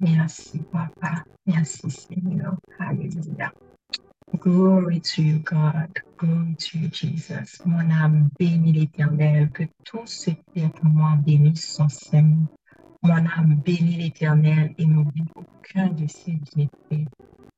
Merci, 0.00 0.60
Papa. 0.70 1.24
Merci, 1.46 1.90
Seigneur. 1.90 2.56
Alléluia. 2.78 3.52
Glory 4.38 5.00
to 5.00 5.22
you, 5.22 5.40
God. 5.40 5.90
Glory 6.18 6.56
to 6.56 6.78
you, 6.78 6.88
Jesus. 6.90 7.60
Mon 7.64 7.90
âme 7.90 8.30
bénit 8.38 8.72
l'éternel. 8.72 9.50
Que 9.52 9.64
tout 9.84 10.06
ce 10.06 10.30
qui 10.30 10.60
est 10.60 10.70
pour 10.74 10.86
moi 10.90 11.16
bénisse 11.16 11.74
son 11.74 11.88
Seigneur. 11.88 12.48
Mon 13.02 13.14
âme 13.14 13.56
bénit 13.64 13.96
l'éternel 13.98 14.74
et 14.78 14.86
n'oublie 14.86 15.26
aucun 15.36 15.88
de 15.88 16.06
ses 16.08 16.32
bienfaits. 16.32 17.08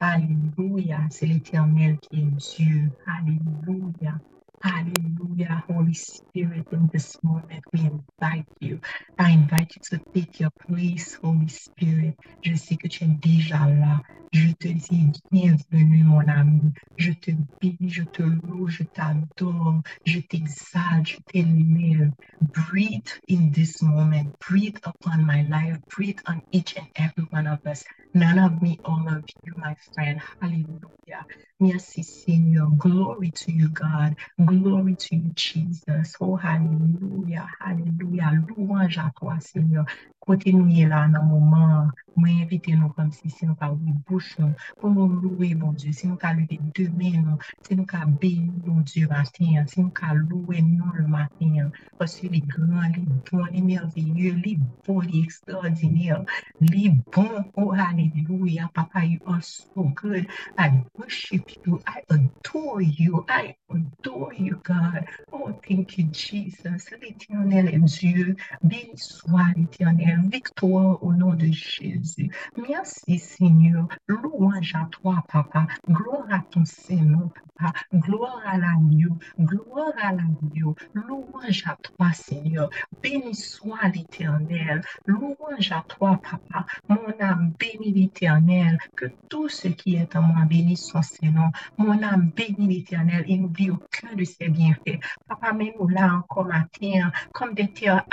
Alléluia. 0.00 1.00
C'est 1.10 1.26
l'éternel 1.26 1.98
qui 2.00 2.20
est 2.20 2.30
Dieu. 2.32 2.92
Alléluia. 3.06 4.20
Hallelujah, 4.62 5.64
Holy 5.70 5.94
Spirit, 5.94 6.66
in 6.72 6.90
this 6.92 7.16
moment, 7.22 7.64
we 7.72 7.80
invite 7.80 8.46
you. 8.60 8.80
I 9.18 9.30
invite 9.30 9.72
you 9.76 9.82
to 9.90 10.04
take 10.14 10.40
your 10.40 10.50
place, 10.68 11.16
Holy 11.22 11.48
Spirit. 11.48 12.16
Je 12.44 12.56
sais 12.56 12.76
que 12.76 12.88
tu 12.88 13.04
es 13.04 13.08
déjà 13.08 13.66
là. 13.68 14.02
Je 14.32 14.52
te 14.54 14.68
dis 14.68 15.12
bienvenue, 15.30 16.04
mon 16.04 16.28
ami. 16.28 16.74
Je 16.98 17.12
te 17.12 17.30
bénis, 17.62 17.88
je 17.90 18.02
te 18.04 18.22
loue, 18.22 18.68
je 18.68 18.82
t'adore, 18.84 19.82
je 20.04 20.20
t'exalte, 20.20 21.06
je 21.08 21.18
t'élève. 21.28 22.12
Breathe 22.42 23.08
in 23.30 23.52
this 23.52 23.80
moment. 23.80 24.34
Breathe 24.50 24.78
upon 24.84 25.24
my 25.24 25.44
life. 25.48 25.78
Breathe 25.96 26.18
on 26.28 26.42
each 26.52 26.76
and 26.76 26.88
every 26.96 27.24
one 27.30 27.46
of 27.46 27.60
us. 27.66 27.84
None 28.14 28.38
of 28.40 28.60
me, 28.60 28.80
all 28.84 29.08
of 29.08 29.24
you, 29.44 29.54
my 29.56 29.76
friend. 29.94 30.20
Hallelujah. 30.42 31.26
Merci, 31.60 32.02
Seigneur. 32.02 32.68
Glory 32.76 33.32
to 33.32 33.52
you, 33.52 33.70
God. 33.70 34.06
Glory 34.48 34.96
to 34.96 35.16
you, 35.16 35.32
Jesus. 35.36 36.16
Oh, 36.20 36.36
hallelujah. 36.36 37.48
Hallelujah. 37.60 38.32
Louange 38.48 38.98
à 38.98 39.12
toi, 39.18 39.38
Seigneur 39.40 39.86
kote 40.24 40.52
nou 40.56 40.68
ye 40.72 40.86
la 40.90 41.06
nan 41.12 41.26
mouman, 41.30 41.90
mwen 42.18 42.40
evite 42.44 42.74
nou 42.76 42.90
kom 42.96 43.10
si, 43.14 43.30
si 43.32 43.46
nou 43.46 43.56
ka 43.60 43.68
ouvi 43.72 43.92
bouch 44.08 44.34
nou, 44.40 44.52
pou 44.80 44.90
nou 44.92 45.08
loue, 45.22 45.52
bon 45.60 45.74
Diyo, 45.78 45.92
si 45.96 46.08
nou 46.10 46.18
ka 46.20 46.32
leve 46.36 46.58
demen 46.76 47.22
nou, 47.26 47.38
si 47.66 47.76
nou 47.78 47.86
ka 47.88 48.02
beyi, 48.20 48.48
bon 48.64 48.82
Diyo, 48.88 49.08
matin, 49.12 49.66
si 49.70 49.82
nou 49.82 49.92
ka 49.94 50.12
loue 50.16 50.62
nou 50.64 50.92
le 50.96 51.06
matin, 51.10 51.70
poske 52.00 52.30
li 52.32 52.42
gran, 52.46 52.90
li 52.96 53.04
bon, 53.30 53.44
li 53.52 53.62
merveilleux, 53.64 54.38
li 54.44 54.56
bon, 54.86 55.00
li 55.06 55.22
ekstraordinaire, 55.26 56.24
li 56.72 56.88
bon, 57.14 57.44
oh, 57.56 57.70
hallelujah, 57.76 58.70
papa, 58.74 59.04
you 59.06 59.20
are 59.26 59.42
so 59.42 59.90
good, 59.94 60.26
I 60.58 60.70
worship 60.98 61.50
you, 61.64 61.80
I 61.86 62.02
adore 62.10 62.82
you, 62.82 63.24
I 63.28 63.54
adore 63.70 64.34
you, 64.34 64.60
God, 64.64 65.06
oh, 65.32 65.52
thank 65.66 65.98
you, 65.98 66.08
Jesus, 66.12 66.90
l'éternel 67.02 67.68
est 67.74 67.80
Dieu, 67.80 68.36
béni 68.62 68.96
soit 68.96 69.52
l'éternel, 69.56 70.07
Victoire 70.16 71.02
au 71.02 71.12
nom 71.12 71.34
de 71.34 71.46
Jésus. 71.50 72.30
Merci 72.56 73.18
Seigneur. 73.18 73.88
Louange 74.08 74.74
à 74.74 74.88
toi, 74.90 75.24
Papa. 75.28 75.66
Gloire 75.88 76.26
à 76.30 76.40
ton 76.50 76.64
Seigneur, 76.64 77.28
Papa. 77.58 77.72
Gloire 77.94 78.42
à 78.46 78.58
l'agneau. 78.58 79.18
Gloire 79.38 79.92
à 80.00 80.12
l'agneau. 80.12 80.74
Louange 80.94 81.64
à 81.66 81.76
toi, 81.82 82.12
Seigneur. 82.12 82.70
Béni 83.02 83.34
soit 83.34 83.88
l'Éternel. 83.94 84.82
Louange 85.06 85.72
à 85.72 85.84
toi, 85.88 86.20
Papa. 86.22 86.66
Mon 86.88 87.12
âme 87.20 87.52
bénit 87.58 87.92
l'Éternel. 87.92 88.78
Que 88.96 89.06
tout 89.28 89.48
ce 89.48 89.68
qui 89.68 89.96
est 89.96 90.16
en 90.16 90.22
moi 90.22 90.44
bénisse 90.46 90.86
son 90.86 91.02
Seigneur. 91.02 91.50
Mon 91.78 92.02
âme 92.02 92.32
bénit 92.36 92.68
l'Éternel 92.68 93.24
et 93.26 93.38
n'oublie 93.38 93.70
aucun 93.70 94.14
de 94.16 94.24
ses 94.24 94.48
bienfaits. 94.48 95.00
Papa, 95.28 95.52
mets-nous 95.52 95.88
là 95.88 96.14
encore 96.14 96.46
matin, 96.46 97.10
comme 97.32 97.54
des 97.54 97.72
terres, 97.72 98.04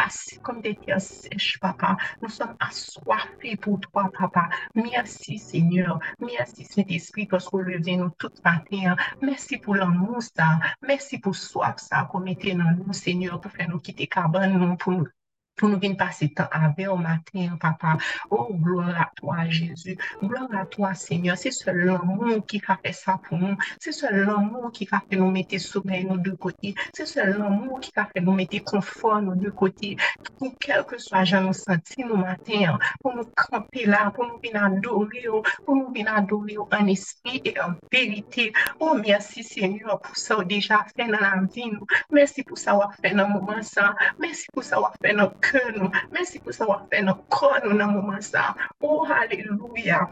comme 0.41 0.61
des 0.61 0.75
terres 0.77 1.02
sèches, 1.02 1.57
Papa. 1.61 1.84
Nous 2.22 2.30
sommes 2.30 2.55
assoiffés 2.59 3.55
pour 3.58 3.80
toi, 3.80 4.09
Papa. 4.17 4.50
Merci, 4.75 5.38
Seigneur. 5.38 6.00
Merci, 6.19 6.66
Saint-Esprit, 6.66 7.25
parce 7.25 7.50
que 7.50 7.58
levé 7.58 7.97
nous 7.97 8.11
tout 8.17 8.31
matin. 8.44 8.95
Merci 9.22 9.58
pour 9.58 9.75
l'amour, 9.75 10.22
ça. 10.22 10.59
Merci 10.81 11.20
pour 11.20 11.36
soif, 11.36 11.76
ça, 11.77 12.08
qu'on 12.11 12.20
mettait 12.20 12.54
dans 12.54 12.71
nous, 12.71 12.93
Seigneur, 12.93 13.39
pour 13.42 13.52
faire 13.52 13.70
nous 13.70 13.80
quitter 13.80 14.08
cabane, 14.08 14.77
pour 14.77 14.93
nous 14.93 15.08
pour 15.55 15.70
nous 15.70 15.80
venir 15.80 15.98
passer 15.98 16.30
temps 16.30 16.48
avec 16.52 16.88
au 16.88 16.98
matin, 16.98 17.58
papa. 17.60 17.98
Oh, 18.30 18.48
gloire 18.52 19.02
à 19.02 19.11
toi, 19.16 19.38
Jésus. 19.48 19.98
Gloire 20.21 20.48
à 20.54 20.66
toi, 20.66 20.93
Seigneur. 20.93 21.38
C'est 21.38 21.52
seul 21.52 21.77
l'amour 21.77 22.45
qui 22.45 22.61
a 22.67 22.77
fait 22.77 22.92
ça 22.92 23.20
pour 23.23 23.38
nous. 23.38 23.55
C'est 23.80 23.92
seul 23.92 24.26
l'amour 24.26 24.71
qui 24.71 24.88
a 24.92 25.02
fait 25.10 25.15
nous 25.15 25.32
mettre 25.32 25.58
sommeil 25.60 26.05
nos 26.05 26.17
deux 26.17 26.36
côtés. 26.36 26.76
C'est 26.94 27.05
seul 27.05 27.38
l'amour 27.38 27.80
qui 27.80 27.92
a 27.95 28.05
fait 28.05 28.21
nous 28.21 28.33
mettre 28.33 28.64
confort 28.64 29.21
nos 29.21 29.36
deux 29.36 29.52
côtés. 29.52 29.98
Pour 30.38 30.54
quel 30.60 30.83
que 30.83 30.98
soit, 30.98 31.23
j'en 31.23 31.42
nous 31.42 31.54
senti 31.54 32.04
nos 32.04 32.17
matins, 32.17 32.77
pour 33.02 33.15
nous 33.15 33.26
camper 33.36 33.86
là, 33.86 34.11
pour 34.11 34.27
nous 34.27 34.38
venir 34.38 34.64
adorer, 34.64 35.26
pour 35.65 35.76
nous 35.76 35.88
venir 35.89 36.14
adorer 36.14 36.58
en 36.58 36.88
esprit 36.88 37.42
et 37.45 37.60
en 37.60 37.73
vérité. 37.92 38.52
Oh, 38.80 38.98
merci, 39.02 39.44
Seigneur, 39.44 39.99
pour 40.02 40.15
ça 40.15 40.44
déjà 40.44 40.86
fait 40.95 41.08
dans 41.08 41.20
la 41.20 41.42
vie. 41.54 41.71
Merci 42.11 42.44
pour 42.44 42.58
ça, 42.58 42.77
fait 43.02 43.14
dans 43.14 43.27
le 43.27 43.33
moment 43.33 43.61
ça. 43.61 43.95
Merci 44.20 44.45
pour 44.54 44.64
ça, 44.64 44.77
fait 45.02 45.14
dans 45.14 45.32
cœur 45.52 45.72
nous. 45.76 45.89
Merci 46.11 46.39
pour 46.39 46.54
savoir 46.54 46.86
faire 46.92 47.04
notre 47.04 47.26
corps 47.28 47.60
nous 47.64 47.78
dans 47.78 47.88
moment 47.88 48.22
ça. 48.22 48.56
Oh, 48.82 49.06
alléluia. 49.10 50.10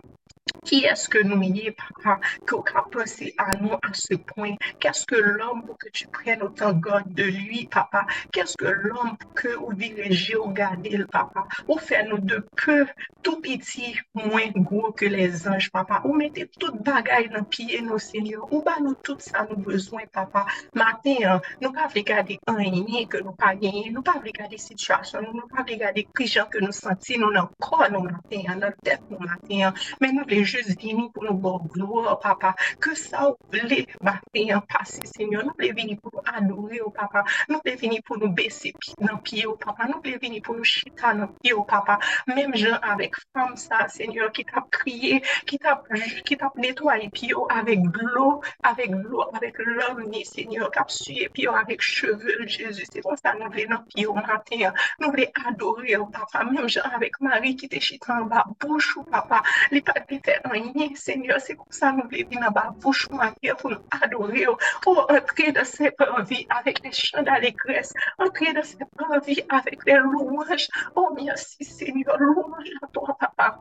Qui 0.65 0.85
est-ce 0.85 1.09
que 1.09 1.21
nous 1.21 1.41
y 1.43 1.67
est, 1.67 1.71
papa, 1.71 2.19
qu'on 2.47 2.61
a 2.61 2.83
pensé 2.89 3.35
à 3.37 3.55
nous 3.57 3.73
à 3.73 3.93
ce 3.93 4.15
point? 4.15 4.55
Qu'est-ce 4.79 5.05
que 5.05 5.15
l'homme 5.15 5.63
pour 5.65 5.77
que 5.77 5.89
tu 5.89 6.07
prennes 6.07 6.41
autant 6.41 6.73
garde 6.73 7.13
de 7.13 7.23
lui, 7.23 7.67
papa? 7.69 8.05
Qu'est-ce 8.31 8.55
que 8.57 8.65
l'homme 8.65 9.17
pour 9.17 9.33
que 9.33 9.49
vous 9.49 9.73
dirigez 9.73 10.35
au 10.35 10.47
garder 10.49 10.97
le 10.97 11.05
papa? 11.05 11.45
Ou 11.67 11.77
faire 11.77 12.07
nous 12.07 12.17
de 12.17 12.45
peu, 12.55 12.85
tout 13.21 13.41
petit, 13.41 13.97
moins 14.13 14.49
gros 14.55 14.91
que 14.93 15.05
les 15.05 15.47
anges, 15.47 15.69
papa? 15.69 16.01
Ou 16.05 16.13
mettez 16.13 16.49
toute 16.59 16.81
bagaille 16.81 17.29
dans 17.29 17.43
pied, 17.43 17.81
nos 17.81 17.99
seigneurs? 17.99 18.51
Ou 18.51 18.63
bah 18.63 18.77
nous 18.81 18.95
tout 18.95 19.17
ça 19.19 19.45
nous 19.49 19.57
besoin, 19.57 20.01
papa? 20.11 20.45
Matin, 20.73 21.41
nous 21.61 21.71
pas 21.71 21.87
regarder 21.93 22.39
un 22.47 22.55
rien 22.55 23.05
que 23.05 23.17
nous 23.17 23.33
pas 23.33 23.55
gagné, 23.55 23.91
nous 23.91 24.01
pas 24.01 24.13
regarder 24.23 24.57
situation, 24.57 25.19
nous 25.21 25.47
pas 25.47 25.63
regarder 25.63 26.07
gens 26.25 26.45
que 26.49 26.59
nous 26.59 26.71
sentons, 26.71 27.19
nous 27.19 27.47
corps, 27.59 27.91
nous 27.91 28.01
matin, 28.01 28.41
dans 28.47 28.55
notre 28.55 28.77
tête, 28.81 29.01
nous 29.09 29.19
matin, 29.19 29.73
mais 29.99 30.11
nous 30.11 30.25
les 30.33 30.43
juste 30.43 30.81
venir 30.81 31.11
pour 31.13 31.23
nous 31.23 31.33
bon 31.33 31.59
gloire, 31.73 32.19
papa. 32.19 32.55
Que 32.79 32.95
ça 32.95 33.29
vous 33.29 33.49
plaît, 33.49 33.85
matin, 34.01 34.61
passé, 34.67 34.99
Seigneur. 35.05 35.43
Nous 35.45 35.51
voulons 35.57 35.73
venir 35.73 35.97
pour 36.01 36.11
nous 36.13 36.21
adorer, 36.25 36.81
oh, 36.85 36.89
papa. 36.89 37.23
Nous 37.49 37.59
voulons 37.63 37.77
venir 37.77 38.01
pour 38.05 38.17
nous 38.17 38.29
baisser 38.29 38.73
dans 38.99 39.17
pied, 39.17 39.45
oh, 39.45 39.55
papa. 39.55 39.85
Nous 39.87 40.01
voulons 40.03 40.17
venir 40.21 40.41
pour 40.41 40.55
nous 40.55 40.63
chita 40.63 41.13
dans 41.13 41.27
pied, 41.27 41.53
oh, 41.53 41.63
papa. 41.63 41.99
Même 42.27 42.55
gens 42.55 42.79
avec 42.81 43.15
femme, 43.33 43.55
ça, 43.55 43.87
Seigneur, 43.87 44.31
qui 44.31 44.43
t'a 44.45 44.61
prié, 44.71 45.21
qui 45.45 45.57
t'a 45.59 45.83
qui 46.25 46.37
t'a 46.37 46.51
nettoyé 46.55 47.09
pied 47.09 47.33
avec 47.49 47.79
l'eau, 47.93 48.41
avec 48.63 48.89
l'eau, 48.89 49.23
avec 49.33 49.55
l'homme, 49.59 50.11
Seigneur, 50.23 50.71
qui 50.71 50.79
a 50.79 50.85
sué 50.87 51.29
pied 51.29 51.47
avec 51.47 51.81
cheveux, 51.81 52.47
Jésus. 52.47 52.85
C'est 52.91 53.01
pour 53.01 53.17
ça 53.17 53.33
nous 53.35 53.49
voulons 53.51 53.69
dans 53.69 53.83
pied 53.83 54.07
matin. 54.07 54.73
Nous 54.99 55.11
voulons 55.11 55.31
adorer, 55.47 55.97
oh, 55.97 56.07
papa. 56.07 56.43
Même 56.45 56.67
gens 56.67 56.81
avec 56.83 57.19
Marie 57.21 57.55
qui 57.55 57.69
t'a 57.69 57.79
chita 57.79 58.15
en 58.15 58.25
bas, 58.25 58.45
bouche, 58.59 58.97
oh, 58.97 59.03
papa. 59.03 59.43
Les 59.71 59.81
eternye, 60.23 60.95
Senyor, 60.95 61.39
se 61.39 61.55
kon 61.55 61.71
sa 61.75 61.91
nou 61.91 62.07
vle 62.11 62.23
vin 62.29 62.43
nan 62.43 62.53
ba 62.55 62.69
bouchou 62.83 63.19
manye 63.19 63.55
pou 63.59 63.73
nou 63.73 63.81
adore 63.99 64.45
yo. 64.45 64.55
Oh, 64.87 65.03
entre 65.17 65.51
de 65.57 65.65
se 65.67 65.91
previ 65.99 66.43
avèk 66.57 66.81
de 66.85 66.91
chan 66.99 67.27
d'alegres, 67.27 67.93
entre 68.23 68.53
de 68.57 68.63
se 68.71 68.89
previ 68.95 69.39
avèk 69.59 69.83
de 69.89 69.99
louange. 70.07 70.69
Oh, 70.95 71.09
mersi, 71.17 71.67
Senyor, 71.67 72.19
louange 72.19 72.79
a 72.81 72.87
toi, 72.87 73.17
papa. 73.19 73.59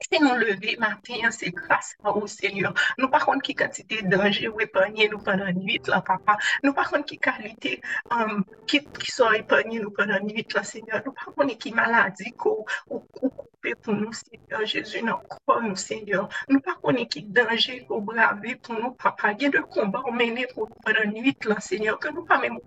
Si 0.00 0.20
nous 0.20 0.34
lever 0.34 0.76
matin, 0.78 1.30
c'est 1.30 1.50
grâce 1.50 1.96
vous, 2.04 2.26
Seigneur. 2.26 2.74
Nous, 2.98 3.08
par 3.08 3.24
contre, 3.24 3.42
qui 3.42 3.54
quantité 3.54 4.02
de 4.02 4.08
danger 4.08 4.48
ou 4.48 4.60
épargné 4.60 5.08
nous 5.08 5.18
pendant 5.18 5.44
la 5.44 5.52
nuit, 5.52 5.80
là, 5.86 6.00
papa. 6.00 6.36
Nous, 6.62 6.72
par 6.72 6.90
contre, 6.90 7.06
qui 7.06 7.18
qualité 7.18 7.80
um, 8.10 8.44
qui, 8.66 8.80
qui 8.84 9.10
sont 9.10 9.28
nous 9.70 9.90
pendant 9.90 10.14
la 10.14 10.20
nuit, 10.20 10.46
là, 10.54 10.62
Seigneur. 10.62 11.02
Nous, 11.06 11.12
par 11.12 11.26
contre, 11.34 11.56
qui 11.56 11.72
maladie 11.72 12.34
ou, 12.44 12.66
ou, 12.90 13.02
ou 13.22 13.30
pour 13.82 13.94
nous, 13.94 14.12
Seigneur 14.12 14.66
Jésus, 14.66 15.02
nous 15.02 15.14
croyons, 15.28 15.68
nous, 15.68 15.76
Seigneur. 15.76 16.28
Nous 16.48 16.60
pas 16.60 16.74
connaissons 16.82 17.06
qui 17.06 17.22
danger 17.22 17.86
ou 17.88 18.00
braver 18.00 18.56
pour 18.56 18.74
nous, 18.74 18.92
papa. 18.92 19.32
Il 19.32 19.42
y 19.42 19.46
a 19.46 19.50
de 19.50 19.58
combats 19.60 20.02
menés 20.12 20.46
pour 20.54 20.68
nous 20.68 20.74
pendant 20.84 20.98
la 20.98 21.06
nuit, 21.06 21.36
là, 21.44 21.60
Seigneur, 21.60 21.98
que 21.98 22.08
nous 22.08 22.24
pas 22.24 22.38
même 22.38 22.56
au 22.56 22.62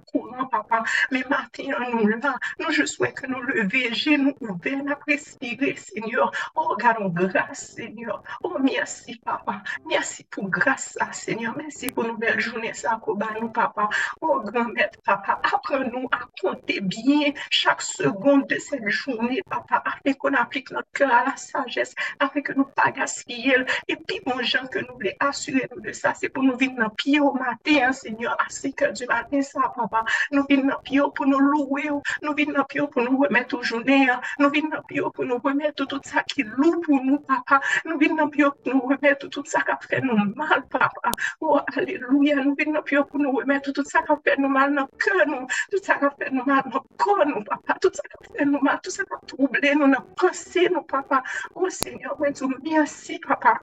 papa. 0.46 0.84
Mais 1.12 1.24
matin, 1.30 1.64
nous 1.92 2.08
là, 2.08 2.36
nous 2.60 2.72
je 2.72 2.86
souhaite 2.86 3.16
que 3.16 3.28
nous 3.28 3.42
lever, 3.42 3.92
nous 4.18 4.36
ouverts, 4.42 4.98
respirer, 5.08 5.76
Seigneur. 5.76 6.32
Oh, 6.56 6.68
regardons 6.70 7.10
grâce, 7.10 7.74
Seigneur. 7.76 8.24
Oh, 8.44 8.58
merci, 8.62 9.16
papa. 9.24 9.62
Merci 9.88 10.24
pour 10.26 10.50
grâce, 10.50 10.98
Seigneur. 11.12 11.56
Merci 11.58 11.90
pour 11.90 12.06
une 12.06 12.18
belle 12.18 12.40
journée, 12.40 12.74
ça, 12.74 13.00
nous, 13.42 13.50
papa. 13.50 13.90
Oh, 14.22 14.42
grand-mère, 14.44 14.90
papa, 15.04 15.40
apprends-nous 15.44 16.08
à 16.12 16.20
compter 16.42 16.82
bien 16.82 17.32
chaque 17.50 17.82
seconde 17.82 18.48
de 18.48 18.58
cette 18.58 18.88
journée, 18.90 19.42
papa, 19.50 19.84
afin 19.86 20.14
qu'on 20.14 20.34
applique 20.34 20.72
notre 20.72 20.92
cœur 20.92 21.12
à 21.12 21.26
la 21.26 21.36
sagesse 21.38 21.94
afin 22.20 22.42
que 22.42 22.54
nous 22.54 22.66
pas 22.66 22.92
gaspiller. 22.92 23.58
Et 23.88 23.96
puis, 23.96 24.20
mon 24.26 24.42
Jean, 24.42 24.68
que 24.68 24.80
nous 24.80 24.94
voulons 24.94 25.12
assurer 25.20 25.70
de 25.76 25.92
ça, 25.92 26.14
c'est 26.14 26.30
pour 26.30 26.44
nous 26.44 26.58
venir 26.58 26.76
dans 26.78 26.90
pied 26.90 27.20
au 27.20 27.34
matin, 27.34 27.88
hein, 27.88 27.92
Seigneur, 27.94 28.36
à 28.40 28.50
5 28.50 28.82
heures 28.82 28.94
du 28.94 29.06
matin, 29.06 29.42
ça, 29.42 29.62
papa. 29.76 30.04
Nou 30.32 30.46
vin 30.50 30.66
nan 30.68 30.80
pyo 30.86 31.10
pou 31.16 31.28
nou 31.30 31.40
louwe 31.40 31.90
ou. 31.92 32.02
Nou 32.24 32.34
vin 32.38 32.52
nan 32.56 32.66
pyo 32.72 32.88
pou 32.92 33.04
nou 33.06 33.24
remet 33.24 33.54
ou 33.54 33.66
jounen 33.66 34.10
an. 34.16 34.24
Nou 34.42 34.50
vin 34.54 34.70
nan 34.72 34.84
pyo 34.90 35.12
pou 35.16 35.28
nou 35.28 35.42
remet 35.46 35.82
ou 35.82 35.90
tout 35.92 36.10
sa 36.10 36.24
ki 36.32 36.46
lou 36.48 36.82
pou 36.86 37.02
nou, 37.04 37.20
papa. 37.30 37.60
Nou 37.86 38.00
vin 38.02 38.16
nan 38.18 38.32
pyo 38.34 38.52
pou 38.64 38.74
nou 38.74 38.94
remet 38.94 39.26
ou 39.26 39.34
tout 39.34 39.52
sa 39.52 39.64
ka 39.68 39.78
fè 39.86 40.02
nou 40.06 40.18
mal, 40.40 40.64
papa. 40.74 41.14
Oh, 41.42 41.60
aleluya. 41.76 42.40
Nou 42.42 42.56
vin 42.60 42.74
nan 42.76 42.86
pyo 42.88 43.06
pou 43.10 43.22
nou 43.22 43.42
remet 43.42 43.70
ou 43.70 43.76
tout 43.78 43.92
sa 43.92 44.04
ka 44.08 44.18
fè 44.26 44.38
nou 44.42 44.52
mal 44.52 44.74
nan 44.74 44.90
kè 45.04 45.28
nou. 45.30 45.46
Tout 45.74 45.92
sa 45.92 46.00
ka 46.02 46.12
fè 46.18 46.32
nou 46.34 46.48
mal 46.48 46.66
nan 46.72 46.90
kò 47.02 47.20
nou, 47.24 47.44
papa. 47.52 47.78
Tout 47.84 48.02
sa 48.02 48.10
ka 48.10 48.24
fè 48.32 48.50
nou 48.50 48.64
mal, 48.66 48.82
tout 48.82 48.94
sa 48.96 49.08
ka 49.10 49.22
trouble 49.30 49.76
nou 49.78 49.92
nan 49.92 50.10
konsè 50.22 50.68
nou, 50.72 50.86
papa. 50.90 51.22
Oh, 51.54 51.70
Seigneur, 51.70 52.18
mwen 52.20 52.36
tou 52.38 52.52
mersi, 52.64 53.20
papa. 53.28 53.60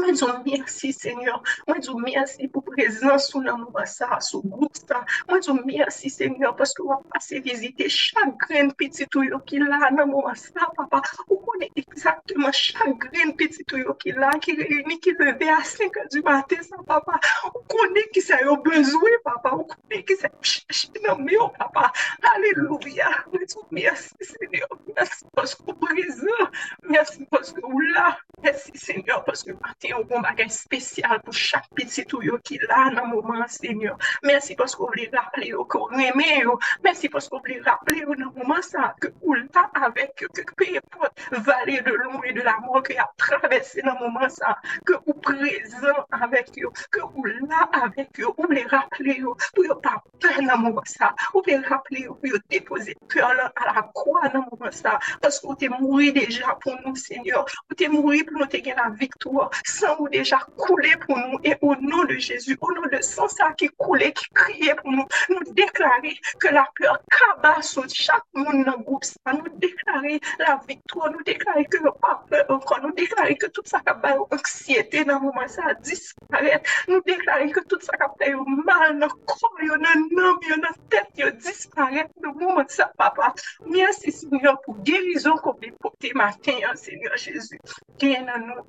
Mwen 0.00 0.14
djou 0.14 0.32
mersi, 0.44 0.92
Senyor. 0.92 1.40
Mwen 1.66 1.82
djou 1.82 1.98
mersi 2.00 2.46
pou 2.48 2.64
prezans 2.64 3.26
sou 3.28 3.42
nan 3.44 3.58
mou 3.60 3.72
basa, 3.74 4.20
sou 4.24 4.40
gout 4.48 4.78
sa. 4.80 5.02
Mwen 5.28 5.42
djou 5.44 5.56
mersi, 5.66 6.08
Senyor, 6.12 6.54
paske 6.56 6.84
wap 6.86 7.02
pase 7.12 7.40
vizite 7.44 7.88
chagren 7.92 8.70
pititou 8.80 9.26
yo 9.26 9.40
ki 9.44 9.60
la 9.60 9.90
nan 9.90 10.08
mou 10.08 10.24
basa, 10.24 10.70
papa. 10.78 11.02
Ou 11.26 11.40
konen 11.44 11.82
ekzakteman 11.82 12.54
chagren 12.56 13.34
pititou 13.36 13.82
yo 13.82 13.96
ki 14.00 14.14
la, 14.16 14.32
ki 14.40 14.56
reuni, 14.62 14.96
ki 15.04 15.16
leve 15.18 15.50
a 15.52 15.60
5 15.68 16.00
du 16.14 16.24
maten 16.24 16.64
sa, 16.64 16.80
papa. 16.88 17.20
Ou 17.50 17.64
konen 17.74 18.08
ki 18.14 18.24
sa 18.24 18.40
yo 18.46 18.56
bezwe, 18.64 19.18
papa. 19.26 19.56
Ou 19.58 19.68
konen 19.74 20.06
ki 20.08 20.16
sa 20.22 20.32
yo 20.32 20.40
chache 20.54 21.04
nan 21.04 21.20
mè 21.26 21.36
yo, 21.36 21.50
papa. 21.58 21.90
Aleluya. 22.32 23.12
Mwen 23.34 23.44
djou 23.44 23.66
mersi, 23.74 24.32
Senyor. 24.32 24.80
Mersi 25.00 25.24
poske 25.32 25.62
ou 25.64 25.74
prezant, 25.80 26.58
mersi 26.84 27.24
poske 27.32 27.62
ou 27.64 27.80
la, 27.94 28.10
mersi 28.44 28.72
Senyor, 28.76 29.22
poske 29.24 29.54
maten 29.56 29.94
ou 29.96 30.04
bon 30.10 30.20
bagay 30.20 30.50
spesyal 30.52 31.22
pou 31.24 31.32
chak 31.32 31.70
pitit 31.76 32.12
ou 32.12 32.20
yo 32.26 32.36
ki 32.44 32.58
la 32.66 32.90
nan 32.92 33.08
mouman 33.08 33.46
Senyor. 33.48 33.96
Mersi 34.28 34.56
poske 34.60 34.84
ou 34.84 34.92
li 34.98 35.06
rappele 35.14 35.48
yo 35.54 35.64
ko 35.72 35.86
reme 35.94 36.28
yo, 36.42 36.58
mersi 36.84 37.08
poske 37.12 37.32
ou 37.38 37.48
li 37.48 37.56
rappele 37.64 38.04
yo 38.04 38.16
nan 38.20 38.28
mouman 38.36 38.60
sa 38.66 38.90
ke 39.00 39.08
ou 39.22 39.38
la 39.40 39.64
avek 39.86 40.26
yo 40.26 40.28
ke 40.36 40.44
peye 40.60 40.82
pot 40.92 41.24
vale 41.48 41.80
de 41.86 41.96
l'on 41.96 42.22
et 42.24 42.36
de 42.36 42.44
la 42.44 42.58
mou 42.66 42.82
ki 42.84 42.98
a 43.00 43.08
travesse 43.16 43.80
nan 43.86 43.96
mouman 44.02 44.28
sa, 44.28 44.52
ke 44.84 45.00
ou 45.06 45.16
prezant 45.24 46.04
avek 46.20 46.52
yo, 46.60 46.74
ke 46.92 47.00
ou 47.06 47.24
la 47.48 47.64
avek 47.80 48.20
yo, 48.20 48.34
ou 48.36 48.52
li 48.52 48.66
rappele 48.68 49.16
yo 49.24 49.34
pou 49.54 49.64
yo 49.64 49.78
pa 49.80 49.96
pen 50.20 50.44
nan 50.44 50.60
mouman 50.66 50.84
sa, 50.92 51.14
ou 51.32 51.44
li 51.46 51.56
rappele 51.70 52.04
yo 52.08 52.18
pou 52.20 52.34
yo 52.34 52.42
depose 52.52 52.96
kyo 53.08 53.32
lan 53.38 53.48
a 53.56 53.70
la 53.70 53.86
kwa 53.96 54.28
nan 54.28 54.44
mouman 54.50 54.74
sa, 54.74 54.89
pasko 55.22 55.52
ou 55.52 55.58
te 55.58 55.68
mouri 55.72 56.12
deja 56.16 56.56
pou 56.62 56.74
nou, 56.84 56.94
Seigneur. 56.96 57.44
Ou 57.68 57.78
te 57.78 57.88
mouri 57.90 58.22
pou 58.26 58.38
nou 58.38 58.48
te 58.50 58.60
gen 58.64 58.78
la 58.78 58.90
viktoua 58.90 59.48
sang 59.64 60.00
ou 60.00 60.08
déjà 60.08 60.38
coulé 60.56 60.94
pour 61.06 61.18
nous. 61.18 61.38
Et 61.44 61.56
au 61.60 61.74
nom 61.76 62.04
de 62.04 62.16
Jésus, 62.18 62.56
au 62.60 62.72
nom 62.72 62.86
de 62.92 63.00
sang 63.02 63.26
qui 63.56 63.68
coulait, 63.76 64.12
qui 64.12 64.28
criait 64.34 64.74
pour 64.74 64.92
nous, 64.92 65.06
nous 65.28 65.52
déclarer 65.52 66.16
que 66.38 66.48
la 66.48 66.66
peur 66.78 66.98
cabasse 67.10 67.72
sur 67.72 67.84
chaque 67.88 68.24
monde 68.34 68.64
dans 68.64 68.76
le 68.76 68.84
groupe, 68.84 69.04
ça 69.04 69.32
nous 69.32 69.48
déclarer 69.58 70.20
la 70.38 70.60
victoire, 70.68 71.10
nous 71.12 71.22
déclarer 71.22 71.64
que 71.64 71.78
le 71.78 71.90
peur 72.28 72.44
encore, 72.48 72.80
nous 72.82 72.92
déclarer 72.92 73.36
que 73.36 73.46
tout 73.46 73.62
ça 73.64 73.80
qui 73.80 73.90
a 73.90 75.04
dans 75.04 75.14
le 75.14 75.20
moment, 75.20 75.48
ça 75.48 75.74
disparaît, 75.74 76.62
nous 76.88 77.00
déclarer 77.02 77.50
que 77.50 77.60
tout 77.60 77.80
ça 77.80 77.92
qui 77.96 78.24
a 78.24 78.36
mal 78.36 78.98
dans 78.98 79.06
le 79.06 79.12
corps, 79.26 79.52
dans 79.60 79.76
dans 79.76 80.62
la 80.62 80.72
tête, 80.88 81.36
disparaît 81.38 82.08
dans 82.22 82.32
le 82.32 82.38
moment, 82.38 82.64
ça, 82.68 82.92
papa. 82.96 83.34
Merci 83.66 84.12
Seigneur 84.12 84.60
pour 84.62 84.69
ou 84.70 84.74
guérison 84.82 85.34
qu'on 85.42 85.54
peut 85.54 85.72
porter 85.80 86.12
matin, 86.14 86.52
Seigneur 86.74 87.16
Jésus. 87.16 87.58
Viens 88.00 88.26
à 88.28 88.38
nous 88.38 88.62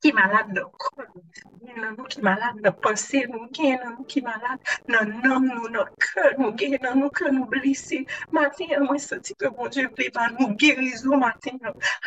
qui 0.00 0.12
malade 0.12 0.52
de 0.54 0.62
corps, 0.78 1.06
nan 1.78 1.96
nou 1.96 2.06
ki 2.10 2.22
malade 2.22 2.62
de 2.62 2.70
pensée, 2.70 3.26
nous 3.28 3.48
ki 3.50 4.20
malade 4.22 4.58
nan 4.88 5.10
nom 5.24 5.40
nou, 5.40 5.68
nan 5.74 5.88
cœur, 5.98 6.34
nous 6.38 6.54
gen 6.58 6.76
nan 6.82 7.00
nou 7.00 7.10
ke 7.10 7.30
nou 7.34 7.46
blise. 7.50 8.04
Matin, 8.32 8.84
mwen 8.84 9.00
senti 9.02 9.34
que 9.34 9.50
bon 9.50 9.70
Dieu 9.74 9.90
ple 9.96 10.08
pa 10.14 10.28
nou 10.36 10.54
gerizou 10.60 11.18
matin. 11.18 11.58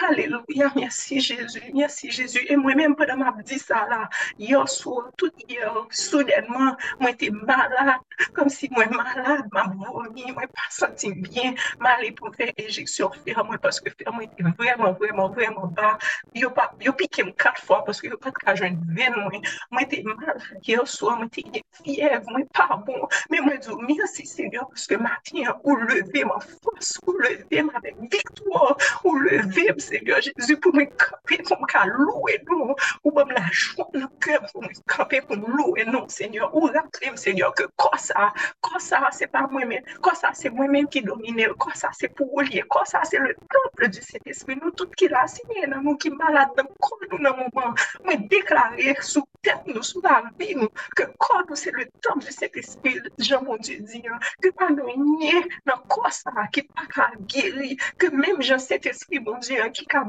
Alléluia, 0.08 0.72
merci 0.76 1.20
Jésus, 1.20 1.64
merci 1.74 2.12
Jésus. 2.12 2.46
Et 2.48 2.56
moi-même, 2.56 2.96
pendant 2.96 3.18
ma 3.18 3.32
dit 3.44 3.60
ça 3.60 3.86
là, 3.90 4.10
hier 4.40 4.68
soir, 4.70 5.12
tout 5.18 5.32
hier, 5.50 5.72
soudainement, 5.90 6.76
moi 7.00 7.12
j'étais 7.12 7.32
malade, 7.32 8.00
comme 8.34 8.50
si 8.50 8.70
moi 8.72 8.86
malade, 8.88 9.48
ma 9.52 9.68
vomi, 9.68 10.32
moi 10.32 10.48
pas 10.48 10.70
senti 10.70 11.14
bien, 11.14 11.54
mal 11.80 12.02
pour 12.16 12.34
faire 12.36 12.52
injection 12.60 13.12
faire 13.12 13.44
moi 13.46 13.58
parce 13.58 13.80
que 13.80 13.90
moi 14.12 14.24
était 14.24 14.44
vraiment, 14.58 14.94
vraiment, 14.94 15.30
vraiment 15.30 15.68
bas. 15.68 15.98
Yo, 16.34 16.50
pas, 16.50 16.74
yo 16.80 16.94
piqué 16.94 17.24
quatre 17.38 17.62
fois 17.62 17.81
mwen, 17.81 17.88
paske 17.88 18.10
yo 18.10 18.18
pat 18.22 18.38
ka 18.42 18.56
joun 18.56 18.78
ven 18.95 19.16
mwen, 19.18 19.45
mwen 19.72 19.89
te 19.89 20.01
mal 20.06 20.39
fagye 20.39 20.78
yo 20.78 20.86
swa, 20.86 21.18
mwen 21.19 21.30
te 21.33 21.44
ye 21.54 21.62
fiev, 21.81 22.24
mwen 22.30 22.48
pa 22.56 22.78
bon, 22.86 23.07
men 23.31 23.45
mwen 23.45 23.60
djou, 23.62 23.80
mersi 23.88 24.25
Seigneur, 24.30 24.68
paske 24.72 24.98
matin 25.01 25.50
ou 25.63 25.78
leve 25.88 26.25
mwen 26.28 26.45
fos, 26.62 26.94
ou 27.06 27.18
leve 27.22 27.63
mwen 27.63 27.75
avek 27.80 28.00
viktor, 28.12 28.78
ou 29.04 29.16
leve 29.25 29.68
mwen 29.72 29.81
Seigneur 29.81 30.22
Jezu 30.22 30.57
pou 30.62 30.74
mwen 30.75 30.89
kape, 31.01 31.42
pou 31.48 31.57
mwen 31.57 31.72
ka 31.72 31.86
loue 31.89 32.38
nou, 32.50 32.75
ou 33.04 33.16
mwen 33.16 33.33
la 33.38 33.45
joun 33.50 33.98
nan 33.98 34.10
kèm 34.24 34.48
pou 34.51 34.66
mwen 34.66 34.81
kape, 34.92 35.24
pou 35.28 35.39
mwen 35.39 35.57
loue 35.60 35.88
nou 35.89 36.06
Seigneur, 36.12 36.51
ou 36.56 36.72
raklem 36.72 37.18
Seigneur, 37.19 37.54
ke 37.57 37.68
kosa, 37.81 38.30
kosa 38.66 39.04
se 39.16 39.28
pa 39.31 39.45
mwen 39.51 39.69
men, 39.72 39.92
kosa 40.06 40.33
se 40.38 40.51
mwen 40.54 40.72
men 40.75 40.89
ki 40.92 41.04
domine, 41.07 41.50
kosa 41.62 41.92
se 41.98 42.12
pou 42.18 42.42
olye, 42.42 42.63
kosa 42.72 43.04
se 43.07 43.19
le 43.22 43.33
temple 43.51 43.89
du 43.92 44.01
Saint-Esprit, 44.06 44.60
nou 44.62 44.74
tout 44.78 44.92
ki 44.98 45.10
la 45.12 45.25
sinye 45.31 45.68
nan 45.68 45.83
moun 45.86 45.98
ki 46.01 46.12
malade 46.13 46.62
nan 46.62 46.69
kon 46.83 47.06
nou 47.10 47.19
nan 47.22 47.38
moun 47.38 47.51
man, 47.56 47.70
uma 48.03 48.15
declarar 48.15 48.79
isso 48.79 49.23
tête 49.42 49.62
nous, 49.66 49.84
sous 49.84 50.02
la 50.02 50.24
vie 50.40 50.56
nous, 50.56 50.70
que 50.96 51.04
corps 51.18 51.44
nous, 51.50 51.56
c'est 51.56 51.72
le 51.72 51.86
temple 52.02 52.26
de 52.26 52.32
cet 52.32 52.56
esprit, 52.56 53.00
Jean 53.18 53.44
mon 53.44 53.58
Dieu 53.58 53.78
dit, 53.80 54.04
que 54.42 54.50
pas 54.50 54.70
nous 54.70 55.18
nier 55.18 55.42
dans 55.66 55.78
quoi 55.88 56.12
ça, 56.12 56.32
qui 56.52 56.62
pas 56.64 56.86
qu'à 56.94 57.12
guérir, 57.22 57.78
que 57.98 58.08
même 58.12 58.42
Jean 58.42 58.60
cet 58.60 58.86
esprit, 58.86 59.20
mon 59.20 59.38
Dieu, 59.40 59.58
qui 59.74 59.86
a 59.94 60.06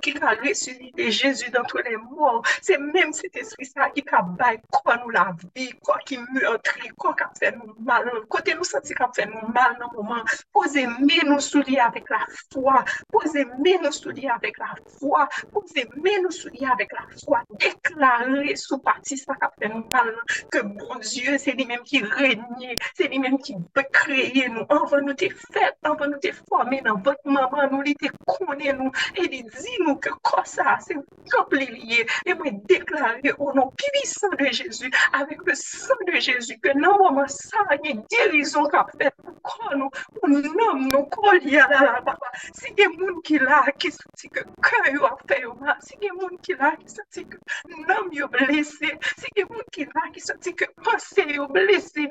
qui 0.00 0.14
a 0.20 0.30
ressuscité 0.30 1.10
Jésus 1.10 1.50
dans 1.50 1.64
tous 1.64 1.78
les 1.78 1.96
morts, 1.96 2.42
c'est 2.60 2.78
même 2.78 3.12
cet 3.12 3.36
esprit 3.36 3.66
ça 3.66 3.90
qui 3.90 4.04
a 4.10 4.56
quoi 4.70 4.96
nous 4.98 5.10
la 5.10 5.34
vie, 5.54 5.72
quoi 5.82 5.98
qui 6.04 6.18
meurtrit, 6.32 6.88
quoi 6.96 7.14
qui 7.14 7.22
a 7.22 7.30
fait 7.38 7.56
nous 7.56 7.74
mal, 7.80 8.10
côté 8.28 8.54
nous 8.54 8.64
sentir 8.64 8.96
qui 8.96 9.22
fait 9.22 9.26
nous 9.26 9.48
mal 9.52 9.76
dans 9.78 9.90
le 9.92 9.96
moment, 10.02 10.24
posez 10.52 10.86
mes 10.86 11.20
nous 11.24 11.40
souliers 11.40 11.78
avec 11.78 12.08
la 12.10 12.26
foi, 12.52 12.84
posez 13.10 13.46
mes 13.58 13.78
nous 13.78 13.92
souliers 13.92 14.28
avec 14.28 14.58
la 14.58 14.74
foi, 14.98 15.28
posez 15.52 15.88
mes 15.96 16.20
nous 16.20 16.30
souliers 16.30 16.68
avec 16.72 16.90
la 16.92 17.06
foi, 17.24 17.42
déclarer 17.58 18.56
sou 18.72 18.80
pati 18.80 19.18
sa 19.20 19.36
kapten 19.36 19.82
mal, 19.92 20.08
ke 20.52 20.62
bon 20.64 21.02
Diyo, 21.02 21.36
se 21.40 21.52
li 21.58 21.66
menm 21.68 21.84
ki 21.84 22.00
renyi, 22.08 22.76
se 22.96 23.08
li 23.10 23.20
menm 23.20 23.36
ki 23.44 23.58
bekreye 23.76 24.48
nou, 24.54 24.64
anvan 24.72 25.04
nou 25.04 25.16
te 25.18 25.28
fet, 25.52 25.76
anvan 25.88 26.14
nou 26.14 26.22
te 26.24 26.32
forme 26.38 26.80
nan 26.86 27.02
vot 27.04 27.20
maman 27.28 27.68
nou, 27.72 27.82
li 27.84 27.92
te 28.00 28.08
kone 28.24 28.72
nou, 28.78 28.92
e 29.18 29.26
li 29.28 29.42
di 29.44 29.76
nou 29.82 29.98
ke 30.00 30.14
kosa, 30.24 30.78
se 30.86 30.96
kop 31.32 31.52
li 31.56 31.68
liye, 31.68 32.06
e 32.24 32.36
mwen 32.38 32.62
deklare 32.70 33.34
ou 33.36 33.52
nou 33.56 33.74
pisan 33.76 34.32
de 34.40 34.48
Jezu, 34.52 34.88
avek 35.18 35.44
le 35.48 35.56
san 35.58 36.00
de 36.08 36.22
Jezu, 36.22 36.56
ke 36.64 36.72
nan 36.78 36.96
maman 37.02 37.28
sa, 37.32 37.66
nye 37.82 37.98
gerizon 38.12 38.70
kapten, 38.72 39.12
pou 39.20 39.36
kon 39.52 39.76
nou, 39.82 39.92
pou 40.16 40.32
nom 40.32 40.86
nou, 40.88 41.04
kon 41.12 41.42
liya 41.44 41.66
la 41.70 41.82
la 41.84 42.00
la 42.00 42.16
la, 42.16 42.32
si 42.56 42.72
gen 42.78 42.96
moun 42.96 43.20
ki 43.26 43.42
la, 43.42 43.62
ki 43.76 43.92
soti 43.92 44.32
ke 44.32 44.46
kè 44.64 44.94
yo 44.94 45.04
apè 45.10 45.42
yo 45.42 45.54
ma, 45.60 45.76
si 45.84 45.98
gen 46.00 46.16
moun 46.20 46.38
ki 46.44 46.56
la, 46.60 46.72
ki 46.80 46.88
soti 46.96 47.26
ke 47.28 47.40
nom 47.88 48.08
yo 48.16 48.28
ble, 48.32 48.61
blessé, 48.62 48.98
si 49.18 49.26
il 49.36 49.40
y 49.40 49.42
a 49.42 49.46
des 49.46 49.54
gens 49.54 49.60
qui 49.72 49.84
là, 49.84 50.00
qui 50.12 50.20
sentent 50.20 50.54
que 50.54 50.64
pensée 50.82 51.22
est 51.22 51.52
blessé, 51.52 52.08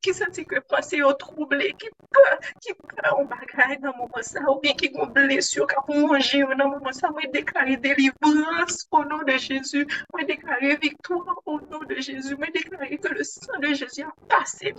qui 0.00 0.14
sentent 0.14 0.44
que 0.44 0.60
pensée 0.60 0.98
est 0.98 1.18
troublé, 1.18 1.74
qui 1.78 1.88
peur, 2.10 2.38
qui 2.60 2.72
peur, 2.74 3.16
on 3.18 3.24
bagaille 3.24 3.78
dans 3.78 3.96
mon 3.96 4.08
ça, 4.20 4.40
ou 4.50 4.60
bien 4.60 4.72
qui 4.74 4.90
ont 4.94 5.06
blessure, 5.06 5.66
qui 5.66 5.74
ont 5.88 6.08
mangé 6.08 6.42
dans 6.58 6.68
mon 6.68 6.92
ça, 6.92 7.10
moi 7.10 7.22
déclarer 7.32 7.76
délivrance 7.76 8.86
au 8.90 9.04
nom 9.04 9.22
de 9.22 9.36
Jésus, 9.36 9.86
moi 10.12 10.24
déclarer 10.24 10.76
victoire 10.76 11.40
au 11.46 11.60
nom 11.60 11.80
de 11.88 11.96
Jésus, 11.96 12.36
moi 12.36 12.48
déclarer 12.52 12.98
que 12.98 13.08
le 13.08 13.24
sang 13.24 13.58
de 13.60 13.68
Jésus 13.74 14.02
a 14.02 14.12
passé, 14.28 14.74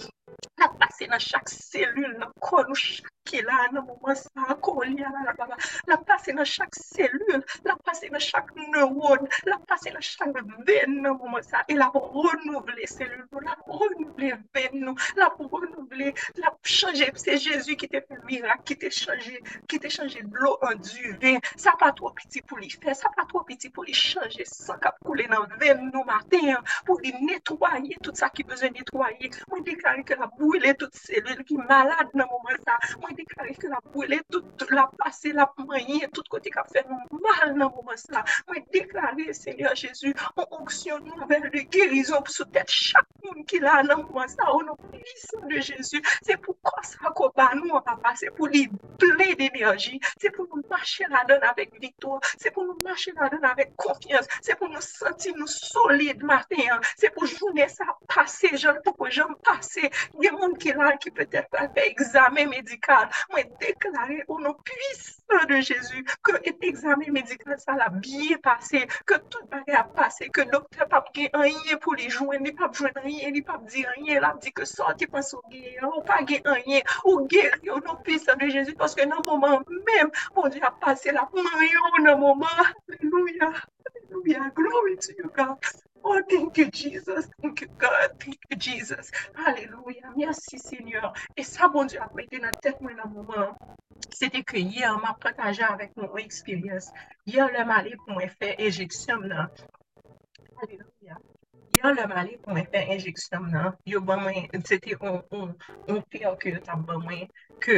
a 0.61 0.69
passé 0.69 1.07
cellule, 1.47 2.17
dans 2.19 4.13
ça, 4.13 4.31
la 5.87 5.97
passé 5.97 6.33
dans 6.33 6.45
chaque 6.45 6.75
cellule, 6.75 7.43
la 7.63 7.75
passé 7.83 8.09
dans 8.09 8.19
chaque 8.19 8.55
neurone, 8.55 9.27
la 9.45 9.57
passé 9.67 9.91
dans 9.91 10.01
chaque 10.01 10.35
veine 10.65 11.07
nan 11.13 11.19
pou 11.19 11.29
moun 11.29 11.43
sa, 11.45 11.63
e 11.69 11.75
la 11.77 11.89
pou 11.93 12.23
renouvle 12.25 12.87
selul 12.89 13.23
nou, 13.29 13.41
la 13.45 13.55
pou 13.61 13.77
renouvle 13.81 14.33
ven 14.55 14.77
nou, 14.81 14.95
la 15.19 15.29
pou 15.35 15.47
renouvle, 15.51 16.11
la 16.41 16.51
pou 16.53 16.73
chanje, 16.73 17.09
se 17.21 17.37
Jezu 17.43 17.77
ki 17.79 17.89
te 17.91 18.01
pou 18.07 18.17
mirak, 18.27 18.63
ki 18.67 18.77
te 18.81 18.89
chanje, 18.93 19.37
ki 19.69 19.79
te 19.83 19.91
chanje 19.93 20.23
blo 20.33 20.55
an 20.65 20.81
du 20.81 21.13
ven, 21.21 21.39
sa 21.59 21.75
pa 21.79 21.91
tro 21.95 22.13
piti 22.17 22.41
pou 22.47 22.61
li 22.61 22.71
fe, 22.73 22.95
sa 22.97 23.11
pa 23.15 23.27
tro 23.29 23.43
piti 23.47 23.69
pou 23.73 23.85
li 23.87 23.93
chanje, 23.97 24.45
sa 24.49 24.77
kap 24.81 24.97
koule 25.05 25.27
nan 25.31 25.45
ven 25.61 25.85
nou 25.91 26.05
maten, 26.09 26.57
pou 26.87 26.97
li 27.03 27.13
netwaye 27.21 27.99
tout 28.01 28.17
sa 28.19 28.31
ki 28.33 28.47
bezwen 28.49 28.73
netwaye, 28.77 29.31
mwen 29.51 29.65
deklari 29.67 30.05
ke 30.07 30.17
la 30.19 30.29
boule 30.39 30.73
tout 30.81 31.01
selul 31.03 31.43
ki 31.47 31.59
malade 31.61 32.17
nan 32.17 32.29
pou 32.31 32.41
moun 32.47 32.61
sa, 32.65 32.79
mwen 33.03 33.17
deklari 33.19 33.57
ke 33.59 33.69
la 33.71 33.81
boule 33.93 34.21
tout 34.33 34.67
la 34.73 34.87
pase, 34.97 35.33
la 35.35 35.49
manye, 35.63 36.07
tout 36.13 36.27
kote 36.31 36.51
ka 36.53 36.65
fe 36.71 36.83
nou 36.89 37.21
mal 37.23 37.53
nan 37.53 37.69
pou 37.69 37.85
moun 37.85 37.99
sa, 38.01 38.25
mwen 38.49 38.65
deklari 38.73 39.29
Seigneur 39.37 39.77
Jezu, 39.77 40.13
mwen 40.37 40.57
onksyon 40.59 41.02
nouvelle 41.03 41.49
de 41.51 41.59
guérison 41.59 42.23
sur 42.27 42.49
tête 42.49 42.69
chaque 42.69 43.07
monde 43.23 43.45
qui 43.45 43.59
l'a 43.59 43.83
dans 43.83 43.97
le 43.97 44.03
moment 44.03 44.27
ça, 44.27 44.51
au 44.53 44.63
nom 44.63 44.75
puissant 44.75 45.45
de 45.47 45.59
Jésus. 45.59 46.01
C'est 46.21 46.37
pourquoi 46.37 46.81
ça 46.83 47.09
qu'on 47.15 47.31
nous, 47.55 47.69
papa, 47.81 48.13
c'est 48.15 48.31
pour 48.31 48.47
lui 48.47 48.69
plein 48.97 49.33
d'énergie, 49.37 49.99
c'est 50.19 50.31
pour 50.31 50.47
nous 50.53 50.63
marcher 50.69 51.05
là-dedans 51.09 51.49
avec 51.49 51.79
victoire, 51.79 52.19
c'est 52.37 52.51
pour 52.51 52.63
nous 52.63 52.77
marcher 52.83 53.11
là-dedans 53.19 53.49
avec 53.49 53.75
confiance, 53.75 54.27
c'est 54.41 54.57
pour 54.57 54.69
nous 54.69 54.81
sentir 54.81 55.33
nous 55.37 55.47
solides 55.47 56.23
matin, 56.23 56.79
c'est 56.97 57.13
pour 57.13 57.25
journée 57.25 57.67
ça 57.67 57.85
passer, 58.07 58.49
je 58.53 58.69
pour 58.83 59.09
j'en 59.09 59.33
passer. 59.43 59.89
Il 60.19 60.25
y 60.25 60.27
a 60.27 60.31
des 60.31 60.37
gens 60.37 60.53
qui 60.53 60.71
là 60.71 60.97
qui 60.97 61.11
peut-être 61.11 61.49
fait 61.73 61.87
examen 61.87 62.47
médical, 62.47 63.09
mais 63.35 63.49
déclarer 63.59 64.23
au 64.27 64.39
nom 64.39 64.55
puissant 64.63 65.45
de 65.47 65.61
Jésus 65.61 66.05
que 66.23 66.31
l'examen 66.61 67.11
médical 67.11 67.57
ça 67.59 67.73
l'a 67.73 67.89
bien 67.89 68.37
passé, 68.37 68.87
que 69.05 69.15
tout 69.15 69.45
bagage 69.47 69.75
a 69.75 69.83
passé, 69.83 70.29
que 70.29 70.41
le 70.41 70.51
docteur 70.51 70.87
pap 70.93 71.09
gen 71.17 71.29
anye 71.33 71.77
pou 71.81 71.97
li 71.97 72.09
jwen, 72.13 72.43
li 72.45 72.53
pap 72.57 72.75
jwen 72.77 72.99
anye, 73.01 73.31
li 73.33 73.41
pap 73.47 73.63
di 73.73 73.85
anye, 73.95 74.19
la 74.21 74.33
di 74.41 74.51
ke 74.53 74.65
soti 74.69 75.07
pas 75.09 75.33
ou 75.33 75.41
gen, 75.53 75.79
ou 75.89 76.03
pa 76.09 76.19
gen 76.29 76.49
anye, 76.55 76.83
ou 77.09 77.23
gen 77.31 77.65
yon 77.65 77.81
nou 77.87 77.97
pisa 78.05 78.35
de 78.37 78.51
Jezu, 78.53 78.75
paske 78.77 79.07
nan 79.09 79.23
mouman 79.25 79.63
mèm, 79.87 80.11
moun 80.35 80.53
di 80.53 80.61
ap 80.61 80.77
pase 80.83 81.15
la 81.15 81.25
mouman 81.31 82.05
nan 82.05 82.21
mouman, 82.21 82.61
aleluya, 82.93 83.49
aleluya, 83.89 84.51
glory 84.59 84.97
to 85.01 85.17
you 85.17 85.31
God. 85.33 85.57
Oh, 86.05 86.21
thank 86.29 86.57
you, 86.57 86.69
Jesus. 86.69 87.29
Thank 87.41 87.61
you, 87.61 87.69
God. 87.77 88.09
Thank 88.19 88.37
you, 88.49 88.57
Jesus. 88.57 89.09
Alléluia. 89.45 90.11
Merci, 90.17 90.59
Seigneur. 90.59 91.13
Et 91.37 91.43
ça, 91.43 91.69
bon 91.69 91.85
Dieu, 91.85 91.99
après, 92.01 92.27
dans 92.29 92.51
tête, 92.61 92.81
moi, 92.81 92.91
dans 92.93 93.09
moment, 93.09 93.57
c'était 94.11 94.43
que 94.43 94.57
hier, 94.57 94.99
m'a 94.99 95.13
partagé 95.13 95.63
avec 95.63 95.95
mon 95.95 96.13
expérience. 96.17 96.91
Hier, 97.25 97.47
le 97.47 97.63
mari, 97.63 97.95
pour 97.95 98.15
moi, 98.15 98.27
fait 98.27 98.55
éjection, 98.59 99.17
là. 99.21 99.49
Alléluia. 100.61 101.17
Yon 101.79 101.95
lèm 101.97 102.11
alè 102.19 102.37
pou 102.41 102.53
mwen 102.53 102.67
fè 102.73 102.83
injeksyon 102.93 103.47
nan, 103.53 103.77
yo 103.89 104.01
ban 104.07 104.21
mwen, 104.23 104.45
sete 104.69 104.97
on, 105.01 105.21
on, 105.37 105.53
on 105.89 106.01
pè 106.11 106.21
an 106.29 106.37
kè 106.41 106.53
yo 106.53 106.61
tab 106.67 106.83
ban 106.87 107.01
mwen, 107.03 107.25
kè 107.63 107.77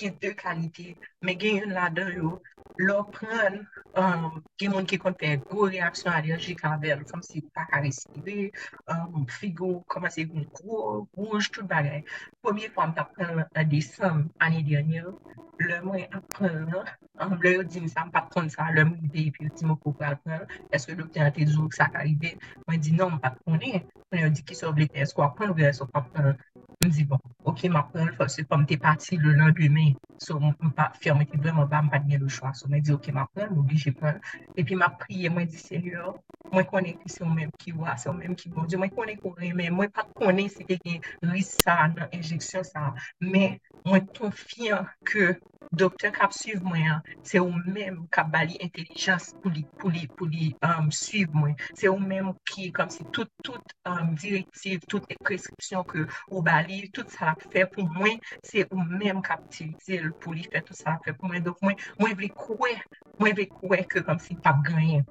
ki 0.00 0.10
de 0.22 0.32
kalite, 0.42 0.86
men 1.24 1.38
gen 1.40 1.60
yon 1.62 1.74
la 1.78 1.88
den 1.98 2.12
yo, 2.16 2.36
lò 2.78 3.02
pren 3.14 3.58
um, 3.98 4.42
gen 4.58 4.70
moun 4.72 4.86
ki 4.86 4.98
konpe 5.02 5.32
go 5.50 5.66
reaksyon 5.70 6.14
alerjik 6.14 6.62
anvel, 6.68 7.02
kom 7.10 7.22
si 7.26 7.42
pa 7.54 7.66
ka 7.70 7.80
respire, 7.82 8.50
um, 8.92 9.26
figo, 9.38 9.72
koman 9.90 10.12
se 10.14 10.26
yon 10.26 10.46
kou, 10.54 11.08
rouj, 11.16 11.50
tout 11.54 11.66
bagay. 11.72 12.04
Pwemye 12.42 12.70
fwa 12.74 12.86
m 12.90 12.94
ta 12.98 13.06
pren 13.14 13.34
la 13.42 13.64
desem 13.72 14.28
ane 14.44 14.62
denye, 14.68 15.02
lè 15.66 15.80
mwen 15.82 16.06
ap 16.14 16.24
pren 16.36 16.68
la, 16.70 16.84
um, 17.24 17.34
lè 17.42 17.56
yo 17.56 17.64
di 17.66 17.82
m 17.82 17.88
sa 17.90 18.06
m 18.06 18.12
pa 18.14 18.22
pren 18.30 18.50
sa, 18.54 18.68
lè 18.74 18.84
m 18.86 18.94
yon 18.94 19.10
dey 19.14 19.30
pi 19.34 19.48
yo 19.48 19.54
di 19.58 19.66
m 19.66 19.74
pou 19.82 19.96
pral 19.98 20.14
pren, 20.22 20.46
eske 20.70 20.94
lopte 20.98 21.22
an 21.24 21.34
te 21.34 21.46
zouk 21.50 21.74
sa 21.74 21.90
ka 21.94 22.04
rive, 22.06 22.36
mwen 22.68 22.82
di 22.84 22.94
nan 22.94 23.16
m 23.16 23.22
pa 23.24 23.34
prenen, 23.42 23.82
mwen 24.12 24.22
yo 24.28 24.30
di 24.36 24.46
ki 24.46 24.54
sou 24.58 24.70
vle 24.76 24.86
te, 24.92 25.02
esko 25.02 25.26
ap 25.26 25.34
pren 25.40 25.50
ou 25.50 25.58
vle 25.58 25.66
esko 25.72 25.90
ap 25.98 26.12
pren, 26.14 26.38
m 26.84 26.90
di 26.94 27.04
bon, 27.10 27.18
ok, 27.50 27.60
m 27.72 27.76
ap 27.80 27.88
kon 27.92 28.06
l 28.08 28.12
fòl, 28.16 28.28
se 28.34 28.44
kom 28.50 28.62
te 28.68 28.76
pati 28.84 29.16
le 29.22 29.32
lan 29.38 29.50
demen, 29.58 29.96
so 30.24 30.38
m 30.38 30.70
pa 30.78 30.84
firme 31.02 31.24
ki 31.30 31.36
m 31.42 31.58
pa 31.72 31.80
m 31.82 31.88
pa 31.92 31.98
dne 32.04 32.18
le 32.22 32.28
chwa, 32.36 32.52
so 32.54 32.68
m 32.70 32.78
di 32.84 32.92
ok, 32.94 33.10
m 33.16 33.18
ap 33.24 33.30
kon, 33.34 33.50
m 33.50 33.58
oblige 33.62 33.92
kon, 33.98 34.20
epi 34.60 34.74
m 34.78 34.84
ap 34.86 34.94
priye, 35.02 35.28
mwen 35.34 35.48
di 35.50 35.58
senyor, 35.58 36.14
mwen 36.54 36.66
konen 36.70 36.94
ki 37.00 37.10
se 37.10 37.24
ou 37.26 37.32
menm 37.34 37.50
ki 37.58 37.74
wa, 37.80 37.96
se 37.98 38.08
ou 38.10 38.14
menm 38.16 38.36
ki 38.38 38.52
bon, 38.54 38.68
mwen 38.78 38.94
konen 38.94 39.18
konen, 39.24 39.58
mwen 39.74 39.90
pa 39.94 40.06
konen 40.20 40.48
se 40.54 40.64
te 40.68 40.78
gen 40.84 41.02
risa 41.32 41.74
nan 41.96 42.14
injeksyon 42.14 42.64
sa, 42.70 42.92
men 43.20 43.58
mwen 43.88 44.06
konfiyan 44.16 44.88
ke 45.08 45.32
doktor 45.72 46.12
kap 46.12 46.32
suiv 46.32 46.62
mwen, 46.64 47.00
se 47.24 47.40
ou 47.40 47.52
menm 47.74 48.06
kap 48.14 48.30
bali 48.32 48.56
intelijans 48.64 49.30
pou 49.42 49.52
li, 49.52 49.64
pou 49.80 49.92
li, 49.92 50.06
pou 50.16 50.28
li 50.30 50.50
um, 50.64 50.88
suiv 50.94 51.34
mwen. 51.36 51.56
Se 51.76 51.90
ou 51.90 52.00
menm 52.00 52.32
ki, 52.48 52.68
kom 52.76 52.92
si 52.92 53.04
tout, 53.12 53.30
tout 53.44 53.76
um, 53.88 54.14
direktiv, 54.20 54.84
tout 54.88 55.04
e 55.12 55.18
preskripsyon 55.24 55.86
ke 55.88 56.06
ou 56.30 56.42
bali, 56.44 56.82
tout 56.96 57.12
sa 57.12 57.32
la 57.32 57.36
fe 57.52 57.66
pou 57.74 57.86
mwen, 57.98 58.20
se 58.48 58.64
ou 58.70 58.84
menm 58.88 59.22
kap 59.24 59.44
tilizil 59.52 60.10
pou 60.22 60.36
li 60.36 60.46
fe 60.48 60.64
tout 60.64 60.78
sa 60.78 60.96
la 60.96 61.04
fe 61.06 61.16
pou 61.16 61.30
mwen. 61.30 61.44
Dok 61.48 61.62
mwen, 61.64 61.80
mwen 62.00 62.18
vle 62.18 62.32
kouè, 62.36 62.74
mwen 63.20 63.38
vle 63.38 63.48
kouè 63.52 63.84
ke 63.92 64.04
kom 64.06 64.20
si 64.24 64.38
pap 64.44 64.64
ganyen. 64.66 65.06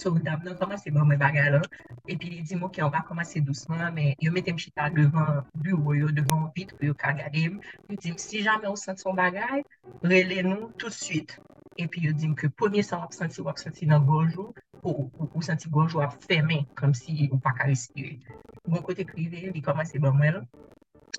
sou 0.00 0.18
dab 0.26 0.44
nan 0.44 0.56
komanse 0.60 0.90
bon 0.94 1.04
mwen 1.08 1.18
bagay 1.20 1.50
lan, 1.54 1.64
epi 2.12 2.30
li 2.32 2.40
di 2.46 2.56
mwen 2.56 2.72
ki 2.74 2.82
an 2.84 2.92
ba 2.94 3.02
komanse 3.08 3.42
dousman, 3.46 3.82
men 3.96 4.14
yo 4.24 4.32
metem 4.32 4.56
chita 4.62 4.88
devan 4.96 5.42
bureau 5.64 5.94
yo, 5.98 6.08
devan 6.18 6.48
vit 6.56 6.72
pou 6.76 6.88
yo 6.88 6.94
kagade 7.02 7.42
m, 7.52 7.58
yo 7.88 7.98
di 8.00 8.14
m 8.14 8.18
si 8.24 8.42
jame 8.46 8.68
ou 8.70 8.80
sent 8.80 9.02
son 9.02 9.18
bagay, 9.18 9.64
rele 10.02 10.42
nou 10.46 10.70
tout 10.78 10.94
suite. 10.94 11.36
Epi 11.78 12.06
yo 12.06 12.14
di 12.16 12.30
m 12.30 12.34
ke 12.38 12.48
pwemye 12.56 12.84
san 12.86 13.04
wap 13.04 13.16
senti 13.16 13.44
wap 13.46 13.60
senti 13.62 13.88
nan 13.90 14.06
gojou, 14.08 14.54
ou, 14.82 15.10
ou, 15.18 15.28
ou 15.34 15.44
senti 15.44 15.68
gojou 15.68 16.04
ap 16.06 16.16
femen, 16.26 16.64
kom 16.80 16.94
si 16.96 17.28
ou 17.30 17.42
pa 17.44 17.52
ka 17.58 17.68
respire. 17.70 18.18
Mwen 18.66 18.86
kote 18.86 19.04
krive, 19.08 19.50
li 19.54 19.64
komanse 19.64 20.00
bon 20.00 20.16
mwen 20.16 20.38
bon, 20.38 20.40
lan, 20.40 20.70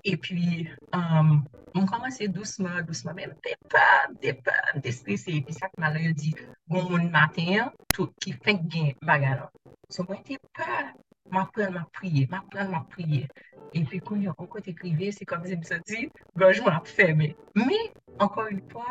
E 0.04 0.16
pi, 0.16 0.68
um, 0.96 1.44
mwen 1.74 1.86
komanse 1.86 2.26
dousman, 2.28 2.84
dousman, 2.86 3.14
mwen 3.14 3.36
depa, 3.44 3.84
depa, 4.22 4.54
mwen 4.74 4.92
stresse, 4.92 5.30
epi 5.38 5.54
sak 5.54 5.76
malan 5.78 6.08
yo 6.08 6.12
di, 6.18 6.32
goun 6.70 6.88
moun 6.90 7.10
maten, 7.14 7.70
tout 7.94 8.10
ki 8.24 8.34
fenk 8.42 8.66
gen 8.72 8.92
bagalan. 9.06 9.50
So 9.92 10.02
mwen 10.08 10.24
depa, 10.26 10.92
mwen 11.30 11.46
pren 11.54 11.72
mwen 11.76 11.86
priye, 11.94 12.26
mwen 12.32 12.48
pren 12.50 12.72
mwen 12.72 12.88
priye. 12.90 13.28
E 13.72 13.84
pi 13.88 14.02
kon 14.04 14.24
yo 14.24 14.34
ankon 14.36 14.64
te 14.66 14.74
krive, 14.76 15.12
se 15.14 15.24
kom 15.28 15.46
se 15.46 15.54
mwen 15.56 15.68
se 15.70 15.78
di, 15.86 16.02
bonj 16.36 16.64
mwen 16.64 16.80
ap 16.80 16.90
feme. 16.90 17.30
Me, 17.56 17.78
ankon 18.18 18.50
yon 18.50 18.60
po, 18.72 18.84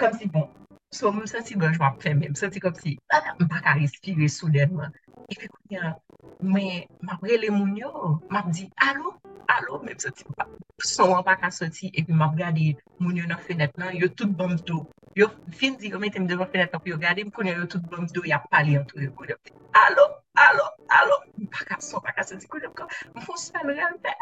kom 0.00 0.18
si 0.18 0.28
bon. 0.34 0.50
So 0.92 1.12
mwen 1.14 1.30
se 1.30 1.40
ti 1.46 1.56
bonj 1.56 1.78
mwen 1.78 1.88
ap 1.92 2.02
feme, 2.02 2.26
mwen 2.26 2.40
se 2.40 2.50
ti 2.52 2.60
kom 2.60 2.74
si, 2.82 2.98
mwen 3.14 3.48
baka 3.52 3.78
respire 3.78 4.28
soudenman. 4.28 4.92
E 5.30 5.38
pi 5.38 5.48
kon 5.48 5.76
yo, 5.78 5.94
mwen 6.50 7.14
ap 7.14 7.24
rele 7.30 7.54
moun 7.54 7.76
yo, 7.78 7.92
mwen 8.26 8.42
ap 8.42 8.52
di, 8.52 8.66
alo, 8.90 9.16
alo, 9.56 9.78
mèm 9.84 9.98
soti 9.98 10.24
pa, 10.36 10.46
son 10.94 11.14
an 11.16 11.24
pa 11.26 11.36
ka 11.40 11.50
soti, 11.50 11.90
epi 11.98 12.12
mèm 12.12 12.34
gade 12.40 12.66
moun 13.00 13.16
yo 13.20 13.26
nan 13.28 13.40
fenet 13.46 13.72
nan, 13.80 13.94
yo 14.02 14.08
tout 14.08 14.32
bom 14.38 14.54
do. 14.66 14.82
Yo 15.16 15.28
fin 15.58 15.76
di 15.80 15.90
yo 15.92 15.98
metem 16.00 16.26
devan 16.26 16.48
fenet 16.52 16.72
nan, 16.72 16.82
yo 16.92 16.98
gade 17.04 17.24
m 17.24 17.30
konen 17.30 17.58
yo 17.60 17.66
tout 17.66 17.84
bom 17.90 18.06
do, 18.14 18.24
ya 18.32 18.38
pali 18.50 18.76
an 18.78 18.86
tou 18.88 19.02
yo 19.02 19.10
konen. 19.18 19.36
Alo, 19.84 20.04
alo, 20.46 20.66
alo, 20.98 21.16
m 21.38 21.48
pa 21.52 21.64
ka 21.68 21.80
son, 21.80 22.00
pa 22.06 22.14
ka 22.16 22.24
soti, 22.28 22.48
konen 22.48 22.72
kon, 22.76 22.88
m 23.16 23.20
fon 23.26 23.36
sel 23.36 23.68
realpe. 23.72 24.14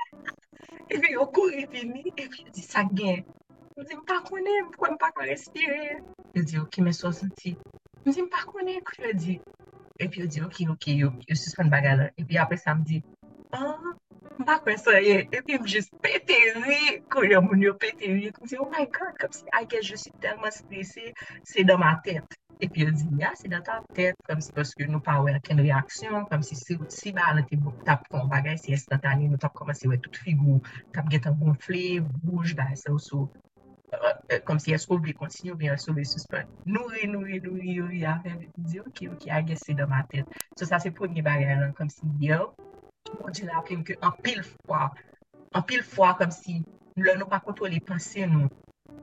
Epi 0.91 1.13
yo 1.15 1.27
kou 1.31 1.51
e 1.51 1.63
kouri 1.63 1.67
vini, 1.73 2.05
epi 2.17 2.47
yo 2.47 2.55
di 2.57 2.63
sa 2.67 2.85
gen. 2.91 3.23
M 3.79 3.87
di 3.87 3.95
m 3.95 4.05
pa 4.09 4.21
konen, 4.27 4.67
m 4.67 4.75
pou 4.75 4.91
m 4.91 4.99
pa 4.99 5.13
kon 5.15 5.29
respire. 5.31 6.01
Yo 6.35 6.43
di 6.43 6.59
ok, 6.59 6.83
mè 6.87 6.95
so 6.97 7.13
soti. 7.15 7.55
M 8.07 8.11
di 8.13 8.27
m 8.27 8.31
pa 8.33 8.43
konen, 8.49 8.83
konen 8.83 9.13
yo 9.13 9.17
di. 9.25 9.39
Epi 10.01 10.23
yo 10.25 10.27
di 10.27 10.41
ok, 10.43 10.63
ok, 10.75 10.87
yo, 10.97 11.15
yo 11.29 11.35
suspend 11.37 11.71
bagala. 11.71 12.11
Epi 12.19 12.39
apre 12.41 12.57
sa 12.59 12.75
m 12.75 12.83
di, 12.89 13.03
an, 13.53 13.69
ah, 13.77 13.95
Mpa 14.41 14.59
kwen 14.65 14.79
sa 14.81 14.99
ye, 15.01 15.17
epi 15.37 15.57
m 15.61 15.65
jist 15.69 15.93
pete 16.05 16.37
ri, 16.57 16.79
kwen 17.13 17.33
yon 17.33 17.45
moun 17.47 17.63
yo 17.65 17.73
pete 17.81 18.09
ri, 18.09 18.29
m 18.29 18.49
si, 18.49 18.57
oh 18.61 18.69
my 18.73 18.85
God, 18.93 19.15
kom 19.21 19.33
si, 19.33 19.45
ake, 19.59 19.81
je 19.85 19.97
si 20.01 20.13
telman 20.21 20.53
stresi, 20.53 21.13
se 21.45 21.65
dan 21.69 21.81
ma 21.81 21.95
tet. 22.05 22.37
Epi 22.61 22.85
yo 22.85 22.93
di, 22.93 23.09
ya, 23.21 23.31
se 23.41 23.49
dan 23.53 23.65
ta 23.65 23.79
tet, 23.97 24.17
kom 24.29 24.41
si, 24.45 24.53
poske 24.57 24.89
nou 24.89 25.01
pa 25.05 25.19
wè 25.25 25.39
ken 25.45 25.61
reaksyon, 25.65 26.25
kom 26.29 26.45
si, 26.45 26.57
se 26.57 26.77
si 26.93 27.13
ba, 27.17 27.33
te 27.49 27.59
tap 27.89 28.09
kon 28.13 28.29
bagay, 28.33 28.57
si 28.61 28.77
instantane, 28.77 29.29
nou 29.29 29.41
tap 29.41 29.57
komanse 29.57 29.89
wè 29.89 30.01
tout 30.05 30.21
figou, 30.25 30.61
tap 30.97 31.09
getan 31.13 31.37
gonfle, 31.41 31.85
bouj, 32.25 32.57
ba, 32.57 32.69
se 32.77 32.93
ou 32.93 33.01
sou, 33.01 33.29
kom 34.49 34.61
si 34.63 34.77
esko 34.77 35.01
vle 35.01 35.17
kontinu, 35.17 35.57
vle 35.61 35.73
esko 35.77 35.97
bi 35.97 36.05
suspon. 36.05 36.49
nou 36.65 36.93
re, 36.93 37.09
nou 37.09 37.25
re, 37.25 37.41
nou 37.45 37.57
re, 37.57 37.77
nouri, 37.81 38.05
a 38.05 38.19
fè, 38.25 38.37
di, 38.57 38.81
ok, 38.85 39.07
ok, 39.17 39.31
ake, 39.41 39.57
se 39.65 39.77
dan 39.77 39.89
ma 39.93 40.05
tet. 40.13 40.29
So, 40.57 40.69
sa 40.69 40.81
se 40.81 40.93
pou 40.93 41.09
nye 41.09 41.25
bagay 41.25 41.57
lan, 41.57 41.73
kom 41.77 41.89
si, 41.93 42.09
yo, 42.25 42.53
Mwen 43.19 43.33
di 43.37 43.45
la 43.49 43.61
plim 43.67 43.83
ke 43.89 43.95
an 44.07 44.13
pil 44.25 44.41
fwa, 44.49 44.81
an 45.57 45.63
pil 45.69 45.83
fwa 45.93 46.11
kom 46.19 46.33
si 46.41 46.57
lè 47.05 47.15
nou 47.21 47.29
pa 47.33 47.39
kontrole 47.47 47.81
panse 47.89 48.27
nou, 48.33 48.51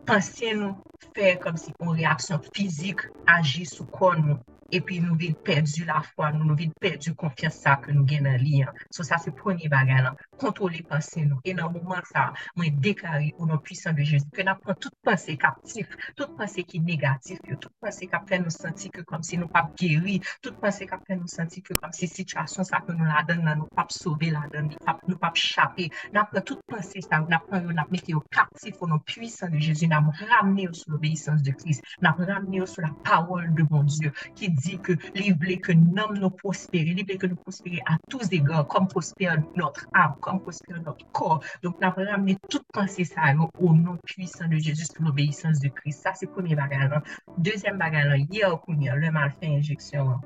panse 0.10 0.54
nou 0.60 0.72
fè 1.16 1.34
kom 1.44 1.58
si 1.64 1.74
kon 1.80 1.98
reaksyon 2.02 2.46
fizik 2.54 3.00
aji 3.38 3.66
sou 3.74 3.90
kon 3.98 4.24
nou. 4.28 4.57
Epi 4.74 5.00
nou 5.04 5.18
vide 5.20 5.38
perdu 5.48 5.86
la 5.88 6.02
fwa, 6.06 6.32
nou 6.36 6.56
vide 6.58 6.76
perdu 6.82 7.14
konfyan 7.20 7.54
sa 7.54 7.78
ke 7.82 7.94
nou 7.96 8.06
gen 8.08 8.28
nan 8.28 8.40
li. 8.42 8.62
So 8.94 9.06
sa 9.08 9.20
se 9.22 9.32
proni 9.36 9.70
bagay 9.72 10.02
lan, 10.06 10.18
kontrole 10.42 10.84
panse 10.88 11.24
nou. 11.26 11.40
E 11.46 11.54
nan 11.58 11.74
mouman 11.74 12.04
sa, 12.10 12.30
mwen 12.58 12.80
dekari 12.84 13.34
ou 13.38 13.48
nan 13.50 13.62
pwisan 13.64 13.98
de 13.98 14.06
Jezi, 14.08 14.30
ke 14.36 14.46
nan 14.48 14.60
pran 14.62 14.78
tout 14.82 14.94
panse 15.06 15.36
kaptif, 15.42 15.94
tout 16.18 16.34
panse 16.38 16.64
ki 16.68 16.82
negatif, 16.86 17.42
tout 17.48 17.72
panse 17.82 18.08
kap 18.12 18.28
fè 18.30 18.40
nou 18.42 18.54
santi 18.54 18.92
ke 18.94 19.04
kom 19.08 19.24
si 19.26 19.40
nou 19.40 19.52
pap 19.52 19.74
geri, 19.80 20.20
tout 20.46 20.58
panse 20.62 20.86
kap 20.90 21.04
fè 21.08 21.18
nou 21.18 21.30
santi 21.32 21.64
ke 21.66 21.78
kom 21.80 21.94
si 21.96 22.10
situasyon 22.12 22.68
sa 22.68 22.82
ke 22.86 22.96
nou 22.96 23.08
la 23.08 23.24
den 23.28 23.44
nan 23.48 23.62
nou 23.64 23.72
pap 23.78 23.94
sove 23.96 24.32
la 24.34 24.46
den, 24.54 24.72
nou 25.08 25.20
pap 25.22 25.38
chape, 25.40 25.90
nan 26.16 26.30
pran 26.32 26.46
tout 26.48 26.62
panse 26.70 27.04
sa, 27.06 27.22
nan 27.24 27.44
pran 27.48 27.68
yo 27.68 27.76
nan 27.76 27.90
mette 27.94 28.14
yo 28.14 28.24
kaptif 28.34 28.82
ou 28.82 28.92
nan 28.92 29.04
pwisan 29.08 29.54
de 29.54 29.88
mou 29.98 30.14
ramene 30.30 30.68
yo 30.68 30.74
sou 30.74 30.92
l'obeysans 30.92 31.42
de 31.44 31.54
nan 32.02 32.14
ramene 32.18 32.62
yo 32.62 32.66
sou 32.66 32.82
la 32.82 32.92
pawol 33.04 33.54
de 33.56 33.64
mon 33.70 33.88
Diyo, 33.88 34.12
ki 34.36 34.50
dit 34.64 34.80
que 34.80 34.94
il 35.16 35.36
voulait 35.36 35.58
que 35.58 35.72
nous 35.72 35.94
nous 36.20 36.30
prospérer, 36.30 36.96
il 36.98 37.18
que 37.18 37.28
nous 37.28 37.36
prospérer 37.36 37.80
à 37.86 37.98
tous 38.10 38.28
égards, 38.32 38.68
comme 38.68 38.88
prospère 38.88 39.38
notre 39.56 39.88
âme, 39.94 40.16
comme 40.22 40.40
prospère 40.40 40.82
notre 40.82 41.06
corps. 41.12 41.44
Donc, 41.64 41.76
nous 41.80 41.88
avons 41.88 42.06
ramené 42.06 42.38
toute 42.50 42.66
pensée 42.74 43.04
ça 43.04 43.22
au 43.60 43.74
nom 43.74 43.98
puissant 44.06 44.48
de 44.48 44.58
Jésus 44.58 44.86
pour 44.96 45.06
l'obéissance 45.06 45.60
de 45.60 45.70
Christ. 45.70 46.02
Ça, 46.04 46.14
c'est 46.14 46.26
le 46.26 46.32
premier 46.32 46.56
bagage. 46.56 46.92
Deuxième 47.38 47.78
bagage, 47.78 48.22
hier, 48.30 48.58
le 48.68 49.12
mal 49.12 49.32
fait 49.40 49.48
injection. 49.48 50.20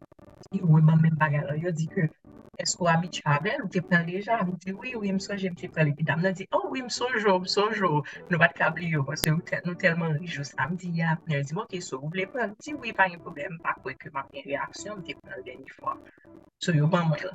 Il 0.51 0.59
y 0.59 0.63
a 0.63 0.81
même 0.81 1.15
bagage. 1.15 1.61
Il 1.63 1.71
dit 1.71 1.87
que 1.87 2.01
esko 2.61 2.87
a 2.87 2.97
mi 3.01 3.09
Chabel, 3.11 3.61
ou 3.63 3.69
te 3.69 3.81
pren 3.81 4.05
deja, 4.05 4.37
mi 4.45 4.53
di, 4.63 4.73
oui, 4.73 4.93
oui, 4.95 5.11
msonje, 5.13 5.49
mi 5.49 5.57
te 5.59 5.69
pren 5.73 5.87
l'epidam, 5.89 6.21
nan 6.21 6.35
di, 6.37 6.47
oh, 6.53 6.67
oui, 6.69 6.83
msonjo, 6.85 7.35
oh, 7.35 7.39
msonjo, 7.39 7.89
oh. 7.97 8.11
nou 8.29 8.39
bat 8.41 8.53
kabli 8.57 8.91
yo, 8.93 9.03
pwase 9.07 9.33
nou 9.33 9.75
telman 9.81 10.17
rijou 10.19 10.45
samdi 10.47 10.91
ya, 10.99 11.17
mi 11.25 11.41
di, 11.41 11.57
ok, 11.57 11.77
so, 11.81 11.99
ou 11.99 12.11
ble 12.13 12.27
pren, 12.29 12.53
di, 12.61 12.75
oui, 12.77 12.93
pa 12.97 13.09
yon 13.09 13.23
problem, 13.25 13.57
pa 13.65 13.73
kwe 13.79 13.95
ke 13.97 14.13
ma 14.13 14.25
pen 14.29 14.45
reaksyon, 14.45 15.01
mi 15.01 15.09
te 15.09 15.17
pren 15.23 15.41
deni 15.47 15.73
fwa, 15.77 15.97
so, 16.61 16.75
yo 16.77 16.89
ban 16.91 17.09
mwen, 17.09 17.33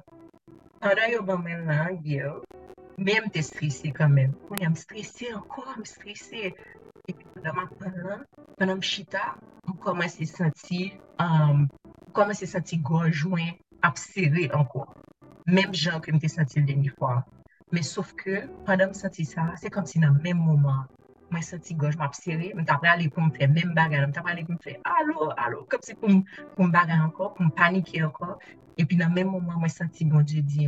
pandan 0.85 1.13
yo 1.13 1.27
ban 1.27 1.43
mwen 1.43 1.67
lan, 1.71 2.01
yo, 2.07 2.39
men 2.97 3.27
mte 3.27 3.43
strisi 3.51 3.93
kanmen, 3.97 4.33
mwen 4.51 4.67
yon 4.69 4.79
strisi, 4.79 5.33
anko, 5.35 5.67
m 5.75 5.85
strisi, 5.89 6.53
epi, 7.07 7.23
pandan 7.35 7.59
ma 7.59 7.69
pren 7.75 8.01
lan, 8.05 8.27
pandan 8.55 8.79
m 8.79 8.89
chita, 8.95 9.33
m 9.67 9.79
koman 9.83 10.13
se 10.13 10.29
senti, 10.31 10.91
m 11.19 11.67
euh, 11.67 12.11
koman 12.17 12.39
se 12.39 12.47
senti 12.47 12.79
gojwen, 12.79 13.57
ap 13.83 13.99
sere 13.99 14.49
anko. 14.53 14.87
Mem 15.47 15.71
jan 15.71 16.01
ke 16.03 16.11
mte 16.11 16.27
sentil 16.27 16.65
deni 16.67 16.91
fwa. 16.91 17.21
Me 17.71 17.83
souf 17.83 18.09
ke, 18.19 18.41
pandan 18.67 18.91
m 18.91 18.95
senti 18.99 19.23
sa, 19.25 19.53
se 19.55 19.71
kom 19.71 19.87
si 19.87 20.01
nan 20.03 20.17
menm 20.25 20.41
mouman, 20.43 20.81
mwen 21.31 21.45
senti 21.47 21.77
goj 21.79 21.95
m 21.95 22.03
ap 22.03 22.17
sere, 22.19 22.49
m 22.51 22.65
tapre 22.67 22.91
ale 22.91 23.07
pou 23.15 23.23
m 23.23 23.31
fe 23.35 23.47
menm 23.47 23.71
bagan, 23.79 24.09
m 24.11 24.15
tapre 24.17 24.35
ale 24.35 24.43
pou 24.47 24.57
m 24.57 24.61
fe 24.65 24.75
alo, 24.83 25.29
alo, 25.39 25.63
kom 25.71 25.85
si 25.87 25.95
pou 25.99 26.11
m 26.11 26.73
bagan 26.75 27.07
anko, 27.07 27.31
pou 27.37 27.47
m 27.47 27.55
panike 27.55 28.03
anko, 28.03 28.37
epi 28.75 28.99
nan 28.99 29.15
menm 29.15 29.31
mouman 29.37 29.63
mwen 29.63 29.71
senti 29.71 30.09
bon 30.11 30.27
je 30.27 30.43
di, 30.43 30.67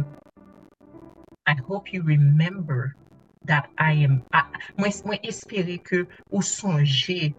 I 1.50 1.54
hope 1.66 1.90
you 1.90 2.06
remember 2.06 2.94
that 3.50 3.70
I 3.82 4.06
am, 4.06 4.20
mwen 4.78 5.18
espere 5.26 5.80
ke 5.82 6.04
ou 6.30 6.42
sonje 6.42 7.32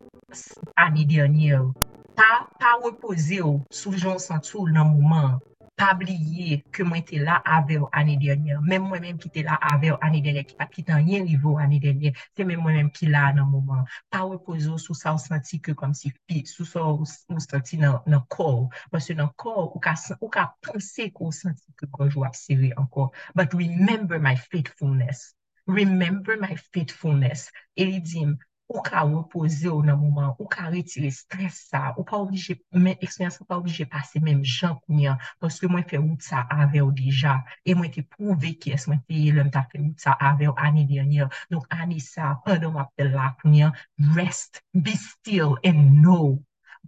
ane 0.75 1.08
dernye 1.08 1.55
ou, 1.62 1.72
pa, 2.19 2.50
pa 2.60 2.75
repose 2.84 3.39
ou 3.39 3.63
sou 3.72 3.96
jon 3.96 4.19
sentou 4.19 4.67
nan 4.67 4.91
mouman, 4.91 5.39
pabliye 5.79 6.59
ke 6.75 6.83
mwen 6.88 7.03
te 7.07 7.19
la 7.24 7.38
ave 7.57 7.77
ou 7.79 7.89
ane 7.95 8.17
denye. 8.19 8.57
Men 8.65 8.83
mwen 8.86 9.03
menm 9.05 9.19
ki 9.21 9.31
te 9.33 9.43
la 9.48 9.55
ave 9.71 9.93
ou 9.93 10.00
ane 10.05 10.21
denye, 10.25 10.43
ki 10.48 10.57
pat 10.59 10.74
ki 10.74 10.83
tan 10.89 11.07
yen 11.07 11.27
rive 11.29 11.48
ou 11.48 11.62
ane 11.63 11.79
denye, 11.83 12.12
te 12.36 12.45
men 12.48 12.59
mwen 12.63 12.77
menm 12.79 12.91
ki 12.95 13.09
la 13.13 13.29
nan 13.38 13.50
mouman. 13.51 13.86
Pa 14.12 14.25
wè 14.27 14.39
pozo 14.45 14.77
sou 14.81 14.98
sa 14.98 15.15
ou 15.15 15.24
santi 15.24 15.62
ke 15.63 15.75
kom 15.79 15.95
si 15.98 16.12
pi, 16.27 16.43
sou 16.50 16.67
sa 16.67 16.83
ou 16.91 17.07
santi 17.07 17.79
nan, 17.81 18.00
nan 18.09 18.25
kor. 18.36 18.67
Mwen 18.91 19.05
se 19.05 19.15
nan 19.17 19.31
kor, 19.39 19.69
ou 19.69 19.81
ka, 19.83 19.95
ou 20.19 20.31
ka 20.33 20.50
pense 20.67 21.09
ko 21.15 21.31
santi 21.36 21.75
ke 21.79 21.89
konjou 21.95 22.27
ap 22.27 22.38
siri 22.38 22.74
ankor. 22.77 23.13
But 23.36 23.55
remember 23.55 24.19
my 24.19 24.36
faithfulness. 24.36 25.33
Remember 25.69 26.36
my 26.36 26.55
faithfulness. 26.74 27.50
E 27.77 27.86
li 27.86 28.00
dim, 28.01 28.38
ou 28.70 28.84
ka 28.86 29.02
repose 29.02 29.66
ou 29.68 29.82
nan 29.84 29.98
mouman, 29.98 30.36
ou 30.38 30.48
ka 30.48 30.70
retire 30.70 31.10
stres 31.12 31.58
sa, 31.72 31.90
ou 31.98 32.06
pa 32.06 32.20
oblije, 32.22 32.60
men 32.72 32.94
eksperyans 33.02 33.40
ou 33.42 33.48
pa 33.50 33.58
oblije 33.58 33.88
pase 33.90 34.22
menm 34.22 34.44
jan 34.46 34.78
kounyan, 34.86 35.18
poske 35.42 35.68
mwen 35.68 35.88
fe 35.90 35.98
wout 35.98 36.22
sa 36.24 36.46
ave 36.54 36.84
ou 36.86 36.94
deja, 36.94 37.40
e 37.66 37.74
mwen 37.74 37.90
te 37.96 38.06
pouve 38.06 38.54
ki 38.62 38.76
es 38.78 38.86
mwen 38.88 39.02
te 39.10 39.24
lèm 39.34 39.50
ta 39.54 39.66
fe 39.72 39.82
wout 39.82 40.06
sa 40.06 40.14
ave 40.30 40.52
ou 40.52 40.58
ane 40.62 40.86
dyanyan, 40.90 41.34
donk 41.50 41.66
ane 41.74 41.98
sa, 42.04 42.36
pandon 42.46 42.78
wap 42.78 42.94
de 43.00 43.10
la 43.10 43.34
kounyan, 43.42 43.74
rest, 44.14 44.62
be 44.74 44.94
still 44.94 45.58
and 45.66 45.98
know 46.04 46.38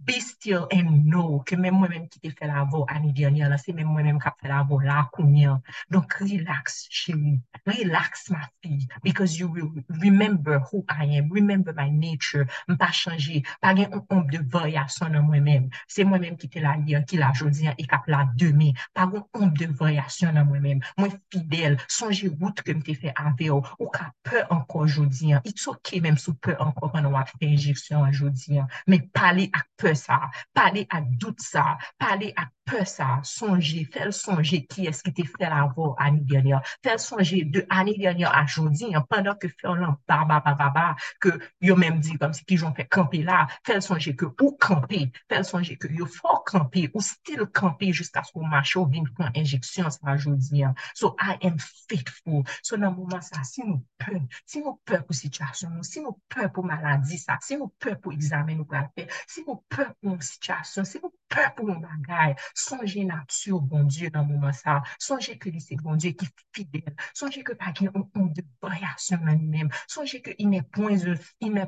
be 0.04 0.18
still 0.20 0.66
and 0.70 1.06
know 1.06 1.42
ke 1.46 1.56
men 1.58 1.74
mwen 1.76 1.90
men 1.92 2.06
ki 2.10 2.20
te 2.22 2.30
fè 2.34 2.48
la 2.50 2.64
vò 2.68 2.82
ani 2.90 3.12
dyanyan 3.14 3.52
la, 3.52 3.58
se 3.60 3.72
men 3.76 3.86
mwen 3.86 4.08
men 4.08 4.20
kap 4.22 4.40
fè 4.42 4.50
la 4.50 4.62
vò 4.66 4.80
la 4.82 5.04
kounyan. 5.14 5.60
Donk 5.92 6.16
relax, 6.20 6.86
chéri. 6.90 7.38
Relax, 7.66 8.30
ma 8.30 8.42
fi. 8.60 8.80
Because 9.02 9.38
you 9.38 9.48
will 9.48 9.70
remember 10.02 10.58
who 10.70 10.84
I 10.88 11.04
am. 11.18 11.30
Remember 11.30 11.72
my 11.72 11.88
nature. 11.90 12.48
M 12.68 12.76
pa 12.76 12.90
chanje. 12.90 13.44
Pa 13.62 13.74
gen 13.78 13.92
ou 13.94 14.02
omb 14.10 14.30
de 14.32 14.40
voy 14.42 14.76
a 14.80 14.88
son 14.88 15.14
nan 15.14 15.28
mwen 15.28 15.44
men. 15.46 15.70
Se 15.86 16.04
mwen 16.04 16.24
men 16.24 16.38
ki 16.40 16.50
te 16.50 16.62
la 16.64 16.74
yon, 16.88 17.06
ki 17.06 17.20
la 17.20 17.30
jodyan, 17.38 17.76
e 17.78 17.86
kap 17.86 18.08
la 18.10 18.24
demen. 18.38 18.74
Pa 18.96 19.06
gen 19.12 19.26
omb 19.38 19.58
de 19.58 19.70
voy 19.70 20.00
a 20.02 20.08
son 20.10 20.34
nan 20.38 20.48
mwen 20.50 20.64
men. 20.66 20.82
Mwen 20.98 21.14
fidel. 21.30 21.78
Sonje 21.86 22.32
wout 22.40 22.64
ke 22.64 22.74
m 22.74 22.82
te 22.82 22.96
fè 22.98 23.14
ave 23.14 23.52
ou. 23.54 23.62
Ou 23.78 23.92
ka 23.94 24.10
pe 24.26 24.42
anko 24.50 24.86
jodyan. 24.88 25.44
It's 25.46 25.68
ok 25.70 26.00
men 26.02 26.18
sou 26.18 26.34
pe 26.42 26.56
anko 26.58 26.90
kon 26.90 27.10
wap 27.14 27.30
fè 27.36 27.52
injeksyon 27.52 28.08
an 28.08 28.16
jodyan. 28.16 28.66
Men 28.90 29.06
pale 29.14 29.46
ak 29.54 29.68
pe 29.82 29.94
sa, 29.98 30.30
pale 30.54 30.86
ak 30.86 31.04
dout 31.18 31.42
sa, 31.42 31.74
pale 31.98 32.30
ak 32.38 32.54
pe 32.62 32.84
sa, 32.86 33.18
sonje, 33.26 33.82
fel 33.90 34.12
sonje 34.14 34.62
ki 34.70 34.86
eski 34.90 35.10
te 35.16 35.24
fel 35.26 35.52
avon 35.52 35.96
ane 35.98 36.22
ganyan, 36.28 36.62
fel 36.84 37.00
sonje 37.02 37.42
de 37.50 37.64
ane 37.66 37.96
ganyan 37.98 38.30
a 38.30 38.44
jodi, 38.46 38.92
pandan 39.10 39.34
ke 39.42 39.50
fel 39.58 39.80
lan 39.80 39.96
baba 40.06 40.38
baba 40.38 40.54
baba, 40.60 40.86
ke 41.20 41.34
yo 41.60 41.74
menm 41.76 42.00
di 42.00 42.16
kom 42.18 42.32
si 42.32 42.46
ki 42.46 42.60
jon 42.62 42.74
fe 42.78 42.86
kampe 42.86 43.24
la, 43.26 43.46
fel 43.66 43.82
sonje 43.82 44.14
ke 44.14 44.30
ou 44.30 44.54
kampe, 44.62 45.10
fel 45.28 45.44
sonje 45.44 45.76
ke 45.82 45.90
yo 45.98 46.06
fò 46.06 46.38
kampe, 46.46 46.86
ou 46.94 47.02
stil 47.02 47.46
kampe, 47.50 47.90
jiska 47.90 48.22
sou 48.28 48.46
macho 48.46 48.84
vin 48.86 49.08
pran 49.16 49.34
injeksyon 49.34 49.90
sa 49.90 50.16
jodi, 50.16 50.62
so 50.94 51.16
I 51.18 51.38
am 51.42 51.58
faithful, 51.58 52.44
so 52.62 52.76
nan 52.76 52.94
mouman 52.94 53.22
sa, 53.22 53.42
si 53.42 53.66
nou 53.66 53.82
pen, 53.98 54.28
si 54.46 54.62
nou 54.62 54.78
pen 54.86 55.02
pou 55.02 55.16
situasyon 55.16 55.74
nou, 55.74 55.86
si 55.86 56.02
nou 56.04 56.14
pen 56.30 56.50
pou 56.54 56.62
maladi 56.66 57.18
sa, 57.18 57.40
si 57.42 57.58
nou 57.58 57.72
pen 57.82 57.98
pou 57.98 58.14
examen 58.14 58.60
nou 58.60 58.68
kwa 58.68 58.84
fe, 58.94 59.08
si 59.26 59.42
nou 59.46 59.58
pen 59.66 59.71
peur 59.74 59.94
pour 60.00 60.14
une 60.14 60.20
situation, 60.20 60.84
si 60.84 60.98
nous 61.02 61.12
peur 61.28 61.54
pour 61.54 61.70
un 61.70 61.80
bagage, 61.80 62.36
songez 62.54 63.04
nature, 63.04 63.60
bon 63.60 63.84
Dieu, 63.84 64.10
dans 64.10 64.22
le 64.22 64.28
moment 64.34 64.52
ça. 64.52 64.82
Songez 64.98 65.38
que 65.38 65.48
c'est 65.58 65.76
bon 65.76 65.96
Dieu 65.96 66.12
qui 66.12 66.26
est 66.26 66.30
fidèle. 66.54 66.94
Songez 67.14 67.42
que 67.42 67.52
qu'il 67.72 67.90
honte 67.94 68.32
de 68.34 68.44
variation 68.60 69.18
en 69.22 69.34
lui-même. 69.34 69.70
Songez 69.88 70.20
qu'il 70.22 70.48
n'est 70.50 70.62
point 70.62 70.96
de, 70.96 71.16
il 71.40 71.52
n'est 71.52 71.66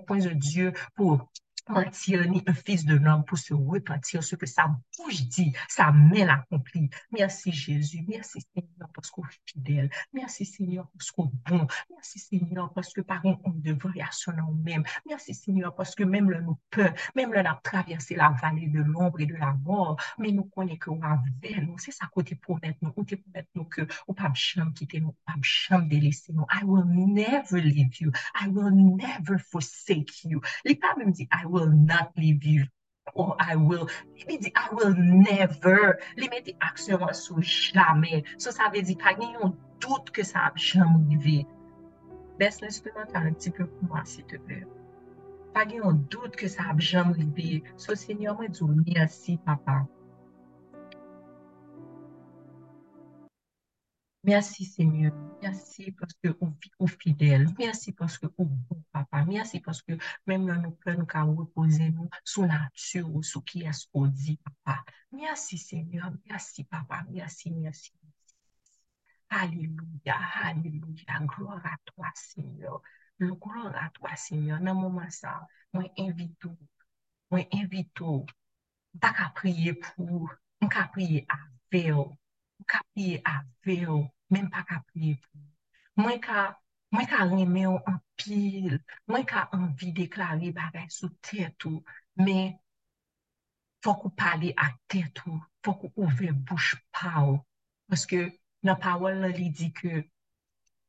mentir 1.69 2.29
ni 2.29 2.43
un 2.47 2.53
fils 2.53 2.85
de 2.85 2.97
l'homme 2.97 3.25
pour 3.25 3.39
se 3.39 3.55
repentir 3.55 4.23
ce 4.23 4.37
que 4.37 4.47
sa 4.47 4.77
bouche 4.99 5.23
dit, 5.29 5.53
sa 5.69 5.93
main 5.93 6.27
l'accomplit. 6.27 6.91
Merci 7.11 7.53
Jésus, 7.53 8.05
merci 8.07 8.45
Seigneur 8.55 8.89
parce 8.95 9.11
qu'on 9.11 9.23
est 9.23 9.41
fidèle. 9.47 9.91
Merci 10.13 10.45
Seigneur 10.45 10.89
parce 10.93 11.11
qu'on 11.11 11.27
est 11.27 11.51
bon. 11.51 11.67
Merci 11.91 12.19
Seigneur 12.19 12.73
parce 12.73 12.93
que 12.93 13.01
par 13.01 13.25
on 13.25 13.51
devrait 13.51 14.01
assurer 14.01 14.37
nous-mêmes. 14.37 14.85
Merci 15.07 15.35
Seigneur 15.35 15.75
parce 15.75 15.95
que 15.95 16.05
même 16.05 16.31
le 16.31 16.41
nous 16.41 16.59
peur, 16.71 16.93
même 17.15 17.33
le 17.33 17.41
a 17.41 17.61
traversé 17.63 18.15
la 18.15 18.31
vallée 18.41 18.69
de 18.69 18.81
l'ombre 18.81 19.21
et 19.21 19.27
de 19.27 19.35
la 19.35 19.53
mort, 19.65 19.97
mais 20.19 20.33
nous 20.33 20.45
connaissons 20.45 20.79
que 20.79 20.91
avec 21.05 21.63
nous. 21.63 21.79
C'est 21.79 21.93
ça 21.93 22.07
côté 22.13 22.35
promettre 22.35 22.79
nous, 22.83 22.93
côté 22.93 23.17
promettre 23.17 23.49
nous 23.55 23.65
que 23.65 23.83
on 24.09 24.15
pas 24.15 24.31
jamais 24.35 24.73
quitter 24.73 25.01
nous, 25.01 25.15
pas 25.27 25.35
jamais 25.41 25.87
délaisser 25.87 26.33
nous. 26.33 26.47
I 26.53 26.65
will 26.65 26.85
never 26.87 27.61
leave 27.61 28.01
you. 28.01 28.11
I 28.41 28.49
will 28.49 28.71
never 28.71 29.39
forsake 29.39 30.25
you. 30.25 30.41
Les 30.65 30.75
pas 30.75 30.95
même 30.97 31.13
dit 31.13 31.29
I 31.33 31.45
will 31.47 31.54
will 31.55 31.71
not 31.71 32.11
leave 32.19 32.45
you. 32.45 32.67
Or 33.15 33.37
I 33.39 33.55
will. 33.55 33.87
Li 34.17 34.25
mi 34.29 34.37
di 34.45 34.51
I 34.57 34.67
will 34.77 34.95
never. 34.99 35.99
Li 36.19 36.29
mi 36.33 36.41
di 36.47 36.55
aksyon 36.69 37.07
an 37.09 37.15
sou 37.15 37.39
jamais. 37.41 38.25
So 38.43 38.51
sa 38.51 38.71
ve 38.75 38.83
di 38.83 38.97
pa 39.03 39.15
gen 39.19 39.37
yon 39.39 39.53
dout 39.85 40.11
ke 40.17 40.25
sa 40.31 40.47
ap 40.49 40.59
jam 40.59 40.97
rive. 41.09 41.45
Bes 42.41 42.59
l'instrumental 42.63 43.31
un 43.31 43.37
ti 43.39 43.55
pe 43.55 43.69
pou 43.71 43.91
mwa 43.91 44.03
si 44.13 44.27
te 44.31 44.41
plè. 44.47 44.65
Pa 45.55 45.63
gen 45.69 45.85
yon 45.85 46.01
dout 46.11 46.35
ke 46.41 46.51
sa 46.57 46.71
ap 46.73 46.83
jam 46.91 47.15
rive. 47.21 47.63
So 47.77 47.95
senyor 48.05 48.35
mwen 48.41 48.57
di 48.57 48.65
ou 48.67 48.81
mersi 48.83 49.39
papa. 49.47 49.85
Merci 54.25 54.65
Seigneur. 54.65 55.13
Merci 55.43 55.93
parce 55.93 56.15
que 56.15 56.29
vous 56.41 56.57
êtes 56.81 56.99
fidèle. 56.99 57.47
Merci 57.59 57.93
parce 57.93 58.17
que 58.17 58.27
vous 58.39 58.47
bon 58.47 58.83
papa. 58.91 59.25
Merci 59.27 59.61
parce 59.61 59.83
que 59.83 59.93
même 60.27 60.49
là, 60.49 60.57
nous 60.57 60.71
pouvons 60.71 61.37
reposer 61.37 61.91
nous 61.91 62.09
sous 62.25 62.47
nature 62.47 63.15
ou 63.15 63.23
sous 63.23 63.43
qui 63.43 63.63
est-ce 63.63 63.87
qu'on 63.93 64.07
dit 64.07 64.39
papa. 64.65 64.83
Merci 65.13 65.59
Seigneur. 65.59 66.11
Merci 66.29 66.65
papa. 66.65 67.05
Merci, 67.11 67.51
merci. 67.51 67.93
Alléluia. 69.29 70.17
Alléluia. 70.43 71.21
Gloire 71.21 71.61
à 71.65 71.77
toi 71.85 72.07
Seigneur. 72.15 72.81
Gloire 73.21 73.77
à 73.77 73.91
toi 73.91 74.17
Seigneur. 74.17 74.59
Dans 74.61 74.75
moment 74.75 75.11
ça, 75.11 75.47
moi 75.73 75.85
invite 75.99 76.39
tout. 76.39 76.57
Moi 77.31 77.47
invite 77.53 77.93
tout. 77.93 78.25
Pas 78.99 79.13
qu'à 79.13 79.29
prier 79.35 79.75
pour. 79.75 80.33
On 80.63 80.69
qu'à 80.69 80.85
prier 80.85 81.27
avec 81.29 82.15
Mwen 82.65 82.67
ka 82.67 82.81
priye 82.95 83.21
ave 83.25 83.75
yo, 83.83 84.14
men 84.33 84.51
pa 84.53 84.65
ka 84.69 84.81
priye 84.91 85.17
pou. 85.23 85.43
Mwen 86.01 86.21
ka, 86.23 86.53
mwen 86.95 87.09
ka 87.11 87.27
reme 87.31 87.67
ou 87.71 87.81
an 87.91 87.99
pil, 88.19 88.79
mwen 89.11 89.27
ka 89.29 89.47
anvi 89.57 89.93
deklari 89.97 90.53
bagay 90.57 90.89
sou 90.93 91.13
tetou, 91.25 91.83
men 92.21 92.55
fok 93.85 94.09
ou 94.09 94.17
pale 94.17 94.55
ak 94.57 94.79
tetou, 94.89 95.39
fok 95.65 95.85
ou 95.91 96.07
ouve 96.07 96.33
bouch 96.47 96.75
pa 96.95 97.21
ou. 97.27 97.39
Paske 97.91 98.25
nan 98.65 98.81
pawol 98.81 99.21
nan 99.21 99.37
li 99.37 99.51
di 99.53 99.69
ke, 99.77 100.03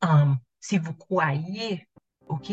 um, 0.07 0.37
si 0.63 0.79
vou 0.79 0.95
kwaye, 0.95 1.83
ok, 2.31 2.51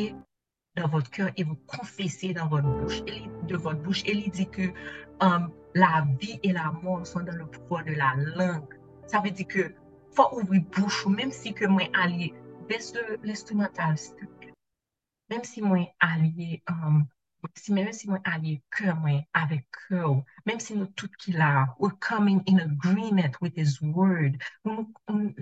dan 0.75 0.88
votre 0.90 1.11
cœur 1.11 1.31
e 1.37 1.45
vou 1.45 1.57
konfese 1.66 2.33
dan 2.35 2.49
votre 2.49 2.68
bouch, 2.81 3.03
de 3.05 3.57
votre 3.57 3.81
bouche, 3.83 4.03
et 4.05 4.12
il 4.12 4.31
dit 4.31 4.51
que 4.51 4.73
um, 5.21 5.53
la 5.75 6.05
vie 6.18 6.40
et 6.42 6.53
la 6.53 6.73
mort 6.73 7.07
sont 7.07 7.21
dans 7.21 7.37
le 7.37 7.47
pouvoir 7.47 7.85
de 7.85 7.92
la 7.92 8.14
langue. 8.37 8.75
Ça 9.07 9.21
veut 9.21 9.31
dire 9.31 9.47
que 9.47 9.75
fwa 10.14 10.29
ouvri 10.37 10.61
bouch 10.75 11.07
ou, 11.07 11.11
menm 11.16 11.33
si 11.33 11.55
ke 11.57 11.68
mwen 11.72 11.94
alye 12.05 12.29
l'instrumentalstik, 12.68 14.53
menm 15.33 15.44
si 15.48 15.64
mwen 15.64 15.87
alye, 16.05 16.61
um, 16.72 17.03
si 17.57 17.72
menm 17.72 17.92
si 17.96 18.09
mwen 18.11 18.20
alye 18.29 18.59
kè 18.77 18.92
mwen 19.01 19.22
avè 19.40 19.59
kè 19.77 20.03
ou, 20.09 20.20
menm 20.48 20.61
si 20.62 20.77
nou 20.77 20.92
tout 21.01 21.16
ki 21.25 21.33
la, 21.37 21.53
we're 21.79 21.96
coming 22.05 22.42
in 22.46 22.61
agreement 22.61 23.40
with 23.40 23.57
His 23.57 23.79
Word, 23.81 24.37
nou 24.68 24.87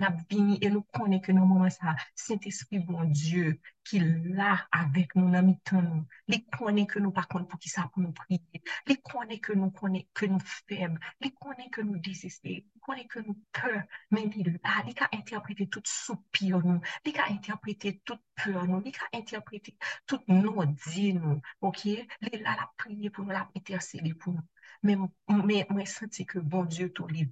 la 0.01 0.13
bini 0.31 0.57
e 0.63 0.71
nou 0.71 0.87
konè 0.97 1.19
ke 1.25 1.35
nou 1.35 1.47
mwen 1.51 1.73
sa, 1.75 1.97
Saint-Esprit 2.25 2.87
bon 2.87 3.11
Dieu, 3.11 3.53
ki 3.87 3.99
la 4.39 4.55
avèk 4.77 5.17
nou 5.19 5.29
nan 5.35 5.49
mitan 5.51 5.85
nou, 5.89 6.07
li 6.31 6.41
konè 6.55 6.87
ke 6.89 7.03
nou 7.03 7.11
pakon 7.15 7.47
pou 7.51 7.59
ki 7.61 7.71
sa 7.73 7.89
pou 7.91 8.03
nou 8.05 8.15
priye, 8.23 8.63
li 8.87 8.97
konè 9.11 9.41
ke 9.43 9.57
nou 9.59 9.75
konè, 9.75 10.05
ke 10.15 10.31
nou 10.31 10.41
feb, 10.47 10.95
li 11.21 11.35
konè 11.43 11.67
ke 11.75 11.83
nou 11.85 12.01
desiste, 12.07 12.61
connaît 12.81 13.05
que 13.05 13.19
nous 13.19 13.37
peur. 13.51 13.83
Mais 14.11 14.29
il 14.35 14.59
là, 14.63 14.83
il 14.87 15.03
a 15.03 15.09
interprété 15.13 15.67
tout 15.67 15.81
soupir 15.85 16.59
nous. 16.65 16.81
Il 17.05 17.17
a 17.19 17.31
interprété 17.31 18.01
toute 18.05 18.21
peur 18.35 18.67
nous. 18.67 18.81
Il 18.85 18.93
a 18.95 19.17
interprété 19.17 19.77
tout 20.05 20.21
nos 20.27 20.65
dit 20.65 21.13
nous. 21.13 21.41
OK? 21.61 21.85
Là 21.85 22.55
la 22.55 22.69
prier 22.77 23.09
pour 23.09 23.25
nous, 23.25 23.31
la 23.31 23.49
intercéder 23.55 24.13
pour 24.13 24.33
nous. 24.33 24.43
Mais, 24.83 24.97
mais, 25.29 25.65
moi, 25.69 25.85
senti 25.85 26.25
que 26.25 26.39
bon 26.39 26.65
Dieu, 26.65 26.91
tout 26.91 27.07
les 27.07 27.29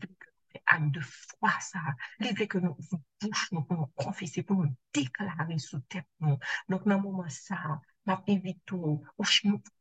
acte 0.65 0.91
de 0.91 1.01
foi, 1.01 1.51
ça. 1.59 1.79
Les 2.19 2.47
que 2.47 2.57
nous 2.57 2.77
bouche 3.21 3.51
nous 3.51 3.63
pour 3.63 3.77
nous 3.77 3.87
confesser, 3.95 4.43
pour 4.43 4.57
nous 4.57 4.73
déclarer 4.93 5.57
sous 5.57 5.79
tête 5.81 6.07
nous. 6.19 6.37
Donc, 6.67 6.87
dans 6.87 7.01
le 7.01 7.29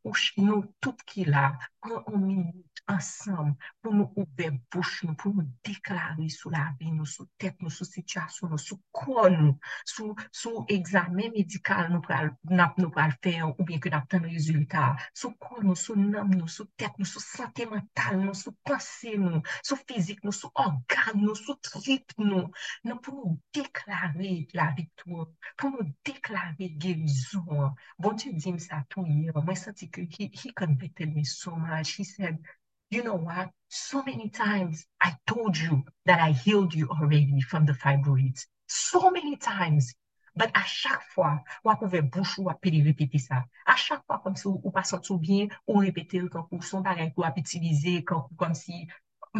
ou 0.04 0.12
nous 0.38 0.64
tout 0.80 0.96
qui 1.06 1.24
là, 1.24 1.58
prend 1.80 2.02
une 2.12 2.26
minute 2.26 2.68
ensemble 2.88 3.54
pour 3.82 3.92
nous 3.92 4.10
ouvrir 4.16 4.52
bouche 4.72 5.04
nous, 5.04 5.14
pour 5.14 5.34
nous 5.34 5.48
déclarer 5.64 6.28
sous 6.28 6.50
la 6.50 6.72
vie 6.80 6.90
nous, 6.90 7.04
sous 7.04 7.28
tête 7.36 7.56
nous, 7.60 7.70
sous 7.70 7.84
situation 7.84 8.48
nous, 8.48 8.58
sous 8.58 8.80
quoi 8.90 9.28
nous, 9.30 9.58
sous, 9.84 10.14
sous 10.32 10.64
examen 10.68 11.30
médical 11.34 11.92
nous 11.92 12.00
pral, 12.00 12.34
nous 12.44 12.92
faire 13.22 13.60
ou 13.60 13.64
bien 13.64 13.78
que 13.78 13.88
nous 13.88 13.96
un 14.12 14.28
résultat, 14.28 14.96
sous 15.12 15.32
quoi 15.32 15.58
nous, 15.62 15.76
sous 15.76 15.96
nom 15.96 16.24
nous, 16.24 16.48
sous 16.48 16.64
tête 16.76 16.92
nous, 16.98 17.04
sous 17.04 17.20
santé 17.20 17.66
mentale 17.66 18.20
nous, 18.20 18.34
sous 18.34 18.56
pensée 18.64 19.18
nous, 19.18 19.42
sous 19.62 19.76
physique 19.86 20.24
nous, 20.24 20.32
sous 20.32 20.50
organe 20.54 20.80
nous, 21.16 21.34
sous 21.34 21.56
trip 21.56 22.10
nous, 22.16 22.50
nous 22.84 22.96
pour 22.96 23.14
nous 23.14 23.40
déclarer 23.52 24.48
la 24.54 24.72
victoire, 24.76 25.28
pour 25.56 25.70
nous 25.70 25.92
déclarer 26.04 26.70
guérison. 26.70 27.74
Dit 28.14 28.58
ça 28.58 28.84
tout 28.88 29.04
hier, 29.06 29.32
moi 29.44 29.54
senti 29.54 29.88
que 29.90 30.00
he, 30.02 30.30
he 30.32 30.52
convicted 30.54 31.14
me 31.14 31.24
so 31.24 31.54
much. 31.54 31.96
He 31.98 32.04
said, 32.04 32.38
you 32.90 33.02
know 33.02 33.16
what? 33.16 33.50
So 33.68 34.02
many 34.02 34.30
times 34.30 34.86
I 35.00 35.12
told 35.26 35.56
you 35.56 35.84
that 36.06 36.20
I 36.20 36.32
healed 36.32 36.74
you 36.74 36.88
already 36.88 37.40
from 37.40 37.66
the 37.66 37.74
fibroids. 37.74 38.46
So 38.66 39.10
many 39.10 39.36
times. 39.36 39.94
But 40.34 40.50
à 40.54 40.64
chaque 40.64 41.02
fois, 41.10 41.42
ou 41.64 41.74
pouvez 41.74 42.02
bouche 42.02 42.38
ou 42.38 42.48
appeler 42.48 42.82
répéter 42.82 43.18
ça. 43.18 43.44
À 43.66 43.76
chaque 43.76 44.04
fois, 44.06 44.20
comme 44.22 44.36
si 44.36 44.46
ou 44.46 44.70
pas 44.70 44.84
sentir 44.84 45.18
bien, 45.18 45.48
ou 45.66 45.78
répéter 45.78 46.22
quand 46.30 46.46
ou 46.52 46.62
son 46.62 46.80
bagage 46.80 47.12
pour 47.14 47.26
utiliser 47.36 48.04
quand, 48.04 48.28
comme 48.36 48.54
si, 48.54 48.86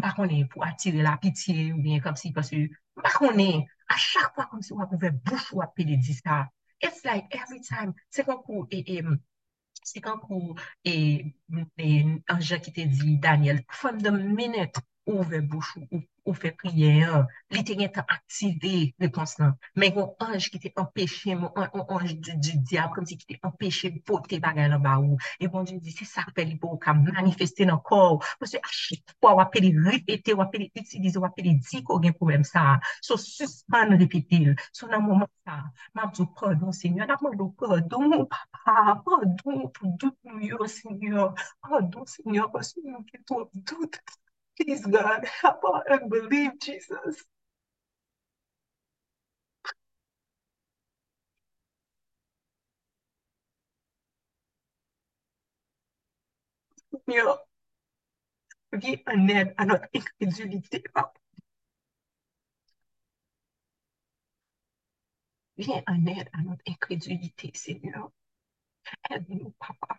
pas 0.01 0.15
est 0.29 0.45
pour 0.47 0.65
attirer 0.65 1.03
la 1.03 1.17
pitié, 1.17 1.73
ou 1.73 1.81
bien 1.81 2.01
comme 2.01 2.17
si, 2.17 2.33
parce 2.33 2.51
que, 2.51 2.69
pas 2.97 3.11
est, 3.39 3.67
à 3.89 3.97
chaque 3.97 4.35
fois, 4.35 4.47
comme 4.47 4.63
si 4.63 4.73
ou 4.73 4.87
pouvez 4.87 5.11
bouche 5.11 5.53
ou 5.53 5.63
appeler 5.63 5.97
dire 5.97 6.17
ça. 6.25 6.49
It's 6.81 7.05
like 7.05 7.27
every 7.33 7.61
time, 7.61 7.95
se 8.11 8.23
kon 8.23 8.43
kou, 8.47 8.67
e, 8.71 8.83
e, 8.87 9.03
se 9.83 10.01
kon 10.01 10.21
kou, 10.23 10.55
e, 10.85 10.95
e, 11.79 11.89
anja 12.35 12.59
ki 12.63 12.75
te 12.77 12.87
di, 12.87 13.17
Daniel, 13.17 13.59
from 13.81 13.99
the 13.99 14.13
minute 14.13 14.79
ouve 15.09 15.41
bouchou 15.41 15.87
ou 15.91 16.03
ou 16.29 16.37
fe 16.37 16.53
priyen, 16.61 17.25
li 17.55 17.63
te 17.65 17.75
gen 17.79 17.91
ta 17.95 18.05
aktive 18.05 18.93
repons 19.01 19.35
nan. 19.41 19.55
Men 19.81 19.95
kon 19.97 20.11
anj 20.29 20.51
ki 20.53 20.61
te 20.63 20.73
empeshe, 20.83 21.35
an 21.35 21.85
anj 21.97 22.15
du, 22.21 22.35
du 22.37 22.57
diab, 22.69 22.93
kom 22.95 23.07
si 23.09 23.17
ki 23.21 23.31
te 23.33 23.39
empeshe 23.49 23.91
pote 24.09 24.41
bagay 24.45 24.69
nan 24.73 24.85
ba 24.85 24.99
ou. 25.01 25.17
E 25.41 25.49
bon, 25.53 25.65
di, 25.69 25.95
se 25.95 26.07
sa 26.09 26.27
apel 26.29 26.51
li 26.53 26.59
pou 26.61 26.79
ka 26.83 26.95
manifeste 26.99 27.67
nan 27.69 27.81
kor. 27.89 28.21
Pwese 28.43 28.61
a 28.61 28.73
chitwa 28.75 29.35
wapel 29.41 29.69
li 29.69 29.73
repete, 29.89 30.37
wapel 30.39 30.67
li 30.67 30.71
itilize, 30.83 31.23
wapel 31.25 31.49
li 31.49 31.57
di 31.65 31.83
ko 31.87 31.99
gen 32.05 32.17
problem 32.21 32.45
sa. 32.45 32.77
So 33.01 33.17
suspan 33.23 33.97
repetil. 33.99 34.53
So 34.77 34.91
nan 34.93 35.07
mouman 35.07 35.31
sa, 35.47 35.63
mabzou 35.97 36.29
pardon, 36.37 36.73
senyor, 36.77 37.09
nan 37.09 37.25
mabzou 37.25 37.55
pardon, 37.59 38.29
papa, 38.29 39.01
pardon, 39.07 39.69
pou 39.73 39.97
dout 39.97 40.17
nou 40.29 40.45
yo, 40.45 40.61
senyor, 40.79 41.33
pardon, 41.65 42.09
senyor, 42.17 42.53
pwese 42.53 42.85
nou 42.85 42.99
yo 42.99 43.05
ki 43.09 43.25
tou 43.25 43.49
dout. 43.65 44.03
Please, 44.61 44.85
God, 44.87 45.25
help 45.25 45.65
our 45.65 45.85
unbelief, 45.91 46.53
Jesus. 46.61 47.25
Seigneur, 57.07 57.39
viens 58.73 58.99
en 59.07 59.29
aide 59.29 59.55
à 59.57 59.65
notre 59.67 59.87
incrédulité, 59.95 60.81
papa. 60.93 61.13
Viens 65.57 65.83
en 65.87 66.07
aide 66.07 66.29
à 66.33 66.43
notre 66.43 66.63
incrédulité, 66.67 67.51
Seigneur. 67.55 68.11
Aide-nous, 69.11 69.53
papa. 69.59 69.99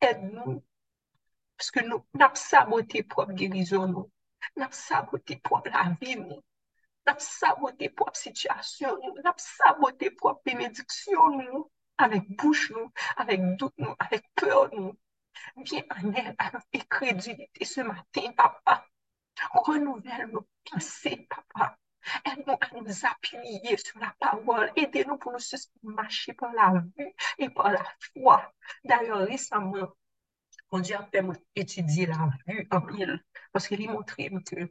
Aide-nous 0.00 0.62
Paske 1.60 1.82
nou 1.84 2.00
nap 2.20 2.38
sabote 2.40 3.02
prop 3.12 3.34
gerizon 3.36 3.90
nou. 3.92 4.06
Nap 4.60 4.72
sabote 4.72 5.34
prop 5.44 5.66
la 5.68 5.82
vi 6.00 6.14
nou. 6.16 6.38
Nap 7.04 7.20
sabote 7.20 7.90
prop 7.98 8.16
sityasyon 8.16 8.96
nou. 9.02 9.20
Nap 9.26 9.42
sabote 9.44 10.08
prop 10.22 10.40
benediksyon 10.48 11.36
nou. 11.42 11.60
Avèk 12.00 12.30
bouch 12.40 12.70
nou, 12.72 12.86
avèk 13.20 13.44
dout 13.60 13.84
nou, 13.84 13.92
avèk 14.06 14.24
peur 14.40 14.72
nou. 14.72 14.94
Bien 15.66 15.84
anel 15.98 16.32
avèk 16.46 16.80
ekredilite 16.80 17.68
se 17.68 17.84
matin, 17.84 18.32
papa. 18.40 18.78
Renouvelle 19.68 20.30
nou 20.32 20.46
pensè, 20.70 21.12
papa. 21.28 21.74
Aide-nous 22.24 22.56
à 22.56 22.72
nous 22.72 23.04
appuyer 23.04 23.76
sur 23.76 24.00
la 24.00 24.14
parole. 24.18 24.72
Aidez-nous 24.76 25.18
pour 25.18 25.32
nous 25.32 25.92
marcher 25.92 26.32
par 26.32 26.54
la 26.54 26.72
vue 26.96 27.14
et 27.36 27.50
par 27.50 27.70
la 27.70 27.84
foi. 28.14 28.50
D'ailleurs, 28.82 29.28
récemment, 29.28 29.92
Mon 30.70 30.82
di 30.86 30.94
apè 30.94 31.22
mwen 31.26 31.38
etudye 31.60 32.06
la 32.06 32.28
vu 32.30 32.60
anpil. 32.76 33.16
Paske 33.52 33.76
li 33.78 33.88
montre 33.90 34.28
mwen 34.30 34.44
ke 34.46 34.68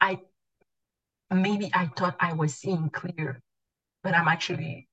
I, 0.00 0.18
maybe 1.30 1.70
I 1.74 1.86
thought 1.96 2.16
I 2.20 2.32
was 2.32 2.54
seeing 2.54 2.88
clear, 2.90 3.42
but 4.02 4.14
I'm 4.14 4.28
actually 4.28 4.88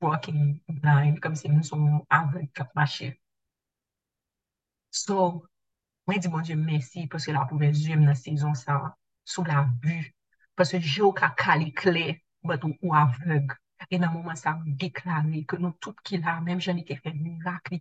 walking 0.00 0.60
blind, 0.68 1.22
kom 1.22 1.34
se 1.34 1.48
mwen 1.48 1.64
son 1.64 2.04
avèk 2.10 2.52
kap 2.54 2.74
mache. 2.76 3.14
So, 4.90 5.48
mwen 6.06 6.20
di 6.20 6.28
bon 6.28 6.44
di 6.44 6.54
mèsi 6.54 7.08
paske 7.10 7.32
la 7.32 7.46
pou 7.48 7.58
mwen 7.58 7.74
jem 7.74 8.04
nan 8.04 8.14
sezon 8.14 8.54
sa 8.54 8.78
sou 9.24 9.42
la 9.48 9.64
vu. 9.82 9.98
Paske 10.54 10.78
jyo 10.78 11.10
ka 11.16 11.32
kali 11.34 11.72
kle, 11.72 12.20
bat 12.44 12.62
ou 12.68 12.94
avèk. 12.94 13.58
Et 13.90 13.98
dans 13.98 14.08
le 14.08 14.14
moment, 14.14 14.34
ça 14.34 14.50
a 14.50 14.58
déclaré 14.66 15.44
que 15.44 15.56
nous, 15.56 15.72
toutes 15.80 16.00
qui 16.02 16.18
là, 16.18 16.40
même 16.40 16.60
j'en 16.60 16.76
étais 16.76 16.96
fait 16.96 17.12
miracle, 17.12 17.78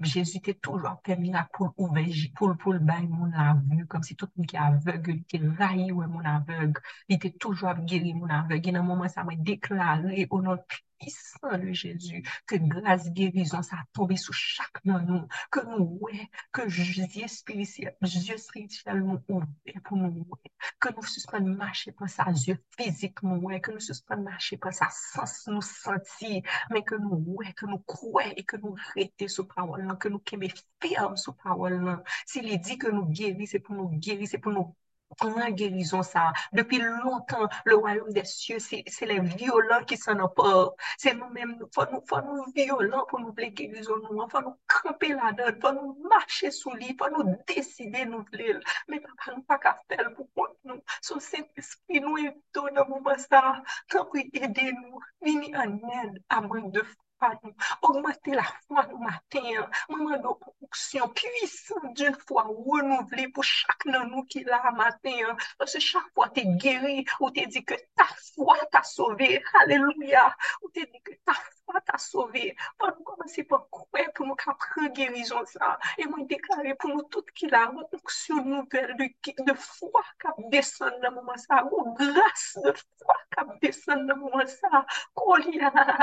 Jésus 0.00 0.38
était 0.38 0.54
toujours 0.54 1.00
fait 1.04 1.16
miracle 1.16 1.50
pour 1.52 1.74
ouvrir, 1.76 2.14
pour, 2.34 2.72
le 2.72 2.78
bail 2.78 3.06
mon 3.06 3.32
aveugle, 3.32 3.86
comme 3.86 4.02
si 4.02 4.16
tout 4.16 4.26
le 4.26 4.40
monde 4.40 4.46
qui 4.46 4.56
est 4.56 4.58
aveugle, 4.58 5.22
qui 5.24 5.40
raillé 5.58 5.92
ouais, 5.92 6.06
mon 6.06 6.24
aveugle, 6.24 6.80
il 7.08 7.16
était 7.16 7.30
toujours 7.30 7.74
guéri 7.74 8.14
mon 8.14 8.28
aveugle. 8.28 8.68
Et 8.68 8.72
dans 8.72 8.82
le 8.82 8.88
moment, 8.88 9.08
ça 9.08 9.24
m'a 9.24 9.34
déclaré 9.36 10.26
au 10.30 10.42
nom 10.42 10.58
puissant 10.98 11.58
de 11.58 11.72
Jésus, 11.72 12.22
que 12.46 12.56
grâce 12.56 13.10
guérison, 13.10 13.62
ça 13.62 13.76
a 13.76 13.84
tombé 13.92 14.16
sur 14.16 14.34
chaque 14.34 14.84
nous, 14.84 15.26
que 15.50 15.60
nous, 15.66 15.98
ouais, 16.00 16.28
que 16.52 16.62
Dieu 17.06 17.26
spirituel, 17.28 17.96
Dieu 18.02 18.36
spirituellement 18.36 19.20
ouvert 19.28 19.82
pour 19.84 19.96
nous, 19.96 20.26
ouais, 20.28 20.50
que 20.80 20.88
nous 20.94 21.02
suspendons 21.02 21.54
marcher 21.54 21.92
par 21.92 22.08
sa 22.08 22.24
Dieu 22.32 22.58
physiquement, 22.76 23.36
ouais, 23.36 23.60
que 23.60 23.72
nous 23.72 23.80
suspendons 23.80 24.22
marcher 24.22 24.56
par 24.56 24.72
sa 24.72 24.88
sens 24.90 25.46
nous 25.46 25.62
sentir, 25.62 26.42
mais 26.70 26.82
que 26.82 26.94
nous, 26.96 27.22
ouais, 27.26 27.52
que 27.52 27.66
nous 27.66 27.78
croyons 27.78 28.32
et 28.36 28.44
que 28.44 28.56
nous 28.56 28.76
restons 28.94 29.28
sous 29.28 29.46
parole, 29.46 29.98
que 29.98 30.08
nous 30.08 30.22
sommes 30.28 30.48
fermes 30.80 31.16
sous 31.16 31.32
parole. 31.32 32.02
S'il 32.26 32.58
dit 32.60 32.78
que 32.78 32.88
nous 32.88 33.06
guérissons, 33.06 33.50
c'est 33.52 33.60
pour 33.60 33.74
nous 33.74 33.88
guérir, 33.90 34.28
c'est 34.28 34.38
pour 34.38 34.52
nous 34.52 34.74
Grand 35.20 35.50
guérison 35.50 36.02
ça. 36.02 36.32
Depuis 36.52 36.78
longtemps, 36.78 37.48
le 37.64 37.76
royaume 37.76 38.12
des 38.12 38.24
cieux, 38.24 38.58
c'est 38.58 38.84
les 39.02 39.20
violents 39.20 39.84
qui 39.86 39.96
s'en 39.96 40.18
emportent. 40.18 40.78
C'est 40.98 41.14
nous-mêmes, 41.14 41.56
il 41.60 41.66
faut 41.74 41.90
nous, 41.92 42.02
faut 42.08 42.20
nous 42.20 42.44
violents 42.54 43.06
pour 43.08 43.20
nous 43.20 43.32
voulons 43.32 43.48
guérison. 43.48 43.94
Il 44.10 44.30
faut 44.30 44.40
nous 44.40 44.56
camper 44.66 45.08
là-dedans, 45.08 45.44
il 45.54 45.60
faut 45.60 45.72
nous 45.72 46.08
marcher 46.08 46.50
sous 46.50 46.72
lui, 46.72 46.86
il 46.90 46.96
faut 46.98 47.10
nous 47.10 47.36
décider 47.46 48.04
nous 48.04 48.24
voulons. 48.32 48.60
Mais 48.88 49.00
papa, 49.00 49.36
nous 49.36 49.42
pas 49.42 49.58
qu'à 49.58 49.78
faire 49.88 50.10
pour 50.34 50.48
nous. 50.64 50.80
Son 51.02 51.20
Saint-Esprit 51.20 52.00
nous 52.00 52.16
aide 52.18 52.40
dans 52.52 52.66
le 52.66 52.88
moment 52.88 53.16
ça. 53.18 53.62
Tant 53.88 54.04
pour 54.04 54.16
aider 54.16 54.72
nous, 54.72 54.98
venez 55.22 55.56
en 55.56 55.76
aide 56.04 56.22
à 56.28 56.40
manque 56.40 56.72
de 56.72 56.82
augmenter 57.82 58.34
la 58.34 58.44
foi 58.66 58.86
le 58.90 58.96
matin. 58.98 59.68
Maman 59.88 60.18
de 60.18 60.28
onction 60.62 61.08
puissante 61.08 61.94
d'une 61.94 62.16
foi 62.26 62.42
renouvelée 62.42 63.28
pour 63.28 63.44
chaque 63.44 63.86
de 63.86 64.10
nous 64.10 64.24
qui 64.24 64.44
l'a 64.44 64.70
matin. 64.72 65.36
Parce 65.58 65.74
que 65.74 65.80
chaque 65.80 66.02
fois 66.14 66.28
tu 66.30 66.40
es 66.40 66.46
guéri, 66.46 67.04
ou 67.20 67.30
tu 67.30 67.46
dit 67.46 67.64
que 67.64 67.74
ta 67.96 68.06
foi 68.34 68.56
t'a 68.70 68.82
sauvé. 68.82 69.42
Alléluia. 69.62 70.34
Ou 70.62 70.70
tu 70.70 70.80
dit 70.80 71.02
que 71.02 71.12
ta 71.24 71.34
foi 71.34 71.80
t'a 71.80 71.98
sauvé. 71.98 72.56
Pour 72.78 72.88
nous 72.88 73.04
commencer 73.04 73.44
par 73.44 73.68
croire 73.70 74.12
pour 74.14 74.26
nous 74.26 74.36
prendre 74.36 74.92
guérison 74.92 75.44
ça. 75.46 75.78
Et 75.98 76.06
moi 76.06 76.18
déclarer 76.22 76.74
pour 76.74 76.90
nous 76.90 77.02
toutes 77.02 77.30
qui 77.32 77.46
la 77.46 77.72
onction 77.92 78.44
nouvelle 78.44 78.96
de, 78.96 79.44
de 79.44 79.54
foi 79.54 80.02
qui 80.20 80.48
descend 80.48 80.92
dans 81.02 81.10
le 81.10 81.14
moment 81.16 81.36
ça. 81.36 81.64
Ou 81.70 81.94
grâce 81.94 82.58
de 82.64 82.72
foi 82.72 83.16
qui 83.36 83.66
descend 83.66 84.06
dans 84.06 84.14
le 84.14 84.20
moment 84.20 84.46
ça. 84.46 84.86
Qu'on 85.14 85.40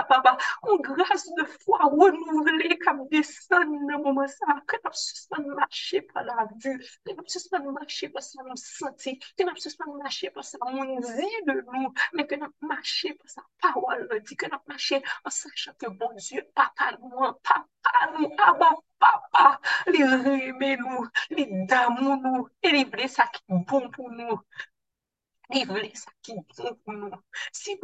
papa. 0.08 0.38
Ou 0.64 0.78
grâce 0.82 1.01
grase 1.02 1.34
de 1.38 1.46
fwa 1.58 1.90
renouvle 1.92 2.78
kap 2.86 3.02
desan 3.12 3.76
nan 3.90 4.02
mouman 4.06 4.30
sa. 4.32 4.60
Ke 4.70 4.80
nap 4.84 4.96
suspan 4.96 5.48
mache 5.58 6.02
pa 6.12 6.24
la 6.28 6.48
vu, 6.52 6.76
ke 7.06 7.18
nap 7.18 7.28
suspan 7.36 7.68
mache 7.76 8.12
pa 8.14 8.22
sa 8.22 8.46
moun 8.46 8.60
senti, 8.64 9.18
ke 9.36 9.48
nap 9.48 9.60
suspan 9.60 9.92
mache 10.00 10.32
pa 10.36 10.46
sa 10.46 10.62
moun 10.70 11.02
zi 11.12 11.30
de 11.48 11.58
nou, 11.62 11.94
men 12.14 12.30
ke 12.30 12.40
nap 12.40 12.54
mache 12.72 13.16
pa 13.20 13.34
sa 13.36 13.46
pawal 13.64 14.08
le 14.10 14.22
di, 14.26 14.38
ke 14.40 14.48
nap 14.52 14.64
mache 14.70 15.02
an 15.02 15.32
sachan 15.42 15.76
ke 15.82 15.90
bon 16.00 16.16
Diyo, 16.22 16.44
papa 16.56 16.92
nou 17.00 17.26
an, 17.28 17.34
papa 17.44 18.06
nou, 18.14 18.30
aba 18.46 18.70
papa, 19.02 19.46
li 19.94 20.04
reme 20.06 20.70
nou, 20.82 21.06
li 21.36 21.46
damou 21.72 22.18
nou, 22.22 22.44
e 22.62 22.74
li 22.76 22.84
ble 22.94 23.08
sa 23.10 23.26
ki 23.34 23.42
bon 23.50 23.90
pou 23.96 24.12
nou. 24.14 24.38
li 25.54 25.64
vle 25.70 25.90
sa 26.00 26.14
ki 26.26 26.38
bon 26.38 26.78
pou 26.86 26.98
nou. 26.98 27.20
Si 27.56 27.78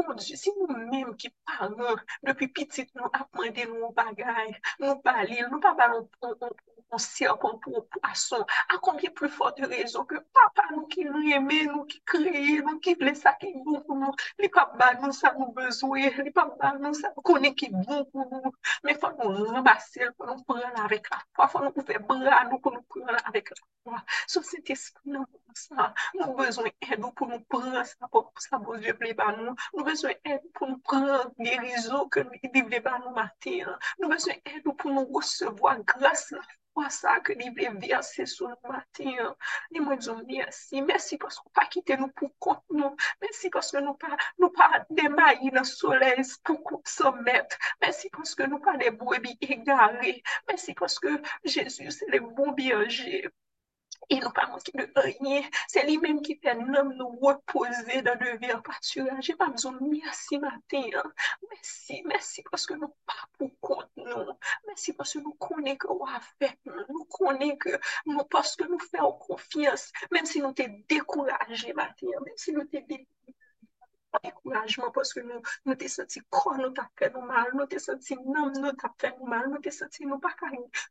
nou 0.58 0.68
menm 0.92 1.14
ki 1.22 1.32
paran, 1.48 2.02
depi 2.28 2.50
pitit 2.60 2.94
nou 2.98 3.12
apmande 3.20 3.68
nou 3.72 3.92
bagay, 3.98 4.54
nou 4.84 5.00
palil, 5.06 5.46
nou 5.52 5.62
pa 5.64 5.74
balon 5.80 6.08
pou 6.20 7.86
ason, 8.10 8.46
akon 8.76 9.00
li 9.02 9.12
pou 9.16 9.30
fote 9.40 9.68
rezo 9.72 10.06
ke 10.10 10.22
pa 10.34 10.47
pa 10.58 10.66
nou 10.72 10.88
ki 10.92 11.06
reme, 11.06 11.58
nou 11.70 11.86
ki 11.92 12.00
kreye, 12.10 12.58
nou 12.66 12.80
ki 12.84 12.96
ble 13.00 13.14
sa 13.18 13.34
ki 13.42 13.52
bon 13.66 13.82
pou 13.86 13.98
nou, 14.00 14.14
li 14.42 14.50
pa 14.56 14.64
ba 14.80 14.90
nou 14.98 15.14
sa 15.16 15.32
nou 15.38 15.54
bezwe, 15.58 16.10
li 16.26 16.34
pa 16.34 16.48
ba 16.60 16.74
nou 16.80 16.98
sa 16.98 17.12
nou 17.14 17.26
konen 17.30 17.54
ki 17.60 17.70
bon 17.76 18.06
pou 18.12 18.26
nou, 18.32 18.54
men 18.88 18.98
fwa 19.02 19.12
nou 19.20 19.46
rembase, 19.54 20.10
fwa 20.18 20.32
nou 20.32 20.46
pran 20.50 20.82
avèk 20.86 21.12
la 21.14 21.22
fwa, 21.38 21.50
fwa 21.54 21.64
nou 21.66 21.84
ouve 21.84 22.02
bran 22.10 22.50
nou 22.50 22.62
pou 22.64 22.74
nou 22.74 22.86
pran 22.94 23.22
avèk 23.30 23.54
la 23.54 23.62
fwa, 23.62 24.04
sou 24.26 24.46
se 24.50 24.62
te 24.66 24.78
skou 24.82 25.14
nan 25.14 25.28
pou 25.30 25.62
sa, 25.62 25.92
nou 26.18 26.36
bezwe 26.42 26.74
edou 26.90 27.14
pou 27.14 27.30
nou 27.30 27.44
pran 27.54 27.84
sa, 27.94 28.10
pou 28.12 28.46
sa 28.48 28.62
bon 28.64 28.82
dieu 28.82 28.98
ble 29.00 29.14
ba 29.22 29.32
nou, 29.38 29.54
nou 29.78 29.88
bezwe 29.88 30.18
edou 30.24 30.54
pou 30.58 30.72
nou 30.74 30.82
pran 30.90 31.36
gerizou 31.38 32.10
ke 32.14 32.26
li 32.34 32.64
ble 32.64 32.82
ba 32.86 32.98
nou 33.04 33.14
mater, 33.18 33.70
nou 34.02 34.10
bezwe 34.14 34.40
edou 34.56 34.74
pou 34.74 34.94
nou 34.94 35.22
recevo 35.22 35.70
a 35.70 35.78
grase 35.94 36.40
la 36.40 36.46
fwa, 36.48 36.64
kwa 36.78 36.90
sa 36.94 37.16
ke 37.26 37.34
li 37.40 37.48
ble 37.58 37.72
verse 37.82 38.26
sou 38.30 38.52
nou 38.52 38.72
maten 38.72 39.10
yon. 39.16 39.32
Li 39.74 39.82
mwen 39.82 40.04
zon 40.08 40.20
mersi, 40.30 40.84
mersi 40.90 41.18
paskou 41.24 41.50
pa 41.58 41.66
kite 41.74 41.98
nou 41.98 42.14
pou 42.20 42.30
kont 42.46 42.62
nou, 42.80 42.92
mersi 43.24 43.50
paskou 43.56 43.82
nou 43.86 43.98
pa, 44.04 44.14
nou 44.38 44.54
pa 44.60 44.70
demayi 45.00 45.50
nan 45.56 45.66
solel 45.66 46.22
pou 46.46 46.62
kont 46.70 46.94
somet, 46.94 47.58
mersi 47.82 48.14
paskou 48.14 48.52
nou 48.52 48.62
pa 48.68 48.78
de 48.84 48.94
bwebi 49.02 49.34
egare, 49.50 50.20
mersi 50.52 50.78
paskou 50.78 51.18
Jezus 51.56 52.04
le 52.14 52.22
bon 52.38 52.54
bierje. 52.62 53.26
E 54.10 54.20
nou 54.24 54.32
pa 54.32 54.46
monsi 54.48 54.72
de 54.72 54.86
anye, 55.02 55.40
se 55.68 55.82
li 55.84 55.98
menm 56.00 56.22
ki 56.26 56.38
fè 56.44 56.54
nanm 56.60 56.94
nou 57.00 57.18
wot 57.24 57.42
pose 57.52 57.98
dan 58.06 58.22
devir 58.22 58.62
patura. 58.68 59.18
Je 59.28 59.36
pa 59.42 59.50
mizon 59.52 59.82
mersi 59.82 60.40
maten. 60.44 61.10
Mersi, 61.50 62.00
mersi 62.08 62.46
paske 62.48 62.78
nou 62.80 62.94
pa 63.10 63.18
pou 63.36 63.52
kont 63.68 63.92
nou. 64.06 64.38
Mersi 64.70 64.96
paske 64.96 65.20
nou 65.26 65.36
konen 65.48 65.76
ke 65.84 66.00
wafè. 66.04 66.54
Nou 66.72 67.04
konen 67.18 67.58
ke 67.66 67.76
nou 68.08 68.24
paske 68.38 68.70
nou 68.72 68.80
fè 68.94 69.04
ou 69.04 69.18
konfians. 69.28 69.90
Menm 70.16 70.32
si 70.32 70.44
nou 70.46 70.56
te 70.56 70.70
dekouraje 70.96 71.76
maten. 71.76 72.16
Menm 72.24 72.40
si 72.40 72.56
nou 72.56 72.64
te 72.72 72.86
dekouraje. 72.88 73.36
Découragement 74.24 74.92
parce 74.92 75.14
que 75.14 75.20
nous, 75.22 75.42
nous 75.66 75.76
te 75.76 76.20
corps, 76.30 76.58
nous 76.58 76.72
t'a 76.72 76.90
mal, 77.22 77.52
nous 77.54 77.66
te 77.66 77.78
senti 77.78 78.16
non, 78.26 78.52
nous 78.52 78.72
t'a 78.74 78.94
fait 78.98 79.14
nous 79.20 79.28
mal, 79.28 79.50
nous 79.50 79.60
te 79.60 79.70
nous 80.06 80.20
pas 80.20 80.36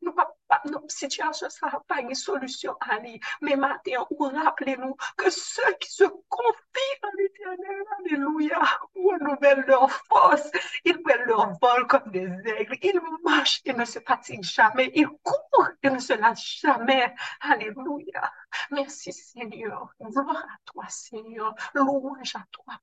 nous 0.03 0.13
pas, 0.13 0.37
pas, 0.49 0.63
notre 0.67 0.91
situation 0.91 1.49
ça 1.51 1.69
pas 1.89 2.01
une 2.01 2.15
solution 2.15 2.77
à 2.81 2.95
aller. 2.95 3.21
Mais 3.41 3.57
maintenant, 3.57 4.07
ou 4.11 4.25
rappelez-nous 4.25 4.97
que 5.17 5.31
ceux 5.31 5.73
qui 5.81 5.91
se 5.91 6.05
confient 6.29 6.99
en 7.03 7.09
l'éternel, 7.17 7.83
alléluia, 7.99 8.61
renouvellent 8.95 9.65
leur 9.67 9.91
force, 9.91 10.51
ils 10.85 11.01
prennent 11.03 11.27
leur 11.27 11.53
vol 11.61 11.87
comme 11.87 12.11
des 12.11 12.29
aigles, 12.47 13.01
marchent 13.25 13.63
et 13.65 13.73
ne 13.73 13.85
se 13.85 13.99
fatiguent 14.01 14.43
jamais, 14.43 14.91
ils 14.95 15.09
courent 15.09 15.69
et 15.83 15.91
ne 15.91 15.99
se 15.99 16.13
lâchent 16.13 16.61
jamais, 16.61 17.15
alléluia. 17.41 18.33
Merci 18.71 19.13
Seigneur, 19.13 19.95
gloire 20.01 20.45
à 20.45 20.57
toi 20.65 20.85
Seigneur, 20.89 21.55
louange 21.75 22.35
à 22.37 22.45
toi 22.51 22.75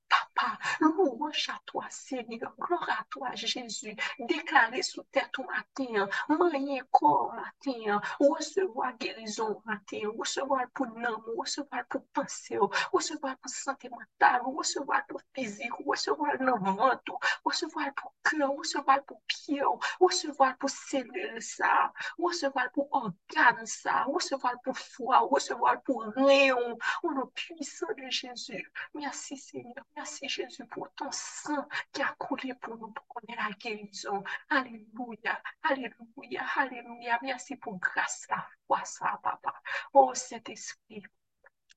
Louange 0.80 1.50
à 1.50 1.60
toi, 1.66 1.86
Seigneur. 1.90 2.54
Gloire 2.60 2.90
à 2.90 3.04
toi, 3.10 3.30
Jésus. 3.34 3.96
Déclarer 4.20 4.82
sous 4.82 5.04
terre 5.12 5.30
tout 5.32 5.44
matin, 5.44 6.08
manier 6.30 6.82
corps 6.92 7.34
matin, 7.34 8.02
recevoir 8.20 8.98
guérison 8.98 9.62
matin, 9.66 10.00
recevoir 10.18 10.66
pour 10.74 10.88
l'âme, 10.98 11.22
recevoir 11.38 11.86
pour 11.90 12.06
penser, 12.14 12.58
recevoir 12.92 13.38
pour 13.38 13.52
santé 13.52 13.90
mentale, 13.90 14.42
recevoir 14.46 15.06
pour 15.08 15.22
physique, 15.34 15.72
recevoir 15.86 16.34
le 16.40 16.52
ventre, 16.52 17.18
recevoir 17.44 17.94
pour 17.96 18.14
cœur, 18.24 18.52
recevoir 18.56 19.04
pour 19.04 19.22
pied, 19.28 19.62
recevoir 20.00 20.58
pour 20.58 20.70
cellule 20.70 21.42
ça, 21.42 21.92
recevoir 22.18 22.72
pour 22.72 22.88
organe 22.92 23.66
ça, 23.66 24.04
recevoir 24.04 24.54
pour 24.64 24.78
foi, 24.78 25.20
recevoir 25.20 25.82
pour 25.84 26.04
rayon, 26.16 26.78
au 27.04 27.14
nom 27.14 27.28
puissant 27.34 27.88
de 27.98 28.10
Jésus. 28.10 28.72
Merci 28.94 29.38
Seigneur, 29.38 29.86
merci 29.96 30.28
Jésus 30.34 30.66
pour 30.66 30.92
ton 30.96 31.12
sang 31.12 31.68
qui 31.92 32.02
a 32.02 32.16
coulé 32.18 32.54
pour 32.56 32.76
nous, 32.78 32.92
pour 32.92 33.08
qu'on 33.08 33.22
ait 33.32 33.36
la 33.36 33.52
guérison. 33.52 34.24
Alléluia, 34.50 35.42
Alléluia, 35.62 36.44
Alléluia. 36.56 37.20
Merci 37.22 37.56
pour 37.58 37.78
grâce, 37.78 38.26
la 38.30 38.48
foi, 38.66 38.84
ça, 38.84 39.20
papa. 39.22 39.54
Oh, 39.94 40.12
Saint-Esprit. 40.16 41.04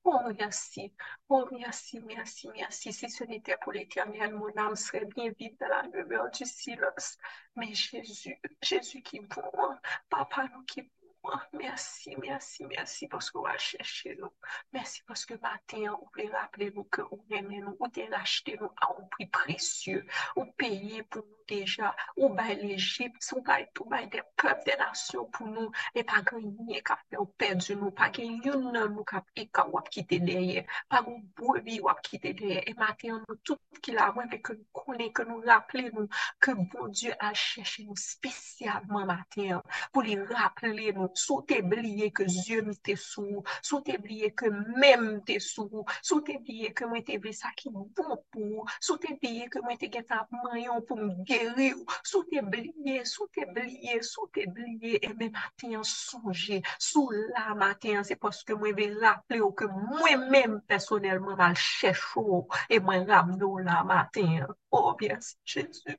Oh, 0.03 0.19
merci. 0.39 0.91
Oh, 1.29 1.47
merci, 1.51 1.99
merci, 1.99 2.47
merci. 2.55 2.93
Si 2.93 3.09
ce 3.09 3.23
n'était 3.25 3.57
pour 3.61 3.73
l'éternel, 3.73 4.33
mon 4.33 4.55
âme 4.57 4.75
serait 4.75 5.05
bien 5.05 5.31
vide 5.37 5.57
dans 5.59 5.67
la 5.67 5.83
demeure 5.89 6.31
du 6.31 6.45
silence. 6.45 7.17
Mais 7.55 7.73
Jésus, 7.73 8.39
Jésus 8.61 9.01
qui 9.03 9.17
est 9.17 9.35
bon, 9.35 9.77
papa 10.09 10.47
nous 10.53 10.63
qui 10.63 10.89
mwen, 11.27 11.45
mersi, 11.61 12.15
mersi, 12.23 12.65
mersi 12.71 13.09
poske 13.11 13.41
wal 13.43 13.59
chèche 13.61 14.15
nou. 14.19 14.31
Mersi 14.75 15.03
poske 15.07 15.37
maten 15.43 15.87
ou 15.93 16.09
ple 16.15 16.27
rappele 16.33 16.69
nou 16.75 16.87
ke 16.93 17.05
ou 17.07 17.23
reme 17.31 17.61
nou, 17.61 17.75
ou 17.79 17.91
te 17.93 18.07
rachete 18.11 18.57
nou 18.61 18.71
a 18.81 18.91
ou 18.95 19.07
pri 19.15 19.27
presye, 19.39 20.01
ou 20.35 20.47
peye 20.59 21.03
pou 21.11 21.23
nou 21.25 21.37
deja, 21.47 21.93
ou 22.15 22.29
bay 22.29 22.55
l'Egypte, 22.55 23.33
ou 23.35 23.41
bay 23.41 23.65
tou 23.73 23.87
bay 23.89 24.07
de 24.11 24.21
pep 24.39 24.65
de 24.67 24.75
nasyon 24.79 25.29
pou 25.33 25.47
nou, 25.47 25.71
e 25.95 26.03
pa 26.07 26.21
ganyen 26.27 26.83
kap 26.85 27.03
pe 27.09 27.19
ou 27.21 27.29
perdi 27.39 27.77
nou, 27.79 27.91
pa 27.95 28.09
gen 28.13 28.41
yon 28.45 28.67
nan 28.73 28.93
nou 28.93 29.05
kap 29.07 29.27
e 29.35 29.47
ka 29.47 29.65
wap 29.71 29.89
kite 29.93 30.19
deye, 30.27 30.65
pa 30.91 31.01
goun 31.05 31.23
bouevi 31.39 31.79
wap 31.85 32.03
kite 32.05 32.33
deye, 32.37 32.61
e 32.67 32.75
maten 32.79 33.23
nou 33.23 33.39
tout 33.47 33.81
ki 33.83 33.95
la 33.95 34.09
wèm 34.15 34.35
e 34.35 34.41
ke 34.43 34.57
nou 34.57 34.67
konen, 34.81 35.11
ke 35.15 35.27
nou 35.29 35.43
rappele 35.47 35.91
nou, 35.95 36.11
ke 36.43 36.55
bon 36.73 36.91
Dieu 36.91 37.15
al 37.23 37.35
chèche 37.37 37.85
nou 37.87 37.95
spesyalman 37.99 39.07
maten, 39.13 39.63
pou 39.93 40.03
li 40.05 40.17
rappele 40.33 40.91
nou, 40.97 41.11
sou 41.17 41.43
te 41.47 41.59
bliye 41.65 42.11
ke 42.15 42.27
zye 42.29 42.61
mi 42.65 42.75
te 42.85 42.95
sou, 42.99 43.43
sou 43.61 43.81
te 43.85 43.97
bliye 44.01 44.31
ke 44.37 44.51
mem 44.51 45.07
te 45.27 45.39
sou, 45.43 45.83
sou 46.01 46.21
te 46.25 46.37
bliye 46.43 46.73
ke 46.77 46.87
mwen 46.89 47.05
te 47.07 47.17
ve 47.21 47.33
sa 47.35 47.51
ki 47.57 47.71
bon 47.73 48.17
pou, 48.33 48.65
sou 48.79 48.97
te 49.01 49.15
bliye 49.17 49.49
ke 49.51 49.61
mwen 49.65 49.79
te 49.81 49.89
get 49.93 50.11
ap 50.15 50.31
mayon 50.43 50.83
pou 50.87 50.99
m 50.99 51.23
geri 51.27 51.71
ou, 51.75 51.85
sou 52.05 52.23
te 52.29 52.43
bliye, 52.45 53.03
sou 53.09 53.27
te 53.33 53.47
bliye, 53.49 53.99
sou 54.05 54.29
te 54.33 54.45
bliye, 54.49 55.01
e 55.01 55.13
men 55.13 55.33
maten 55.33 55.83
sonje, 55.87 56.61
sou 56.79 57.11
la 57.33 57.55
maten, 57.57 58.03
se 58.07 58.17
poske 58.19 58.55
mwen 58.57 58.75
ve 58.77 58.89
laple 59.01 59.41
ou 59.43 59.53
ke 59.57 59.67
mwen 59.71 60.27
men 60.33 60.59
personelman 60.69 61.37
mal 61.39 61.57
chèchou, 61.61 62.45
e 62.69 62.79
mwen 62.83 63.07
ramdou 63.09 63.63
la 63.63 63.83
maten. 63.87 64.45
Oh, 64.71 64.95
merci 65.01 65.35
Jésus, 65.45 65.97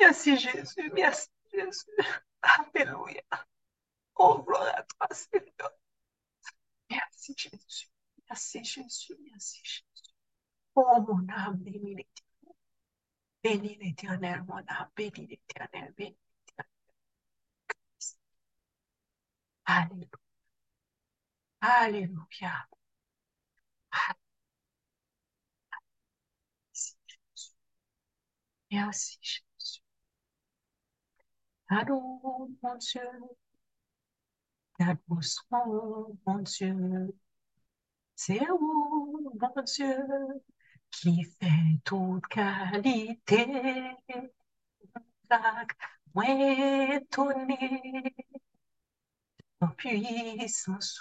merci 0.00 0.36
Jésus, 0.36 0.90
merci 0.92 1.30
Jésus. 1.52 2.04
Aleluya. 2.42 3.44
Oh, 4.16 4.42
gloire 4.42 4.74
à 4.76 4.82
toi, 4.82 5.08
Seigneur. 5.12 5.70
Merci, 6.90 7.34
Jésus. 7.36 7.88
Merci, 8.28 8.64
Jésus. 8.64 9.14
Merci, 9.30 9.60
Jésus. 9.64 10.14
Oh, 10.76 11.00
mon 11.08 11.28
âme, 11.28 11.56
bénis 11.58 11.94
l'éternel. 11.94 12.54
Bénis 13.42 13.76
l'éternel, 13.80 14.44
mon 14.48 14.58
âme. 14.68 14.90
Bénis 14.96 15.26
l'éternel. 15.28 15.94
Bénis 15.96 16.16
l'éternel. 16.48 16.66
Alléluia. 19.66 20.08
Alléluia. 21.60 22.68
Merci, 26.68 26.94
Jésus. 27.06 27.54
Merci, 28.70 29.18
Jésus. 29.22 29.80
Allô, 31.68 32.20
mon 32.62 32.76
Dieu, 32.76 33.02
garde-vous 34.84 35.22
son, 35.22 36.18
mon 36.26 36.38
Dieu. 36.40 37.14
C'est 38.16 38.40
où, 38.50 39.30
mon 39.40 39.62
Dieu, 39.62 39.96
qui 40.90 41.24
fait 41.24 41.80
toute 41.84 42.26
qualité. 42.28 43.46
Moi 46.14 46.24
étonné, 46.96 48.14
en 49.60 49.66
puissance 49.74 51.00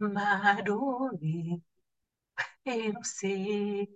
m'adorer 0.00 1.60
et 2.66 2.92
c'est 3.02 3.88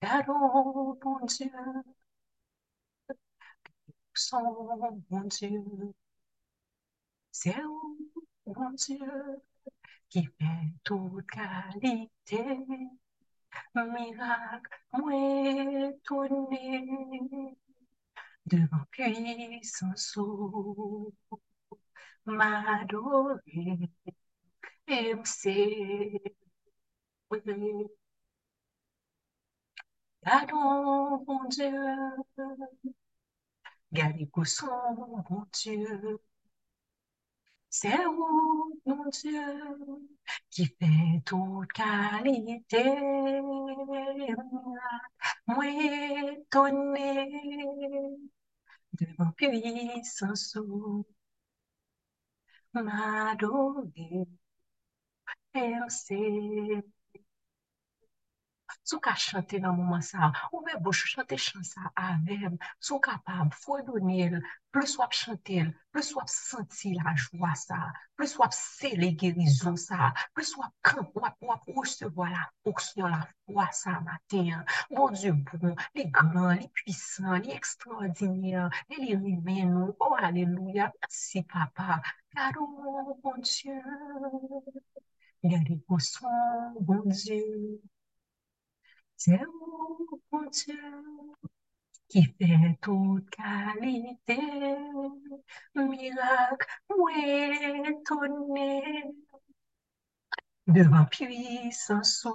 Allô, 0.00 0.98
mon 1.04 1.26
Dieu, 1.26 1.50
someone 4.28 5.28
to, 5.30 5.94
someone 7.30 8.76
Dieu, 8.76 9.42
qui 10.08 10.24
fait 10.24 10.72
toute 10.84 11.26
qualité. 11.26 12.58
Miracle, 13.74 14.70
moi 14.92 15.14
étonné, 15.88 17.56
devant 18.46 18.84
puissance, 18.90 20.18
m'adorer, 22.26 23.90
et 24.88 25.14
me 25.14 25.24
célébrer. 25.24 26.36
Pardon, 30.22 31.24
mon 31.26 31.44
Dieu, 31.48 31.72
gardez 33.96 34.26
son, 34.44 34.66
mon 35.30 35.46
Dieu, 35.52 36.18
c'est 37.70 38.06
où, 38.06 38.80
mon 38.86 39.08
Dieu, 39.10 39.40
qui 40.50 40.66
fait 40.66 41.22
toute 41.24 41.72
qualité. 41.72 42.82
Moi 45.46 45.66
étonné 45.66 47.28
devant 48.92 49.30
puissance, 49.32 50.56
m'adorer, 52.74 54.26
c'est 55.88 56.82
Sou 58.86 59.00
ka 59.02 59.16
chante 59.18 59.58
nan 59.58 59.74
mouman 59.74 60.02
sa, 60.08 60.30
ouve 60.54 60.74
bouche, 60.78 61.06
chante 61.10 61.36
chan 61.44 61.64
sa 61.66 61.88
avem, 61.98 62.54
sou 62.78 63.00
kapab, 63.02 63.48
fwadonil, 63.62 64.36
plus 64.70 64.92
wap 65.00 65.12
chante, 65.20 65.58
plus 65.90 66.12
wap 66.14 66.28
senti 66.30 66.92
la 66.94 67.14
jwa 67.18 67.50
sa, 67.58 67.78
plus 68.14 68.36
wap 68.38 68.54
se 68.54 68.90
le 68.94 69.08
gerizon 69.22 69.74
sa, 69.74 70.12
plus 70.34 70.52
wap 70.56 70.70
kamp, 70.86 71.10
wap 71.16 71.34
wap 71.48 71.66
ousevo 71.74 72.28
la 72.30 72.44
fonksyon 72.62 73.10
la 73.10 73.24
fwa 73.48 73.66
sa 73.72 73.96
maten. 74.06 74.62
Bon 74.94 75.10
Dieu 75.10 75.34
bon, 75.34 75.74
li 75.96 76.06
gran, 76.18 76.54
li 76.60 76.70
pwisan, 76.78 77.42
li 77.42 77.56
ekstraordinyan, 77.58 78.70
li 78.94 79.18
rimen 79.18 79.74
nou, 79.74 79.96
oh 79.98 80.14
aleluya, 80.30 80.92
merci 81.00 81.42
papa, 81.42 81.98
kado 82.38 82.70
bon 83.26 83.42
Dieu, 83.42 83.82
gade 85.42 85.82
poson, 85.88 86.78
bon 86.86 87.02
Dieu, 87.10 87.82
c'est 89.16 89.40
mon 90.32 90.50
Dieu 90.50 90.74
qui 92.08 92.22
fait 92.24 92.78
toute 92.82 93.30
qualité, 93.30 94.36
miracle, 95.74 96.66
ou 96.90 97.08
étonné, 97.08 98.82
devant 100.68 101.04
puissance, 101.06 102.26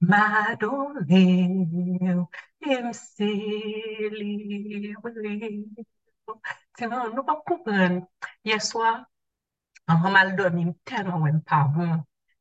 m'adorer, 0.00 1.48
et 2.66 2.82
me 2.82 2.92
célébrer. 2.92 4.28
Sinon, 6.78 7.12
nous 7.14 7.22
pas 7.24 7.42
comprendre. 7.46 8.06
Hier 8.44 8.62
soir, 8.62 9.06
on 9.88 9.96
mal 10.10 10.36
dormi, 10.36 10.74
tellement 10.84 11.40
pas 11.46 11.64
bon. 11.64 12.04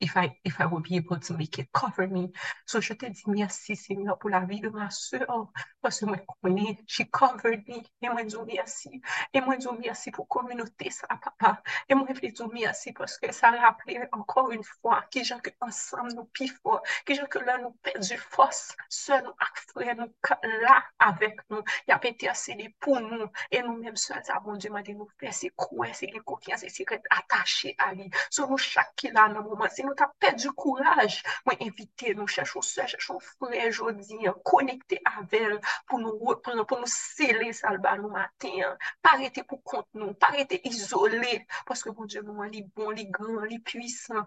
if 0.00 0.16
I, 0.16 0.36
if 0.44 0.60
I 0.60 0.66
would 0.66 0.84
be 0.84 0.96
able 0.96 1.18
to 1.18 1.34
make 1.34 1.58
it, 1.58 1.68
cover 1.72 2.06
me. 2.06 2.30
So 2.66 2.80
je 2.80 2.94
te 2.94 3.08
di 3.10 3.22
mersi, 3.26 3.76
Seigneur, 3.76 4.18
pou 4.18 4.28
la 4.28 4.40
vi 4.40 4.60
de 4.60 4.70
ma 4.70 4.88
seur, 4.90 5.50
parce 5.82 6.02
mwen 6.02 6.20
konen, 6.26 6.76
she 6.86 7.04
covered 7.04 7.66
me, 7.68 7.82
e 8.02 8.08
mwen 8.08 8.30
zo 8.30 8.44
mersi, 8.44 9.00
e 9.32 9.40
mwen 9.40 9.60
zo 9.60 9.72
mersi 9.72 10.12
pou 10.14 10.26
kominote 10.30 10.92
sa, 10.94 11.18
papa, 11.22 11.56
e 11.88 11.96
mwen 11.98 12.14
vle 12.14 12.30
zo 12.36 12.48
mersi, 12.52 12.92
parce 12.92 13.18
que 13.18 13.32
sa 13.32 13.50
rappele 13.50 14.08
ankor 14.12 14.52
un 14.54 14.62
fwa, 14.62 15.00
ki 15.10 15.24
jan 15.24 15.42
ke 15.42 15.54
ansam 15.64 16.10
nou 16.14 16.28
pi 16.32 16.48
fwa, 16.52 16.78
ki 17.06 17.18
jan 17.18 17.30
ke 17.30 17.42
la 17.46 17.58
nou 17.62 17.74
perdi 17.82 18.18
fos, 18.22 18.62
se 18.92 19.18
nou 19.24 19.34
ak 19.42 19.62
fre 19.72 19.96
nou 19.98 20.12
ka 20.22 20.38
la 20.62 20.78
avek 21.08 21.42
nou, 21.50 21.64
ya 21.90 21.98
pe 22.02 22.14
te 22.18 22.30
asede 22.30 22.70
pou 22.78 23.00
nou, 23.02 23.30
e 23.50 23.62
nou 23.64 23.78
menm 23.80 23.98
se 23.98 24.14
sa, 24.22 24.38
bon 24.44 24.60
Dieu, 24.60 24.72
mwen 24.74 24.86
de 24.86 24.94
nou 24.98 25.10
fwe, 25.16 25.34
se 25.34 25.50
kouè, 25.56 25.90
se 25.96 26.10
li 26.12 26.22
koukyan, 26.22 26.60
se 26.60 26.70
si 26.72 26.86
ret 26.88 27.06
atache 27.18 27.74
a 27.82 27.90
li, 27.96 28.10
se 28.30 28.46
nou 28.46 28.60
chakila 28.62 29.28
nan 29.32 29.42
mouman, 29.46 29.72
se 29.72 29.87
nou 29.88 29.96
ta 29.98 30.08
pedi 30.20 30.50
kouraj. 30.62 31.18
Mwen 31.48 31.64
invite 31.66 32.14
nou 32.18 32.30
chèchou 32.30 32.64
sè, 32.64 32.86
chèchou 32.92 33.22
frè 33.24 33.68
jodi, 33.72 34.20
konekte 34.50 35.00
avèl 35.14 35.56
pou 35.88 36.00
nou, 36.02 36.36
pou 36.44 36.78
nou 36.78 36.92
sele 36.92 37.50
salba 37.56 37.96
nou 38.00 38.12
maten. 38.14 38.76
Parete 39.04 39.44
pou 39.48 39.62
kont 39.64 39.88
nou, 39.98 40.14
parete 40.20 40.60
izole, 40.68 41.42
paske 41.68 41.94
bon 41.94 42.08
Dje 42.08 42.22
moun 42.24 42.48
li 42.52 42.62
bon, 42.76 42.94
li 42.96 43.04
gran, 43.12 43.44
li 43.50 43.58
puisan. 43.60 44.24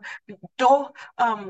Do, 0.61 0.73
um, 1.25 1.47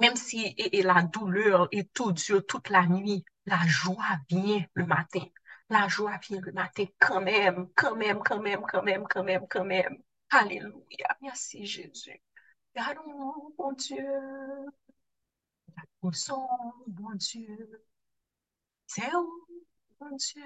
mèm 0.00 0.18
si 0.20 0.44
e, 0.50 0.68
e 0.80 0.82
la 0.84 1.02
douleur 1.02 1.68
et 1.72 1.88
tout 1.94 2.12
Dieu, 2.12 2.42
tout 2.42 2.62
la 2.70 2.84
nuit, 2.86 3.24
la 3.46 3.62
joie 3.66 4.18
vient 4.28 4.64
le 4.74 4.86
maten. 4.86 5.30
La 5.70 5.88
joie 5.88 6.18
vient 6.28 6.40
le 6.40 6.52
matin 6.52 6.84
quand 6.98 7.22
même, 7.22 7.68
quand 7.74 7.96
même, 7.96 8.20
quand 8.22 8.40
même, 8.40 8.62
quand 8.70 8.82
même, 8.82 9.06
quand 9.08 9.24
même, 9.24 9.46
quand 9.48 9.64
même. 9.64 9.96
Alléluia. 10.30 11.16
Merci 11.22 11.66
Jésus. 11.66 12.20
Gardons, 12.74 13.52
bon 13.56 13.72
Dieu, 13.72 14.04
son 16.12 16.46
bon 16.86 17.14
Dieu, 17.14 17.84
c'est 18.86 19.14
où, 19.14 19.46
bon 20.00 20.16
Dieu, 20.16 20.42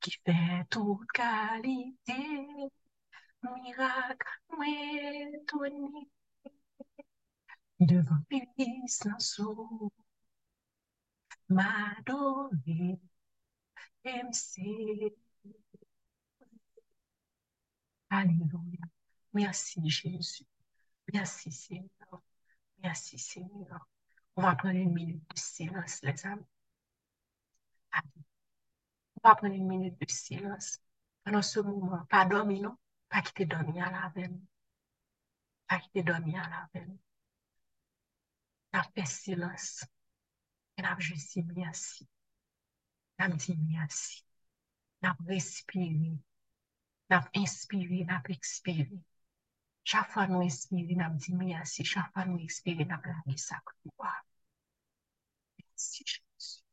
qui 0.00 0.12
fait 0.24 0.64
toute 0.70 1.06
qualité, 1.12 2.14
miracle, 3.42 4.26
étonné, 4.62 6.08
devant 7.80 8.20
puissance, 8.28 9.40
m'adorer, 11.48 12.98
MC. 14.04 15.12
Alléluia. 18.10 18.80
Merci 19.32 19.80
Jésus. 19.88 20.44
Merci 21.16 21.50
Seigneur. 21.50 22.22
Merci 22.82 23.18
Seigneur. 23.18 23.88
On 24.36 24.42
va 24.42 24.54
prendre 24.54 24.76
une 24.76 24.92
minute 24.92 25.22
de 25.34 25.38
silence, 25.38 26.02
les 26.02 26.26
amis. 26.26 26.44
On 27.94 29.26
va 29.26 29.34
prendre 29.34 29.54
une 29.54 29.66
minute 29.66 29.98
de 29.98 30.06
silence. 30.10 30.78
Pendant 31.24 31.40
ce 31.40 31.60
moment, 31.60 32.04
pas 32.10 32.26
dormir, 32.26 32.64
non? 32.64 32.76
Pas 33.08 33.22
quitter 33.22 33.46
dormir 33.46 33.86
à 33.86 33.90
la 33.92 34.12
veine. 34.14 34.44
Pas 35.66 35.78
quitter 35.80 36.02
dormir 36.02 36.42
à 36.44 36.50
la 36.50 36.68
veine. 36.74 36.98
On 38.74 38.78
a 38.78 38.82
fait 38.82 39.06
silence. 39.06 39.86
On 40.76 40.84
a 40.84 40.98
juste 40.98 41.32
dit 41.32 41.46
merci. 41.54 42.06
On 43.18 43.24
a 43.24 43.28
dit 43.30 43.56
merci. 43.56 44.22
On 45.02 45.08
a 45.08 45.16
respiré. 45.26 46.12
On 47.08 47.16
a 47.16 47.24
inspiré, 47.36 48.06
on 48.06 48.12
a 48.12 48.22
expiré. 48.28 48.90
Șafanul 49.88 50.42
jest 50.42 50.70
mieli 50.70 50.94
na 50.94 51.08
bdzimia 51.08 51.64
si, 51.64 51.82
șafanul 51.84 52.40
este 52.44 52.70
mieli 52.70 52.84
na 52.84 52.96
blanisa 52.96 53.62
cu 53.64 53.72
Więc 55.56 55.90
cisza. 55.90 56.65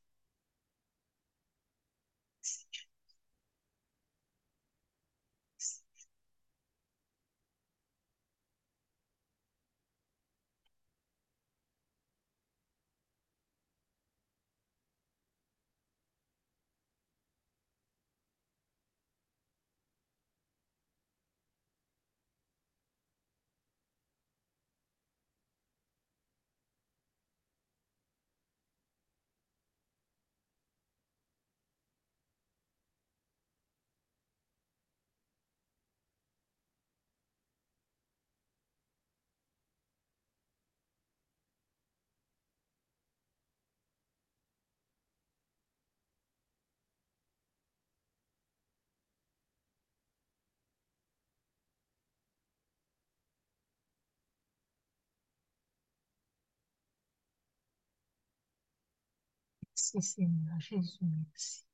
Merci 59.76 60.02
Seigneur 60.04 60.60
Jésus, 60.60 61.00
merci. 61.02 61.66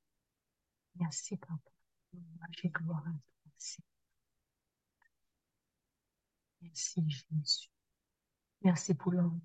Merci 0.96 1.36
Papa. 1.36 1.70
J'ai 2.52 2.70
gloire 2.70 3.00
à 3.06 3.10
toi. 3.10 3.20
Merci. 3.44 3.82
Merci 6.62 7.04
Jésus. 7.10 7.68
Merci 8.62 8.94
pour 8.94 9.12
l'homme. 9.12 9.40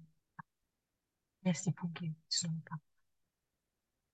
Merci 1.44 1.72
pour 1.74 1.90
guérison, 1.90 2.54
Papa. 2.64 2.82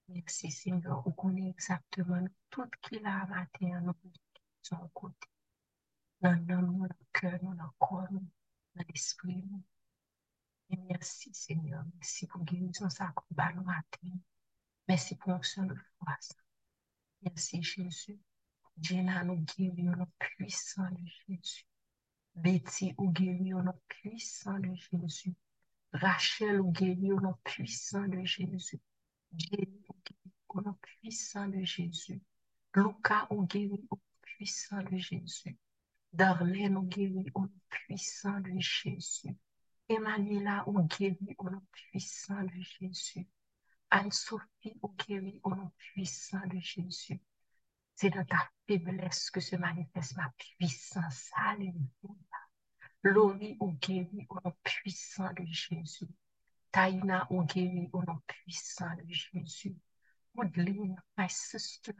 Merci 0.08 0.50
Seigneur. 0.50 1.04
On 1.06 1.12
connaît 1.12 1.50
exactement 1.50 2.26
tout 2.50 2.70
qu'il 2.82 3.06
a 3.06 3.28
matin, 3.28 3.82
nous 3.82 3.94
son 4.64 4.89
côté. 4.89 5.30
Dans 6.20 6.32
l'âme, 6.32 6.78
dans 6.80 6.84
le 6.84 6.89
cœur, 7.14 7.39
dans 7.44 7.52
le 7.52 7.70
corps, 7.78 8.08
dans 8.10 8.84
l'esprit. 8.89 9.44
Merci 10.89 11.34
Seigneur. 11.34 11.84
Merci 11.95 12.28
pour 12.28 12.43
guérison, 12.43 12.89
ça 12.89 13.13
combat 13.15 13.51
le 13.51 13.61
matin. 13.61 14.17
Merci 14.88 15.15
pour 15.15 15.32
l'onction 15.32 15.63
de 15.65 15.76
foi. 15.76 16.15
Merci 17.24 17.61
Jésus. 17.61 18.19
Jenna 18.80 19.24
nous 19.24 19.36
guérit 19.57 19.89
au 19.89 19.95
nom 19.95 20.07
puissant 20.17 20.89
de 20.91 21.05
Jésus. 21.28 21.65
Betty 22.36 22.93
ou 22.97 23.11
guérit 23.11 23.53
au 23.53 23.61
nom 23.61 23.80
puissant 23.88 24.59
de 24.59 24.74
Jésus. 24.74 25.34
Rachel 25.93 26.61
ou 26.61 26.72
guérit 26.72 27.11
au 27.11 27.19
nom 27.19 27.36
puissant 27.43 28.07
de 28.07 28.24
Jésus. 28.24 28.80
Jenny 29.38 29.82
ou 29.89 29.95
guérit 30.05 30.34
au 30.49 30.61
nom 30.61 30.74
puissant 30.82 31.47
de 31.47 31.63
Jésus. 31.63 32.22
Luca 32.74 33.28
ou 33.30 33.45
guérit 33.45 33.86
au 33.89 33.95
nom 33.95 34.01
puissant 34.22 34.82
de 34.84 34.97
Jésus. 34.97 35.57
Darlene 36.13 36.78
ou 36.78 36.84
guérit 36.84 37.30
au 37.36 37.41
nom 37.41 37.59
puissant 37.69 38.39
de 38.39 38.57
Jésus. 38.57 39.36
Emmanuela 39.92 40.64
ou 40.68 40.82
guérit 40.84 41.36
au 41.38 41.50
nom 41.50 41.62
puissant 41.70 42.42
de 42.44 42.62
Jésus. 42.62 43.28
Anne-Sophie 43.89 44.78
ou 44.82 44.88
guérit 45.06 45.42
au 45.44 45.54
nom 45.54 45.70
puissant 45.78 46.48
de 46.48 46.60
Jésus. 46.60 47.20
C'est 47.94 48.10
dans 48.10 48.24
ta 48.24 48.50
faiblesse 48.66 49.30
que 49.30 49.42
se 49.42 49.58
manifeste 49.58 50.16
ma 50.16 50.34
puissance. 50.38 51.30
Alléluia. 51.36 51.82
Laurie 53.04 53.58
ou 53.60 53.74
guérit 53.74 54.26
au 54.30 54.36
nom 54.36 54.56
puissant 54.64 55.34
de 55.34 55.44
Jésus. 55.46 56.08
Taina 56.72 57.28
ou 57.30 57.44
guérit 57.44 57.89
au 57.92 58.02
nom 58.04 58.22
puissant 58.26 58.96
de 58.96 59.04
Jésus. 59.12 59.76
Woodline, 60.36 60.96
my 61.18 61.28
sister, 61.28 61.94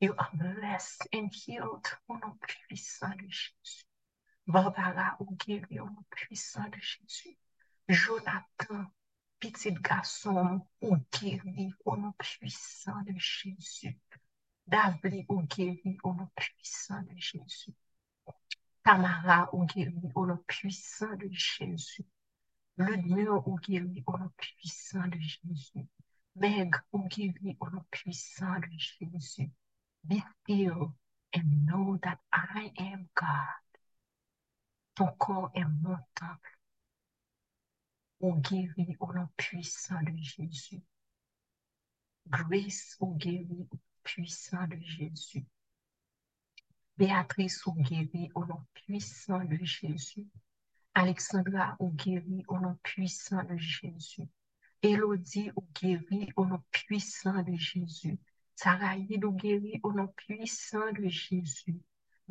you 0.00 0.14
are 0.16 0.30
blessed 0.34 1.08
and 1.12 1.28
healed 1.34 1.88
au 2.08 2.18
nom 2.18 2.38
puissant 2.68 3.16
de 3.16 3.28
Jésus. 3.28 3.89
Barbara 4.50 5.16
ou 5.20 5.36
guérit 5.36 5.80
au 5.80 5.88
puissant 6.10 6.68
de 6.68 6.78
Jésus. 6.80 7.38
Jonathan, 7.88 8.84
petit 9.38 9.72
garçon, 9.72 10.66
ou 10.80 10.96
guérit 11.12 11.72
au 11.84 11.96
nom 11.96 12.12
puissant 12.18 13.00
de 13.02 13.14
Jésus. 13.16 13.96
David 14.66 15.24
ou 15.28 15.42
guéri 15.42 15.98
au 16.02 16.14
nom 16.14 16.28
puissant 16.34 17.00
de 17.02 17.16
Jésus. 17.16 17.74
Tamara 18.82 19.48
ou 19.52 19.64
guéri 19.66 20.10
au 20.14 20.26
nom 20.26 20.38
puissant 20.48 21.16
de 21.16 21.28
Jésus. 21.30 22.04
Ludmilla 22.76 23.34
ou 23.46 23.56
guéri 23.58 24.02
au 24.06 24.18
puissant 24.36 25.06
de 25.06 25.18
Jésus. 25.20 25.86
Meg 26.34 26.74
ou 26.92 27.06
guéri 27.08 27.56
au 27.60 27.70
nom 27.70 27.84
puissant 27.90 28.58
de 28.58 28.68
Jésus. 28.78 29.50
Be 30.02 30.22
still 30.42 30.94
and 31.34 31.66
know 31.66 31.98
that 32.02 32.18
I 32.32 32.72
am 32.78 33.08
God. 33.14 33.69
Ton 35.00 35.12
corps 35.12 35.50
est 35.54 35.64
mon 35.64 35.96
temple. 36.14 36.58
Ou 38.20 38.34
guéri 38.34 38.98
au 39.00 39.10
nom 39.14 39.28
puissant 39.34 39.98
de 40.02 40.14
Jésus. 40.18 40.82
Grace 42.26 42.98
ou 43.00 43.14
guéri 43.14 43.66
au 43.70 43.78
puissant 44.02 44.66
de 44.66 44.76
Jésus. 44.76 45.46
Béatrice 46.98 47.64
ou 47.64 47.72
guérie 47.76 48.30
au 48.34 48.44
nom 48.44 48.62
puissant 48.74 49.42
de 49.42 49.56
Jésus. 49.64 50.28
Alexandra 50.92 51.76
ou 51.78 51.92
guérie 51.92 52.44
au 52.48 52.58
nom 52.58 52.78
puissant 52.82 53.42
de 53.44 53.56
Jésus. 53.56 54.28
Elodie 54.82 55.50
ou 55.56 55.66
guérie 55.80 56.30
au 56.36 56.44
nom 56.44 56.62
puissant 56.70 57.42
de 57.42 57.56
Jésus. 57.56 58.18
Saraïde 58.54 59.24
ou 59.24 59.32
guérie 59.32 59.80
au 59.82 59.94
nom 59.94 60.08
puissant 60.08 60.92
de 60.92 61.08
Jésus. 61.08 61.80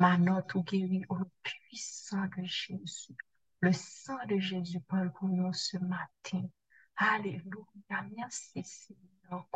Manotte 0.00 0.54
ou 0.54 0.62
guérie 0.62 1.04
au 1.10 1.18
puissant 1.42 2.26
de 2.34 2.42
Jésus. 2.44 3.14
Le 3.60 3.70
sang 3.70 4.16
de 4.28 4.38
Jésus 4.38 4.80
parle 4.80 5.12
pour 5.12 5.28
nous 5.28 5.52
ce 5.52 5.76
matin. 5.76 6.48
Alléluia. 6.96 8.08
Merci 8.16 8.64
Seigneur. 8.64 9.46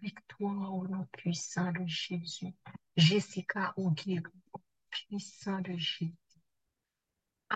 Victoire 0.00 0.74
au 0.74 0.86
nom 0.86 1.06
puissant 1.10 1.72
de 1.72 1.84
Jésus. 1.86 2.54
Jessica 2.96 3.74
Oguiri 3.76 4.22
au 4.52 4.60
puissant 4.90 5.60
de 5.60 5.76
Jésus. 5.76 6.14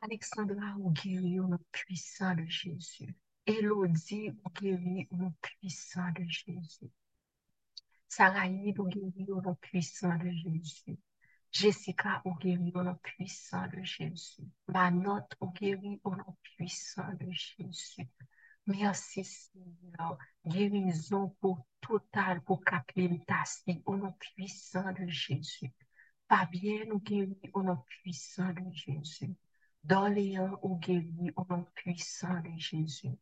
Alexandra 0.03 0.77
Oguiri 0.77 1.39
au 1.39 1.47
nom 1.47 1.61
puissant 1.71 2.35
de 2.35 2.47
Jésus. 2.47 3.14
Elodie 3.47 4.33
Oguiri 4.45 5.07
au 5.12 5.16
nom 5.19 5.35
puissant 5.41 6.11
de 6.16 6.25
Jésus. 6.25 6.91
Saraïde 8.09 8.79
Oguiri 8.81 9.27
au 9.31 9.41
nom 9.43 9.55
puissant 9.55 10.17
de 10.17 10.31
Jésus. 10.31 10.99
Jessica 11.53 12.23
Oguiri 12.25 12.73
au 12.75 12.83
nom 12.83 12.97
puissant 13.03 13.67
de 13.69 13.83
Jésus. 13.83 14.43
Manotte 14.67 15.37
Oguiri 15.41 16.01
au 16.05 16.17
nom 16.17 16.37
puissant 16.43 17.13
de 17.21 17.31
Jésus. 17.31 18.09
Merci 18.67 19.25
Seigneur. 19.25 20.19
Guérison 20.47 21.35
pour 21.41 21.67
total, 21.81 22.43
pour 22.43 22.65
Kathleen 22.65 23.25
Tassi, 23.25 23.83
au 23.87 23.97
nom 23.97 24.13
puissant 24.13 24.93
de 24.93 25.07
Jésus. 25.07 25.73
Fabienne 26.29 26.93
ou 26.93 27.01
guéri 27.01 27.39
au 27.55 27.63
nom 27.63 27.79
puissant 27.89 28.53
de 28.53 28.71
Jésus. 28.73 29.35
Doléan 29.85 30.59
ou 30.63 30.77
guéri 30.77 31.31
au 31.37 31.47
nom 31.49 31.65
puissant 31.75 32.41
de 32.41 32.59
Jésus. 32.59 33.17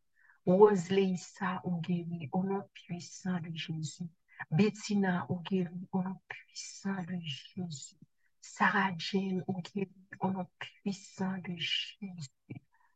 Roseleissa 0.45 1.61
ou 1.65 1.81
guéri 1.81 2.29
au 2.33 2.43
nom 2.43 2.63
puissant 2.75 3.39
de 3.41 3.55
Jésus. 3.55 4.09
Bettina 4.51 5.27
ou 5.29 5.41
guéri 5.41 5.89
au 5.93 6.03
nom 6.03 6.21
puissant 6.29 7.03
de 7.03 7.19
Jésus. 7.21 7.97
Sarah 8.41 8.93
Jane 8.97 9.43
ou 9.49 9.61
guéri 9.61 9.91
au 10.21 10.31
nom 10.31 10.49
puissant 10.59 11.37
de 11.39 11.57
Jésus. 11.57 12.31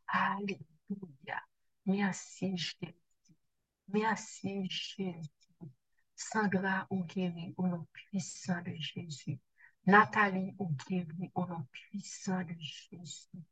Alléluia. 0.06 1.42
Merci 1.86 2.56
Jésus. 2.56 2.94
Merci 3.88 4.68
Jésus. 4.70 5.28
Sandra 6.14 6.86
ou 6.88 7.02
guéri 7.04 7.52
au 7.56 7.66
nom 7.66 7.86
puissant 7.92 8.62
de 8.62 8.74
Jésus. 8.76 9.40
Nathalie 9.86 10.54
ou 10.58 10.70
guéri 10.88 11.30
au 11.34 11.46
nom 11.46 11.66
puissant 11.72 12.44
de 12.44 12.54
Jésus. 12.58 13.42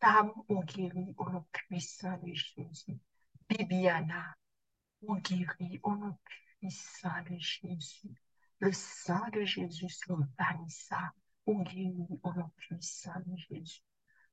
Sam 0.00 0.32
ou 0.48 0.62
guéri 0.64 1.14
au 1.18 1.28
nom 1.28 1.44
puissant 1.52 2.16
de 2.22 2.32
Jésus. 2.32 2.98
Bibiana 3.48 4.34
ou 5.02 5.16
guéri 5.16 5.78
au 5.82 5.94
nom 5.94 6.16
puissant 6.24 6.43
de 6.64 7.38
Jésus. 7.38 8.14
Le 8.60 8.72
sang 8.72 9.28
de 9.32 9.44
Jésus 9.44 9.88
sur 9.90 10.18
Vanessa 10.38 11.12
ou 11.46 11.62
guéri 11.62 12.06
au 12.22 12.32
nom 12.32 12.48
puissant 12.56 13.20
de 13.26 13.36
Jésus. 13.36 13.82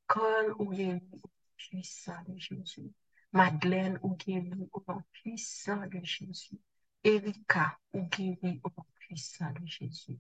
Cole 0.07 0.55
ou 0.57 0.69
guéri 0.69 1.01
au 1.11 1.17
nom 1.17 1.31
puissant 1.57 2.23
de 2.27 2.37
Jésus. 2.37 2.93
Madeleine 3.33 3.99
ou 4.01 4.15
guéri 4.15 4.69
au 4.71 4.83
nom 4.87 5.03
puissant 5.11 5.85
de 5.87 5.99
Jésus. 6.03 6.57
Erika 7.03 7.77
ou 7.93 8.03
guéri 8.03 8.61
au 8.63 8.69
nom 8.69 8.85
puissant 8.95 9.51
de 9.51 9.65
Jésus. 9.65 10.19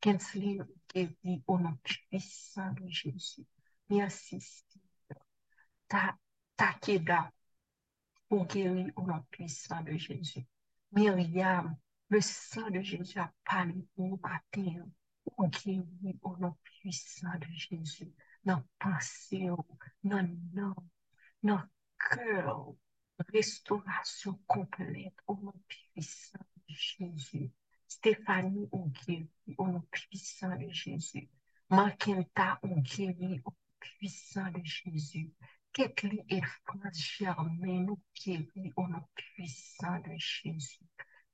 Kensley 0.00 0.60
ou 0.60 0.76
guéri 0.92 1.42
au 1.46 1.58
nom 1.58 1.76
puissant 1.84 2.72
de 2.72 2.88
Jésus. 2.88 3.46
Merci 3.88 4.40
Seigneur. 4.40 5.24
Ta, 5.86 6.18
Takeda 6.56 7.30
ou 8.30 8.44
guéri 8.46 8.90
au 8.96 9.02
nom 9.02 9.22
puissant 9.30 9.82
de 9.82 9.96
Jésus. 9.96 10.44
Myriam, 10.92 11.74
le 12.10 12.20
sang 12.20 12.68
de 12.70 12.82
Jésus 12.82 13.18
a 13.18 13.32
parlé 13.46 13.86
pour 13.94 14.06
nous 14.06 14.20
matin. 14.22 14.86
Ou 15.38 15.46
guéri 15.48 16.18
au 16.20 16.36
nom 16.36 16.54
puissant 16.62 17.38
de 17.38 17.46
Jésus. 17.50 18.12
Dans 18.44 18.62
pensée, 18.78 19.48
dans 20.04 20.28
nom, 20.52 20.74
dans 21.42 21.62
cœur, 21.98 22.74
restauration 23.32 24.38
complète 24.46 25.14
au 25.26 25.36
nom 25.36 25.54
puissant 25.66 26.44
de 26.68 26.74
Jésus. 26.74 27.50
Stéphanie 27.88 28.68
ou 28.72 28.90
guéri 29.06 29.30
au 29.56 29.68
nom 29.68 29.82
puissant 29.90 30.54
de 30.56 30.68
Jésus. 30.68 31.30
Marquenta 31.70 32.58
ou 32.64 32.80
guéri 32.82 33.40
au 33.46 33.50
nom 33.50 33.56
puissant 33.80 34.50
de 34.50 34.60
Jésus. 34.62 35.32
Et 35.78 36.42
France 36.64 36.98
Germain 36.98 37.88
ou 37.88 37.98
guéri 38.14 38.72
au 38.76 38.86
nom 38.86 39.02
puissant 39.14 39.98
de 40.00 40.12
Jésus. 40.18 40.84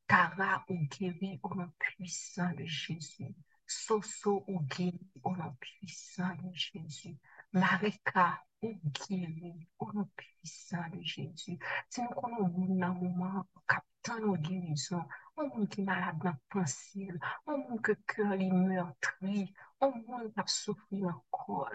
Tara 0.07 0.65
ou 0.69 0.77
guéri 0.87 1.41
au 1.43 1.55
nom 1.57 1.69
puissant 1.77 2.53
de 2.53 2.65
Jésus. 2.65 3.35
Soso 3.67 4.45
ou 4.47 4.61
guéri 4.61 5.01
au 5.25 5.35
nom 5.35 5.57
puissant 5.59 6.37
de 6.37 6.55
Jésus. 6.55 7.17
Marika, 7.53 8.41
ou 8.63 8.79
guéri, 9.09 9.67
au 9.81 9.93
nom 9.93 10.09
puissant 10.17 10.89
de 10.93 11.03
Jésus. 11.03 11.59
Si 11.89 12.01
nous 12.01 12.09
connaissons 12.09 12.83
un 12.83 12.95
moment, 12.95 13.45
captant 13.67 14.21
nos 14.21 14.37
guérisons, 14.37 15.05
un 15.37 15.49
monde 15.49 15.69
qui 15.69 15.83
malade 15.83 16.19
dans 16.23 16.37
pensée, 16.49 17.09
un 17.47 17.57
monde 17.57 17.81
que 17.81 17.93
cœur 18.07 18.35
est 18.35 18.51
meurtri, 18.51 19.53
un 19.81 19.91
monde 19.91 20.33
qui 20.33 20.41
a 20.41 20.47
souffert 20.47 21.21
encore, 21.49 21.71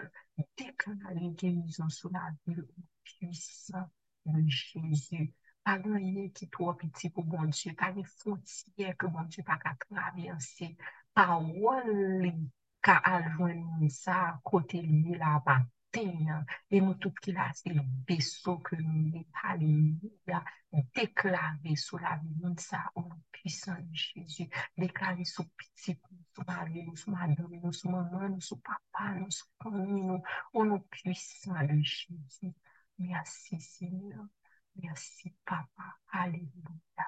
déclare 0.56 1.12
les 1.14 1.66
sur 1.88 2.10
la 2.10 2.30
vie 2.46 2.62
puissant 3.02 3.90
de 4.26 4.48
Jésus. 4.48 5.32
Pas 5.64 5.74
rien 5.74 6.28
qui 6.28 6.44
est 6.44 6.52
trop 6.52 6.74
petit 6.74 7.08
pour 7.10 7.24
bon 7.24 7.44
Dieu, 7.44 7.72
pas 7.74 7.90
les 7.90 8.04
frontières 8.04 8.96
que 8.96 9.06
bon 9.06 9.22
Dieu 9.22 9.42
n'a 9.46 9.56
pas 9.56 9.74
traverser. 9.88 10.76
Parole 11.14 12.32
ka 12.82 13.00
ajoen 13.00 13.88
sa 13.88 14.40
kote 14.44 14.74
li 14.74 15.14
la 15.16 15.40
matin, 15.46 16.44
et 16.70 16.80
nous 16.80 16.94
tout 16.94 17.14
qui 17.22 17.32
là, 17.32 17.50
c'est 17.54 17.72
le 17.72 17.80
vaisseau 18.06 18.58
que 18.58 18.76
nous 18.76 19.24
alléluia, 19.42 20.44
déclaré 20.94 21.76
sous 21.76 21.98
la 21.98 22.20
vie 22.22 22.54
ça, 22.58 22.90
au 22.94 23.08
puissant 23.30 23.76
de 23.78 23.94
Jésus, 23.94 24.50
déclaré 24.76 25.24
sous 25.24 25.44
petit, 25.44 25.98
sous 26.34 26.44
mari, 26.46 26.90
sous 26.96 27.10
madame, 27.10 27.72
sous 27.72 27.88
maman, 27.88 28.40
sous 28.40 28.56
papa, 28.56 29.14
sous 29.30 29.46
famille, 29.62 30.20
au 30.52 30.64
nom 30.64 30.80
puissant 30.90 31.62
de 31.62 31.80
Jésus. 31.82 32.52
Merci 32.98 33.60
Seigneur, 33.60 34.24
merci 34.76 35.34
Papa, 35.44 35.96
alléluia, 36.12 37.06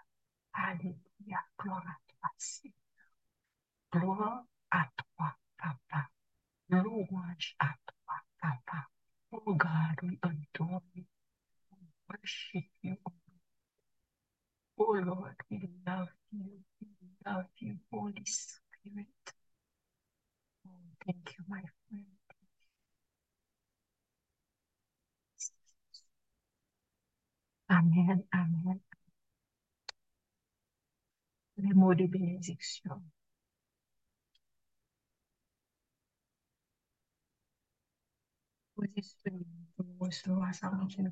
alléluia, 0.52 1.40
gloire 1.58 1.84
à 1.86 1.96
toi 2.08 2.30
Seigneur, 2.38 2.74
gloire 3.92 4.44
à 4.70 4.88
toi. 4.96 5.36
Papa. 5.58 6.08
Louange 6.68 7.56
à 7.58 7.74
Benediction. 32.46 33.02
Posicionando 38.74 39.46
o 39.78 39.82
rosto 39.98 40.28
relaxadamente 40.32 41.02
no 41.02 41.10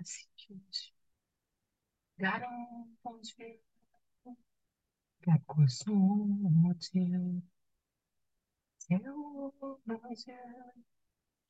Assistimos. 0.00 0.92
Garam, 2.18 2.88
vamos 3.02 3.34
ver. 3.38 3.62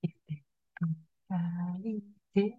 Que 0.00 0.08
tem, 0.26 0.42
ali, 1.30 2.02
tem. 2.32 2.58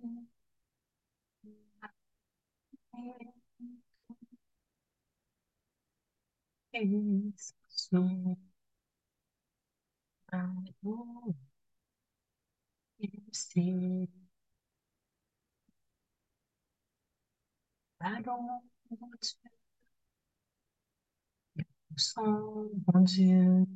Bom 22.97 23.03
dia, 23.03 23.67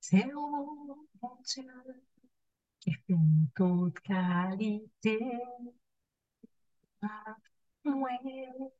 Senhor, 0.00 0.96
bom 1.20 1.36
dia, 1.44 1.64
que 2.80 2.92
tem 3.06 3.50
todo 3.54 3.92
carité, 4.04 5.18
muito. 7.84 8.70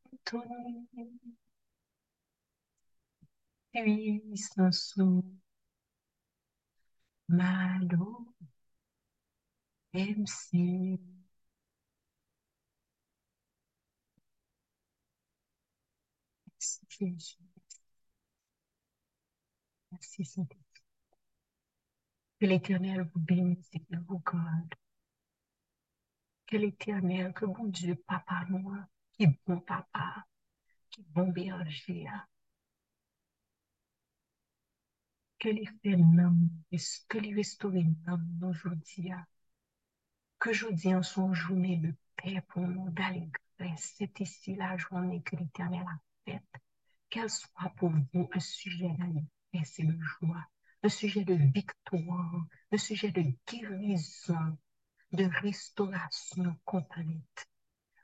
Puissance, 3.72 4.97
malo, 7.28 8.32
MC. 9.92 10.99
Merci 20.05 20.24
Saint-Esprit. 20.26 20.84
Que 22.38 22.44
l'Éternel 22.44 23.09
vous 23.14 23.20
bénisse 23.20 23.70
et 23.72 23.82
vous 24.07 24.18
garde. 24.18 24.74
Que 26.46 26.59
l'Éternel, 26.59 27.32
que 27.32 27.46
bon 27.46 27.64
Dieu, 27.64 27.94
papa 27.94 28.44
moi, 28.50 28.86
qui 29.12 29.26
bon 29.46 29.61
papa, 29.61 30.26
qui 30.90 31.02
bon 31.09 31.28
berger, 31.28 32.07
que 35.38 35.48
les 35.48 35.64
faits 35.64 35.98
nam, 35.98 36.50
que 37.09 37.18
les 37.18 37.34
restaurer 37.34 37.86
nam 38.07 38.40
aujourd'hui, 38.42 39.11
que 40.38 40.50
aujourd'hui 40.50 40.94
en 40.94 41.02
son 41.02 41.32
journée 41.32 41.78
de 41.78 41.94
paix 42.16 42.42
pour 42.48 42.68
nous, 42.68 42.90
d'allégresse, 42.90 43.94
c'est 43.96 44.20
ici 44.20 44.55
la 44.55 44.76
journée 44.76 45.22
que 45.22 45.36
l'Éternel 45.36 45.86
a 45.88 45.98
faite, 46.30 46.62
qu'elle 47.09 47.30
soit 47.30 47.72
pour 47.76 47.88
vous 47.88 48.28
un 48.34 48.40
sujet 48.40 48.90
d'allégresse 48.98 49.34
et 49.55 49.82
de 49.84 49.98
joie, 50.00 50.44
un 50.82 50.88
sujet 50.88 51.24
de 51.24 51.34
victoire, 51.34 52.46
un 52.72 52.76
sujet 52.76 53.11
de 53.11 53.22
guérison, 53.48 54.59
de 55.12 55.24
restauration 55.40 56.57
complète. 56.64 57.48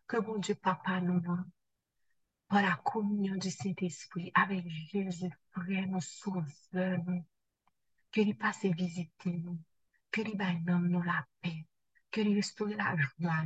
Que 0.07 0.18
bon 0.18 0.38
Dieu, 0.38 0.55
Papa, 0.55 1.01
nous, 1.01 1.22
par 2.48 2.62
la 2.62 2.76
communion 2.84 3.36
du 3.36 3.51
Saint-Esprit 3.51 4.30
avec 4.34 4.68
Jésus, 4.68 5.30
frère, 5.53 5.86
nous 5.88 6.01
sauveur, 6.01 6.98
nous, 7.07 7.24
que 8.12 8.20
lui 8.20 8.34
passe 8.34 8.64
visiter 8.64 9.30
nous, 9.30 9.61
que 10.11 10.20
lui 10.22 10.34
baille 10.34 10.62
nous 10.64 11.03
la 11.03 11.26
paix, 11.40 11.66
que 12.11 12.20
lui 12.20 12.36
restaure 12.36 12.68
la 12.68 12.96
joie, 12.96 13.44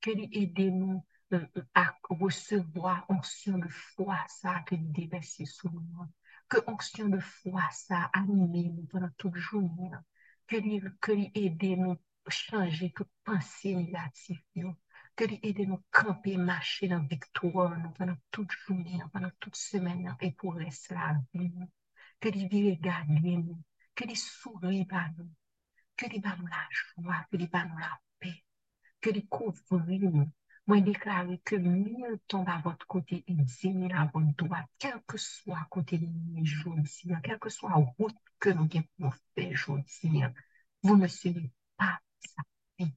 que 0.00 0.10
lui 0.10 0.28
aide 0.32 0.58
nous 0.74 1.04
euh, 1.32 1.46
euh, 1.56 1.62
à 1.74 1.94
recevoir 2.08 3.04
onction 3.10 3.58
de 3.58 3.68
foi, 3.68 4.18
ça, 4.28 4.60
que 4.66 4.74
lui 4.74 4.88
déverse 4.88 5.44
sur 5.44 5.72
nous, 5.72 6.06
que 6.48 6.58
onction 6.66 7.08
de 7.08 7.20
foi, 7.20 7.62
ça, 7.72 8.10
anime 8.12 8.74
nous 8.74 8.86
pendant 8.86 9.10
toute 9.16 9.36
journée, 9.36 9.90
que 10.46 10.56
lui, 10.56 10.80
que 11.00 11.12
lui 11.12 11.30
aide 11.34 11.62
nous 11.62 11.96
changer 12.28 12.92
toute 12.94 13.10
pensée 13.24 13.74
négative, 13.74 14.40
que 15.14 15.24
lui 15.24 15.40
aide 15.42 15.68
nous 15.68 15.82
camper, 15.90 16.36
marcher 16.36 16.88
dans 16.88 17.02
victoire 17.04 17.76
pendant 17.96 18.16
toute 18.30 18.50
journée, 18.66 19.00
pendant 19.12 19.30
toute 19.40 19.56
semaine 19.56 20.16
et 20.20 20.32
pour 20.32 20.54
rester 20.54 20.94
la 20.94 21.20
vie. 21.34 21.52
Que 22.20 22.30
lui 22.30 22.70
regarder 22.70 23.36
nous, 23.36 23.62
que 23.94 24.04
lui 24.04 24.16
sourit 24.16 24.84
par 24.86 25.08
nous, 25.16 25.30
que 25.96 26.06
lui 26.06 26.18
nous 26.18 26.46
la 26.46 26.68
joie, 26.70 27.26
que 27.30 27.36
lui 27.36 27.48
nous 27.52 27.78
la 27.78 28.00
paix, 28.18 28.44
que 29.00 29.10
lui 29.10 29.26
couvre 29.28 29.84
nous. 29.86 30.32
Mwen 30.68 30.84
deklare 30.84 31.38
ke 31.48 31.56
mil 31.64 32.18
tombe 32.28 32.52
a 32.52 32.60
vot 32.64 32.82
kote 32.92 33.16
e 33.32 33.34
zimil 33.56 33.92
a 34.00 34.02
vot 34.12 34.26
doa, 34.38 34.58
kelke 34.82 35.16
swa 35.18 35.62
kote 35.72 35.96
linye 36.02 36.42
joun 36.44 36.82
siyan, 36.94 37.22
kelke 37.24 37.48
swa 37.54 37.78
wout 37.96 38.18
ke 38.42 38.52
nou 38.56 38.68
gen 38.74 38.84
pou 38.98 39.12
fè 39.32 39.46
joun 39.62 39.80
siyan, 39.94 40.34
vou 40.84 40.98
ne 41.00 41.08
seri 41.14 41.46
pa 41.80 41.88
sa 42.32 42.44
pi. 42.76 42.90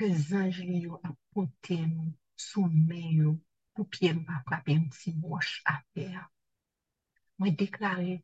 Ke 0.00 0.08
zanj 0.30 0.62
li 0.70 0.80
yo 0.86 0.96
apote 1.10 1.78
nou, 1.92 2.08
soume 2.48 3.04
yo, 3.18 3.36
pou 3.76 3.84
pye 3.92 4.14
nou 4.16 4.24
pa 4.32 4.40
klape 4.48 4.80
msi 4.80 5.12
wosh 5.28 5.60
afer. 5.76 6.18
Mwen 7.36 7.60
deklare 7.66 8.16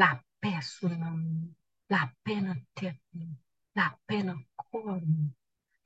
la 0.00 0.14
pe 0.40 0.56
sou 0.72 0.88
nan 0.88 1.20
nou, 1.20 1.54
la 1.92 2.06
pe 2.24 2.40
nan 2.48 2.64
tep 2.80 2.96
nou, 3.12 3.36
la 3.76 3.92
pe 4.08 4.24
nan 4.24 4.40
kor 4.56 4.94
nou, 5.04 5.28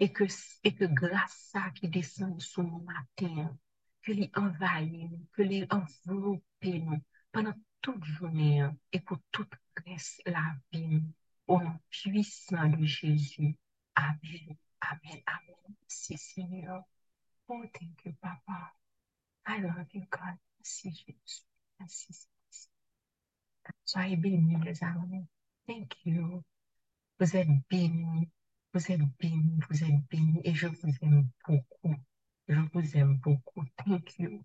et 0.00 0.12
que 0.12 0.24
et 0.64 0.74
que 0.74 0.84
grâce 0.84 1.50
à 1.54 1.70
qui 1.70 1.88
descend 1.88 2.40
sur 2.40 2.62
nous 2.62 2.82
matin, 2.84 3.56
que 4.02 4.12
les 4.12 4.30
envahit 4.34 5.10
que 5.32 5.42
les 5.42 5.66
enveloppe 5.70 6.42
nous 6.62 7.02
pendant 7.32 7.54
toute 7.80 8.04
journée 8.04 8.66
et 8.92 9.00
pour 9.00 9.18
toute 9.30 9.52
reste 9.86 10.22
la 10.26 10.54
vie 10.72 11.02
au 11.46 11.60
nom 11.60 11.78
puissant 11.90 12.68
de 12.68 12.84
Jésus. 12.84 13.56
Amen. 13.94 14.56
Amen. 14.80 15.22
Amen. 15.26 15.74
Merci, 15.80 16.16
Seigneur. 16.18 16.84
Oh, 17.48 17.64
thank 17.72 18.04
you, 18.04 18.12
Papa. 18.20 18.72
I 19.46 19.60
love 19.60 19.86
you, 19.92 20.06
God. 20.10 20.36
Merci, 20.58 20.90
Jésus. 20.90 21.42
Merci, 21.78 22.12
Jésus. 22.12 22.68
Soyez 23.84 24.16
bénis, 24.16 24.60
les 24.64 24.82
amis. 24.84 25.26
Thank 25.66 26.04
you. 26.04 26.42
Vous 27.18 27.36
êtes 27.36 27.48
béni. 27.68 28.30
Vous 28.72 28.92
êtes 28.92 29.00
béni. 29.20 29.58
Vous 29.68 29.84
êtes 29.84 30.08
béni. 30.10 30.40
Et 30.44 30.54
je 30.54 30.68
vous 30.68 30.92
aime 31.02 31.28
beaucoup. 31.46 31.94
Je 32.48 32.60
vous 32.72 32.96
aime 32.96 33.16
beaucoup. 33.18 33.64
Thank 33.84 34.18
you. 34.18 34.44